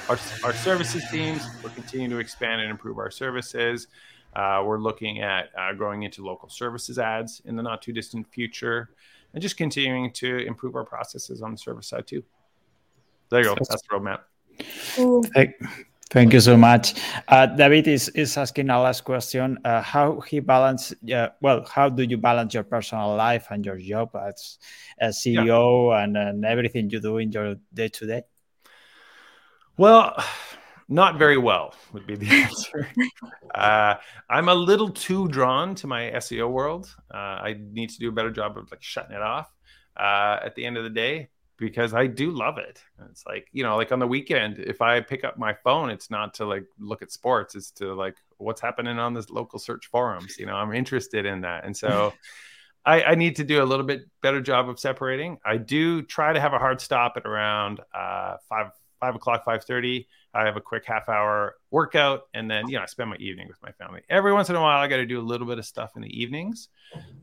Our, 0.08 0.18
our 0.44 0.52
services 0.52 1.02
teams, 1.10 1.42
we're 1.64 1.70
continuing 1.70 2.10
to 2.10 2.18
expand 2.18 2.60
and 2.60 2.70
improve 2.70 2.98
our 2.98 3.10
services. 3.10 3.88
Uh, 4.34 4.62
we're 4.64 4.78
looking 4.78 5.20
at 5.20 5.50
uh, 5.58 5.72
growing 5.72 6.02
into 6.02 6.24
local 6.24 6.48
services 6.48 6.98
ads 6.98 7.40
in 7.46 7.56
the 7.56 7.62
not 7.62 7.80
too 7.80 7.92
distant 7.92 8.26
future 8.30 8.90
and 9.36 9.42
just 9.42 9.58
continuing 9.58 10.10
to 10.10 10.38
improve 10.46 10.74
our 10.74 10.84
processes 10.84 11.42
on 11.42 11.52
the 11.52 11.58
service 11.58 11.88
side 11.88 12.06
too. 12.06 12.24
There 13.28 13.40
you 13.42 13.48
go. 13.48 13.54
That's 13.54 13.82
the 13.82 13.88
roadmap. 13.92 14.20
Thank, 15.34 15.56
thank 16.08 16.32
you 16.32 16.40
so 16.40 16.56
much. 16.56 16.94
Uh, 17.28 17.44
David 17.44 17.86
is, 17.86 18.08
is 18.10 18.34
asking 18.38 18.70
a 18.70 18.80
last 18.80 19.04
question. 19.04 19.58
Uh, 19.62 19.82
how 19.82 20.20
he 20.20 20.40
balance? 20.40 20.94
Uh, 21.14 21.28
well, 21.42 21.66
how 21.66 21.90
do 21.90 22.04
you 22.04 22.16
balance 22.16 22.54
your 22.54 22.62
personal 22.62 23.14
life 23.14 23.48
and 23.50 23.66
your 23.66 23.76
job 23.76 24.16
as 24.16 24.56
a 25.02 25.08
CEO 25.08 25.90
yeah. 25.90 26.04
and, 26.04 26.16
and 26.16 26.44
everything 26.46 26.88
you 26.88 26.98
do 26.98 27.18
in 27.18 27.30
your 27.30 27.56
day 27.74 27.88
to 27.88 28.06
day? 28.06 28.22
Well, 29.76 30.16
not 30.88 31.18
very 31.18 31.38
well 31.38 31.74
would 31.92 32.06
be 32.06 32.16
the 32.16 32.28
answer. 32.30 32.88
uh, 33.54 33.96
I'm 34.30 34.48
a 34.48 34.54
little 34.54 34.90
too 34.90 35.28
drawn 35.28 35.74
to 35.76 35.86
my 35.86 36.02
SEO 36.12 36.50
world. 36.50 36.94
Uh, 37.12 37.16
I 37.16 37.56
need 37.72 37.90
to 37.90 37.98
do 37.98 38.08
a 38.08 38.12
better 38.12 38.30
job 38.30 38.56
of 38.56 38.70
like 38.70 38.82
shutting 38.82 39.14
it 39.14 39.22
off 39.22 39.52
uh, 39.96 40.38
at 40.44 40.54
the 40.54 40.64
end 40.64 40.76
of 40.76 40.84
the 40.84 40.90
day 40.90 41.28
because 41.58 41.94
I 41.94 42.06
do 42.06 42.30
love 42.30 42.58
it. 42.58 42.82
It's 43.10 43.24
like 43.26 43.48
you 43.52 43.62
know, 43.62 43.76
like 43.76 43.92
on 43.92 43.98
the 43.98 44.06
weekend, 44.06 44.58
if 44.58 44.80
I 44.82 45.00
pick 45.00 45.24
up 45.24 45.38
my 45.38 45.54
phone, 45.64 45.90
it's 45.90 46.10
not 46.10 46.34
to 46.34 46.46
like 46.46 46.66
look 46.78 47.02
at 47.02 47.10
sports; 47.10 47.54
it's 47.54 47.70
to 47.72 47.94
like 47.94 48.16
what's 48.38 48.60
happening 48.60 48.98
on 48.98 49.14
this 49.14 49.30
local 49.30 49.58
search 49.58 49.86
forums. 49.86 50.38
You 50.38 50.46
know, 50.46 50.54
I'm 50.54 50.74
interested 50.74 51.26
in 51.26 51.42
that, 51.42 51.64
and 51.64 51.76
so. 51.76 52.12
I, 52.84 53.02
I, 53.02 53.14
need 53.16 53.34
to 53.34 53.42
do 53.42 53.60
a 53.60 53.66
little 53.66 53.84
bit 53.84 54.02
better 54.22 54.40
job 54.40 54.68
of 54.68 54.78
separating. 54.78 55.38
I 55.44 55.56
do 55.56 56.02
try 56.02 56.32
to 56.32 56.38
have 56.38 56.52
a 56.52 56.58
hard 56.60 56.80
stop 56.80 57.14
at 57.16 57.26
around 57.26 57.80
uh, 57.92 58.36
five 58.48 58.70
five 59.00 59.16
o'clock, 59.16 59.44
five 59.44 59.64
thirty. 59.64 60.06
I 60.36 60.44
have 60.44 60.56
a 60.56 60.60
quick 60.60 60.84
half 60.84 61.08
hour 61.08 61.56
workout, 61.70 62.22
and 62.34 62.50
then 62.50 62.68
you 62.68 62.76
know 62.76 62.82
I 62.82 62.86
spend 62.86 63.10
my 63.10 63.16
evening 63.16 63.48
with 63.48 63.60
my 63.62 63.72
family. 63.72 64.02
Every 64.10 64.32
once 64.32 64.50
in 64.50 64.56
a 64.56 64.60
while, 64.60 64.78
I 64.78 64.86
got 64.86 64.96
to 64.96 65.06
do 65.06 65.18
a 65.18 65.22
little 65.22 65.46
bit 65.46 65.58
of 65.58 65.64
stuff 65.64 65.92
in 65.96 66.02
the 66.02 66.20
evenings, 66.20 66.68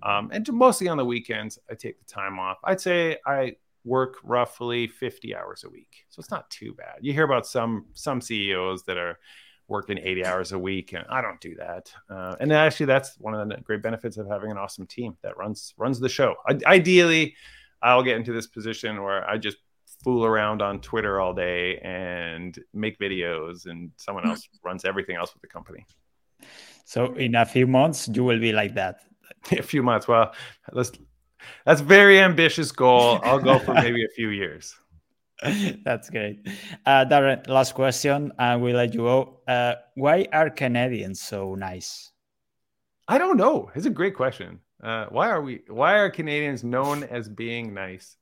um, 0.01 0.29
and 0.33 0.51
mostly 0.51 0.87
on 0.87 0.97
the 0.97 1.05
weekends, 1.05 1.59
I 1.69 1.75
take 1.75 1.99
the 1.99 2.11
time 2.11 2.39
off. 2.39 2.57
I'd 2.63 2.81
say 2.81 3.17
I 3.25 3.55
work 3.85 4.15
roughly 4.23 4.87
50 4.87 5.35
hours 5.35 5.63
a 5.63 5.69
week, 5.69 6.05
so 6.09 6.19
it's 6.19 6.31
not 6.31 6.49
too 6.49 6.73
bad. 6.73 6.95
You 7.01 7.13
hear 7.13 7.25
about 7.25 7.45
some 7.45 7.85
some 7.93 8.19
CEOs 8.19 8.83
that 8.83 8.97
are 8.97 9.19
working 9.67 9.97
80 9.97 10.25
hours 10.25 10.51
a 10.51 10.59
week, 10.59 10.93
and 10.93 11.05
I 11.09 11.21
don't 11.21 11.39
do 11.39 11.55
that. 11.55 11.91
Uh, 12.09 12.35
and 12.39 12.51
actually, 12.51 12.87
that's 12.87 13.15
one 13.19 13.33
of 13.35 13.47
the 13.47 13.57
great 13.61 13.83
benefits 13.83 14.17
of 14.17 14.27
having 14.27 14.51
an 14.51 14.57
awesome 14.57 14.87
team 14.87 15.17
that 15.21 15.37
runs 15.37 15.73
runs 15.77 15.99
the 15.99 16.09
show. 16.09 16.35
I, 16.47 16.57
ideally, 16.65 17.35
I'll 17.81 18.03
get 18.03 18.17
into 18.17 18.33
this 18.33 18.47
position 18.47 19.03
where 19.03 19.29
I 19.29 19.37
just 19.37 19.57
fool 20.03 20.25
around 20.25 20.61
on 20.61 20.79
Twitter 20.81 21.19
all 21.19 21.33
day 21.33 21.77
and 21.79 22.57
make 22.73 22.99
videos, 22.99 23.65
and 23.65 23.91
someone 23.97 24.27
else 24.27 24.47
runs 24.63 24.85
everything 24.85 25.15
else 25.15 25.33
with 25.33 25.41
the 25.41 25.47
company. 25.47 25.85
So 26.85 27.13
in 27.13 27.35
a 27.35 27.45
few 27.45 27.67
months, 27.67 28.09
you 28.13 28.23
will 28.23 28.39
be 28.39 28.51
like 28.51 28.75
that. 28.75 28.99
a 29.51 29.61
few 29.61 29.83
months. 29.83 30.07
Well, 30.07 30.33
let's. 30.71 30.91
That's 31.65 31.81
very 31.81 32.19
ambitious 32.19 32.71
goal. 32.71 33.19
I'll 33.23 33.39
go 33.39 33.59
for 33.59 33.73
maybe 33.73 34.05
a 34.05 34.09
few 34.15 34.29
years. 34.29 34.75
That's 35.83 36.09
great. 36.09 36.47
Uh, 36.85 37.03
Darren, 37.03 37.45
last 37.49 37.73
question, 37.73 38.31
and 38.39 38.61
we'll 38.61 38.77
let 38.77 38.93
you 38.93 39.01
go. 39.01 39.41
Uh, 39.45 39.75
why 39.95 40.25
are 40.31 40.49
Canadians 40.49 41.21
so 41.21 41.55
nice? 41.55 42.11
I 43.09 43.17
don't 43.17 43.35
know. 43.35 43.69
It's 43.75 43.85
a 43.85 43.89
great 43.89 44.15
question. 44.15 44.61
Uh, 44.81 45.07
why 45.09 45.29
are 45.29 45.41
we? 45.41 45.61
Why 45.67 45.95
are 45.95 46.09
Canadians 46.09 46.63
known 46.63 47.03
as 47.03 47.27
being 47.27 47.73
nice? 47.73 48.15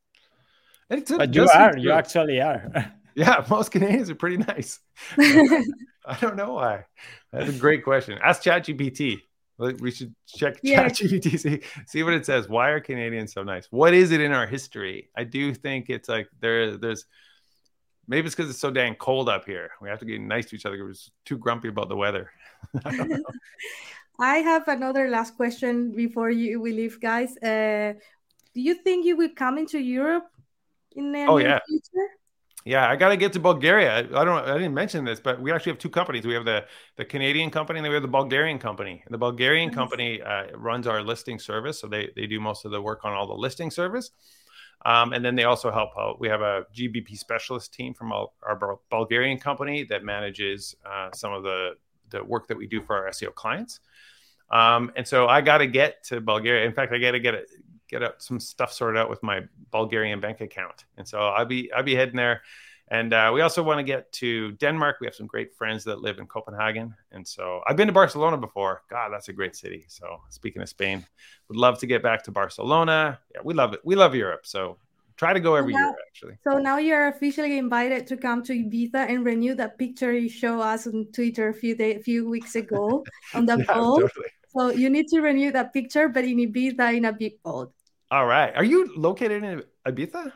It's 0.92 1.10
a, 1.10 1.18
but 1.18 1.34
you 1.34 1.48
are. 1.48 1.78
You 1.78 1.92
actually 1.92 2.42
are. 2.42 2.94
yeah, 3.16 3.46
most 3.50 3.72
Canadians 3.72 4.10
are 4.10 4.16
pretty 4.16 4.38
nice. 4.38 4.80
I 5.18 6.18
don't 6.20 6.36
know 6.36 6.54
why. 6.54 6.86
That's 7.32 7.50
a 7.50 7.60
great 7.60 7.84
question. 7.84 8.20
Ask 8.22 8.44
ChatGPT. 8.44 9.22
We 9.58 9.92
should 9.92 10.14
check 10.28 10.58
yeah. 10.64 10.90
ChatGPT, 10.90 11.40
see, 11.40 11.62
see 11.86 12.04
what 12.04 12.14
it 12.14 12.26
says. 12.26 12.50
Why 12.50 12.70
are 12.70 12.80
Canadians 12.80 13.32
so 13.32 13.44
nice? 13.44 13.68
What 13.70 13.94
is 13.94 14.12
it 14.12 14.20
in 14.20 14.34
our 14.34 14.48
history? 14.48 15.10
I 15.16 15.24
do 15.24 15.54
think 15.54 15.90
it's 15.90 16.10
like 16.10 16.28
there, 16.40 16.78
there's 16.78 17.06
maybe 18.08 18.26
it's 18.26 18.36
because 18.36 18.50
it's 18.50 18.60
so 18.60 18.72
dang 18.72 18.96
cold 18.96 19.30
up 19.30 19.46
here. 19.46 19.70
We 19.82 19.88
have 19.88 20.00
to 20.00 20.06
get 20.06 20.20
nice 20.20 20.48
to 20.48 20.56
each 20.56 20.66
other. 20.66 20.84
We're 20.84 20.94
too 21.26 21.38
grumpy 21.38 21.70
about 21.70 21.90
the 21.90 21.96
weather. 21.96 22.32
I, 22.84 23.20
I 24.20 24.38
have 24.38 24.68
another 24.68 25.08
last 25.08 25.38
question 25.38 25.96
before 25.96 26.32
you 26.32 26.60
we 26.60 26.74
leave, 26.74 27.00
guys. 27.00 27.38
Uh, 27.38 27.94
do 28.54 28.62
you 28.62 28.74
think 28.74 29.06
you 29.06 29.16
will 29.16 29.30
come 29.36 29.60
into 29.60 29.80
Europe 29.80 30.26
in 30.96 31.12
the 31.12 31.26
oh, 31.26 31.38
yeah. 31.38 31.60
future? 31.68 32.08
Yeah, 32.64 32.88
I 32.88 32.96
got 32.96 33.10
to 33.10 33.18
get 33.18 33.34
to 33.34 33.40
Bulgaria. 33.40 33.98
I 33.98 34.24
don't. 34.24 34.48
I 34.48 34.54
didn't 34.54 34.76
mention 34.76 35.04
this, 35.04 35.20
but 35.20 35.42
we 35.42 35.52
actually 35.52 35.72
have 35.72 35.80
two 35.80 35.90
companies. 35.90 36.28
We 36.28 36.36
have 36.36 36.46
the 36.46 36.66
the 36.96 37.06
Canadian 37.06 37.50
company, 37.50 37.80
and 37.80 37.86
then 37.86 37.90
we 37.90 37.96
have 37.96 38.04
the 38.04 38.08
Bulgarian 38.08 38.60
company. 38.60 39.02
And 39.04 39.14
the 39.14 39.18
Bulgarian 39.18 39.70
nice. 39.70 39.76
company 39.76 40.22
uh, 40.22 40.56
runs 40.56 40.86
our 40.86 41.02
listing 41.02 41.40
service, 41.40 41.80
so 41.80 41.88
they 41.88 42.12
they 42.16 42.28
do 42.28 42.40
most 42.40 42.66
of 42.66 42.72
the 42.72 42.80
work 42.80 43.04
on 43.04 43.14
all 43.14 43.26
the 43.26 43.34
listing 43.34 43.72
service. 43.72 44.12
Um, 44.86 45.14
and 45.14 45.24
then 45.24 45.36
they 45.36 45.44
also 45.44 45.72
help 45.72 45.92
out. 45.98 46.20
We 46.20 46.28
have 46.28 46.42
a 46.42 46.66
GBP 46.76 47.18
specialist 47.18 47.72
team 47.74 47.94
from 47.94 48.12
our, 48.12 48.30
our 48.44 48.80
Bulgarian 48.90 49.38
company 49.38 49.84
that 49.86 50.04
manages 50.04 50.76
uh, 50.86 51.10
some 51.14 51.34
of 51.34 51.44
the 51.44 51.76
the 52.10 52.24
work 52.24 52.48
that 52.48 52.58
we 52.58 52.68
do 52.68 52.82
for 52.84 52.96
our 52.98 53.10
SEO 53.10 53.34
clients. 53.34 53.80
Um, 54.52 54.92
and 54.96 55.08
so 55.08 55.28
I 55.28 55.42
got 55.42 55.60
to 55.60 55.68
get 55.68 56.04
to 56.06 56.22
Bulgaria. 56.22 56.66
In 56.66 56.74
fact, 56.74 56.94
I 56.94 57.00
got 57.00 57.12
to 57.12 57.20
get 57.20 57.36
get 57.92 58.04
out 58.04 58.22
some 58.22 58.40
stuff 58.40 58.74
sorted 58.74 59.00
out 59.00 59.10
with 59.10 59.22
my 59.22 59.42
Bulgarian 59.72 60.20
bank 60.20 60.42
account. 60.42 60.86
And 60.98 61.08
so 61.08 61.20
I'll 61.20 61.46
be 61.46 61.72
I'll 61.74 61.84
be 61.84 61.96
heading 61.96 62.16
there. 62.16 62.42
And 62.92 63.14
uh, 63.14 63.32
we 63.34 63.40
also 63.40 63.64
want 63.64 63.80
to 63.80 63.84
get 63.84 64.12
to 64.14 64.52
Denmark. 64.54 64.98
We 65.00 65.08
have 65.08 65.16
some 65.16 65.26
great 65.26 65.56
friends 65.56 65.86
that 65.86 66.02
live 66.02 66.20
in 66.20 66.28
Copenhagen. 66.28 66.94
And 67.14 67.26
so 67.26 67.62
I've 67.66 67.78
been 67.78 67.88
to 67.88 67.94
Barcelona 67.94 68.38
before. 68.38 68.84
God, 68.90 69.12
that's 69.14 69.30
a 69.30 69.34
great 69.34 69.56
city. 69.56 69.86
So 69.88 70.22
speaking 70.30 70.62
of 70.62 70.68
Spain, 70.68 71.06
would 71.48 71.58
love 71.58 71.80
to 71.80 71.88
get 71.88 72.04
back 72.04 72.22
to 72.24 72.32
Barcelona. 72.32 73.18
Yeah, 73.34 73.42
we 73.46 73.54
love 73.54 73.74
it. 73.74 73.80
We 73.86 73.96
love 73.96 74.14
Europe. 74.14 74.46
So 74.46 74.78
try 75.16 75.32
to 75.32 75.40
go 75.40 75.56
every 75.56 75.72
now, 75.72 75.80
year 75.80 75.96
actually. 76.06 76.38
So 76.44 76.58
now 76.58 76.80
you're 76.80 77.08
officially 77.08 77.58
invited 77.58 78.08
to 78.08 78.18
come 78.18 78.44
to 78.44 78.54
Ibiza 78.54 79.08
and 79.10 79.24
renew 79.24 79.56
that 79.56 79.78
picture 79.78 80.12
you 80.12 80.28
show 80.28 80.60
us 80.60 80.86
on 80.86 81.08
Twitter 81.14 81.48
a 81.48 81.54
few 81.54 81.76
day, 81.76 81.96
a 81.96 82.00
few 82.00 82.28
weeks 82.28 82.56
ago 82.56 83.06
on 83.34 83.46
the 83.46 83.58
yeah, 83.60 83.74
boat. 83.74 84.02
Totally. 84.02 84.28
So 84.50 84.70
you 84.72 84.90
need 84.90 85.08
to 85.08 85.22
renew 85.22 85.52
that 85.54 85.72
picture, 85.72 86.10
but 86.10 86.26
in 86.26 86.40
Ibiza 86.40 86.98
in 86.98 87.06
a 87.06 87.14
big 87.14 87.42
boat. 87.42 87.72
All 88.12 88.26
right. 88.28 88.54
Are 88.56 88.64
you 88.64 88.92
located 88.98 89.42
in 89.42 89.64
Ibiza? 89.88 90.34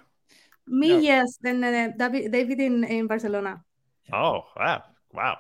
Me, 0.67 0.89
no. 0.89 0.99
yes. 0.99 1.38
Then 1.41 1.61
uh, 1.61 1.91
David, 1.97 2.32
David 2.32 2.59
in, 2.61 2.84
in 2.86 3.07
Barcelona. 3.07 3.61
Oh, 4.13 4.47
wow. 4.55 4.84
Wow. 5.13 5.38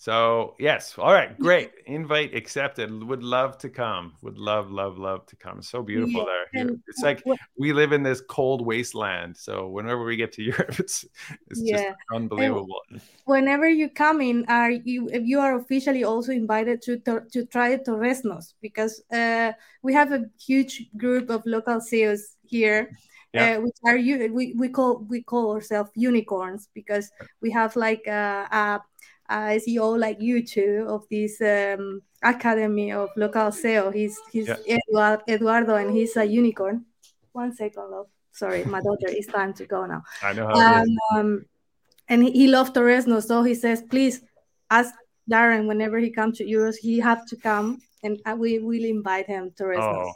So 0.00 0.54
yes, 0.60 0.94
all 0.96 1.12
right, 1.12 1.36
great. 1.40 1.72
Invite 1.86 2.32
accepted. 2.32 3.02
Would 3.02 3.24
love 3.24 3.58
to 3.58 3.68
come. 3.68 4.12
Would 4.22 4.38
love, 4.38 4.70
love, 4.70 4.96
love 4.96 5.26
to 5.26 5.34
come. 5.34 5.60
So 5.60 5.82
beautiful 5.82 6.24
yeah. 6.54 6.64
there. 6.64 6.76
It's 6.86 7.02
like 7.02 7.20
we 7.58 7.72
live 7.72 7.90
in 7.90 8.04
this 8.04 8.20
cold 8.20 8.64
wasteland. 8.64 9.36
So 9.36 9.66
whenever 9.66 10.04
we 10.04 10.14
get 10.14 10.30
to 10.34 10.42
Europe, 10.52 10.78
it's 10.78 11.04
it's 11.50 11.60
yeah. 11.60 11.76
just 11.76 11.96
unbelievable. 12.14 12.80
And 12.90 13.00
whenever 13.24 13.68
you 13.68 13.90
come 13.90 14.20
in, 14.20 14.44
are 14.46 14.70
you 14.70 15.10
you 15.10 15.40
are 15.40 15.58
officially 15.58 16.04
also 16.04 16.30
invited 16.30 16.80
to 16.82 16.98
to, 16.98 17.22
to 17.32 17.44
try 17.46 17.76
Torreznos 17.76 18.54
because 18.62 19.02
uh, 19.12 19.50
we 19.82 19.92
have 19.94 20.12
a 20.12 20.26
huge 20.38 20.90
group 20.96 21.28
of 21.28 21.42
local 21.44 21.80
CEOs 21.80 22.36
here. 22.44 22.92
Yeah. 23.34 23.58
Uh, 23.58 23.60
which 23.60 23.76
are 23.84 23.96
you 23.98 24.32
we, 24.32 24.54
we 24.56 24.70
call 24.70 25.04
we 25.06 25.22
call 25.22 25.52
ourselves 25.52 25.90
unicorns 25.94 26.70
because 26.72 27.10
we 27.42 27.50
have 27.50 27.76
like 27.76 28.06
a, 28.06 28.48
a 28.50 28.80
uh, 29.28 29.58
CEO 29.58 29.98
like 29.98 30.20
you 30.20 30.44
two 30.44 30.86
of 30.88 31.04
this 31.10 31.40
um, 31.40 32.02
academy 32.22 32.92
of 32.92 33.10
local 33.16 33.50
SEO. 33.50 33.92
He's 33.94 34.18
he's 34.32 34.48
yeah. 34.48 34.56
Eduard, 34.66 35.22
Eduardo, 35.28 35.74
and 35.76 35.90
he's 35.90 36.16
a 36.16 36.24
unicorn. 36.24 36.84
One 37.32 37.54
second, 37.54 37.90
love. 37.90 38.06
Sorry, 38.32 38.64
my 38.64 38.80
daughter. 38.80 39.06
It's 39.08 39.26
time 39.26 39.52
to 39.54 39.66
go 39.66 39.84
now. 39.86 40.02
I 40.22 40.32
know 40.32 40.46
how. 40.46 40.84
Um, 41.14 41.44
and 42.08 42.22
he, 42.22 42.30
he 42.30 42.48
loved 42.48 42.74
Torrezno, 42.74 43.22
so 43.22 43.42
he 43.42 43.54
says, 43.54 43.82
please 43.82 44.22
ask 44.70 44.94
Darren 45.30 45.66
whenever 45.66 45.98
he 45.98 46.10
comes 46.10 46.38
to 46.38 46.44
Euros, 46.44 46.76
he 46.76 46.98
have 47.00 47.26
to 47.26 47.36
come, 47.36 47.80
and 48.02 48.18
we 48.38 48.58
will 48.60 48.84
invite 48.84 49.26
him 49.26 49.52
to 49.56 49.64
Torrezno. 49.64 50.06
Oh. 50.06 50.12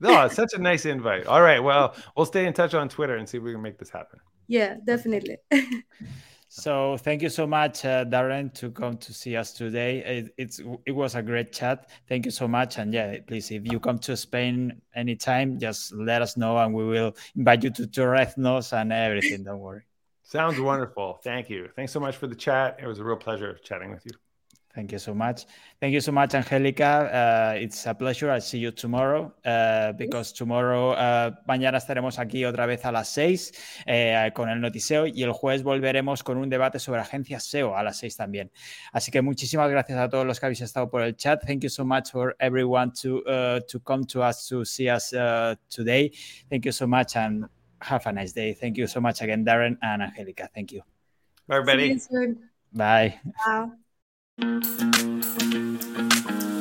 No, 0.00 0.24
it's 0.24 0.34
such 0.34 0.54
a 0.54 0.58
nice 0.58 0.86
invite. 0.86 1.26
All 1.26 1.42
right, 1.42 1.62
well, 1.62 1.94
we'll 2.16 2.26
stay 2.26 2.46
in 2.46 2.54
touch 2.54 2.72
on 2.72 2.88
Twitter 2.88 3.16
and 3.16 3.28
see 3.28 3.36
if 3.36 3.44
we 3.44 3.52
can 3.52 3.60
make 3.60 3.78
this 3.78 3.90
happen. 3.90 4.18
Yeah, 4.48 4.76
definitely. 4.84 5.36
So 6.52 6.96
thank 6.96 7.22
you 7.22 7.28
so 7.28 7.46
much, 7.46 7.84
uh, 7.84 8.04
Darren, 8.04 8.52
to 8.54 8.72
come 8.72 8.96
to 8.96 9.14
see 9.14 9.36
us 9.36 9.52
today. 9.52 9.98
It, 9.98 10.34
it's 10.36 10.60
it 10.84 10.90
was 10.90 11.14
a 11.14 11.22
great 11.22 11.52
chat. 11.52 11.90
Thank 12.08 12.24
you 12.24 12.32
so 12.32 12.48
much, 12.48 12.76
and 12.78 12.92
yeah, 12.92 13.18
please, 13.24 13.52
if 13.52 13.70
you 13.70 13.78
come 13.78 14.00
to 14.00 14.16
Spain 14.16 14.82
anytime, 14.96 15.60
just 15.60 15.94
let 15.94 16.22
us 16.22 16.36
know, 16.36 16.58
and 16.58 16.74
we 16.74 16.84
will 16.84 17.14
invite 17.36 17.62
you 17.62 17.70
to 17.70 17.86
Torreznos 17.86 18.72
and 18.72 18.92
everything. 18.92 19.44
Don't 19.44 19.60
worry. 19.60 19.82
Sounds 20.24 20.58
wonderful. 20.58 21.20
Thank 21.22 21.50
you. 21.50 21.68
Thanks 21.76 21.92
so 21.92 22.00
much 22.00 22.16
for 22.16 22.26
the 22.26 22.34
chat. 22.34 22.80
It 22.82 22.86
was 22.88 22.98
a 22.98 23.04
real 23.04 23.16
pleasure 23.16 23.56
chatting 23.62 23.92
with 23.92 24.04
you. 24.04 24.12
Thank 24.72 24.92
you 24.92 25.00
so 25.00 25.14
much. 25.14 25.46
Thank 25.80 25.94
you 25.94 26.00
so 26.00 26.12
much, 26.12 26.30
Angélica. 26.34 27.10
Uh, 27.10 27.58
it's 27.58 27.86
a 27.86 27.94
pleasure. 27.94 28.30
I'll 28.30 28.40
see 28.40 28.58
you 28.58 28.70
tomorrow 28.70 29.32
uh, 29.44 29.92
because 29.92 30.32
tomorrow, 30.32 30.92
uh, 30.92 31.32
mañana 31.48 31.78
estaremos 31.78 32.20
aquí 32.20 32.44
otra 32.44 32.66
vez 32.66 32.84
a 32.84 32.92
las 32.92 33.08
6 33.08 33.52
eh, 33.86 34.30
con 34.32 34.48
el 34.48 34.60
notiseo 34.60 35.06
y 35.08 35.24
el 35.24 35.32
jueves 35.32 35.64
volveremos 35.64 36.22
con 36.22 36.38
un 36.38 36.48
debate 36.48 36.78
sobre 36.78 37.00
agencias 37.00 37.42
SEO 37.44 37.76
a 37.76 37.82
las 37.82 37.98
6 37.98 38.16
también. 38.16 38.52
Así 38.92 39.10
que 39.10 39.22
muchísimas 39.22 39.68
gracias 39.70 39.98
a 39.98 40.08
todos 40.08 40.24
los 40.24 40.38
que 40.38 40.46
habéis 40.46 40.60
estado 40.60 40.88
por 40.88 41.02
el 41.02 41.16
chat. 41.16 41.44
Thank 41.44 41.62
you 41.62 41.68
so 41.68 41.84
much 41.84 42.12
for 42.12 42.36
everyone 42.38 42.92
to, 43.02 43.24
uh, 43.26 43.60
to 43.68 43.80
come 43.80 44.04
to 44.06 44.22
us 44.22 44.46
to 44.48 44.64
see 44.64 44.88
us 44.88 45.12
uh, 45.12 45.56
today. 45.68 46.12
Thank 46.48 46.64
you 46.64 46.72
so 46.72 46.86
much 46.86 47.16
and 47.16 47.46
have 47.80 48.06
a 48.06 48.12
nice 48.12 48.32
day. 48.32 48.54
Thank 48.54 48.76
you 48.76 48.86
so 48.86 49.00
much 49.00 49.20
again, 49.20 49.44
Darren 49.44 49.78
and 49.82 50.02
Angélica. 50.02 50.48
Thank 50.54 50.70
you. 50.70 50.82
Bye, 51.48 51.56
everybody. 51.56 51.98
Bye. 52.72 53.18
Bye. 53.44 53.70
Thank 54.40 54.64
you. 55.54 56.59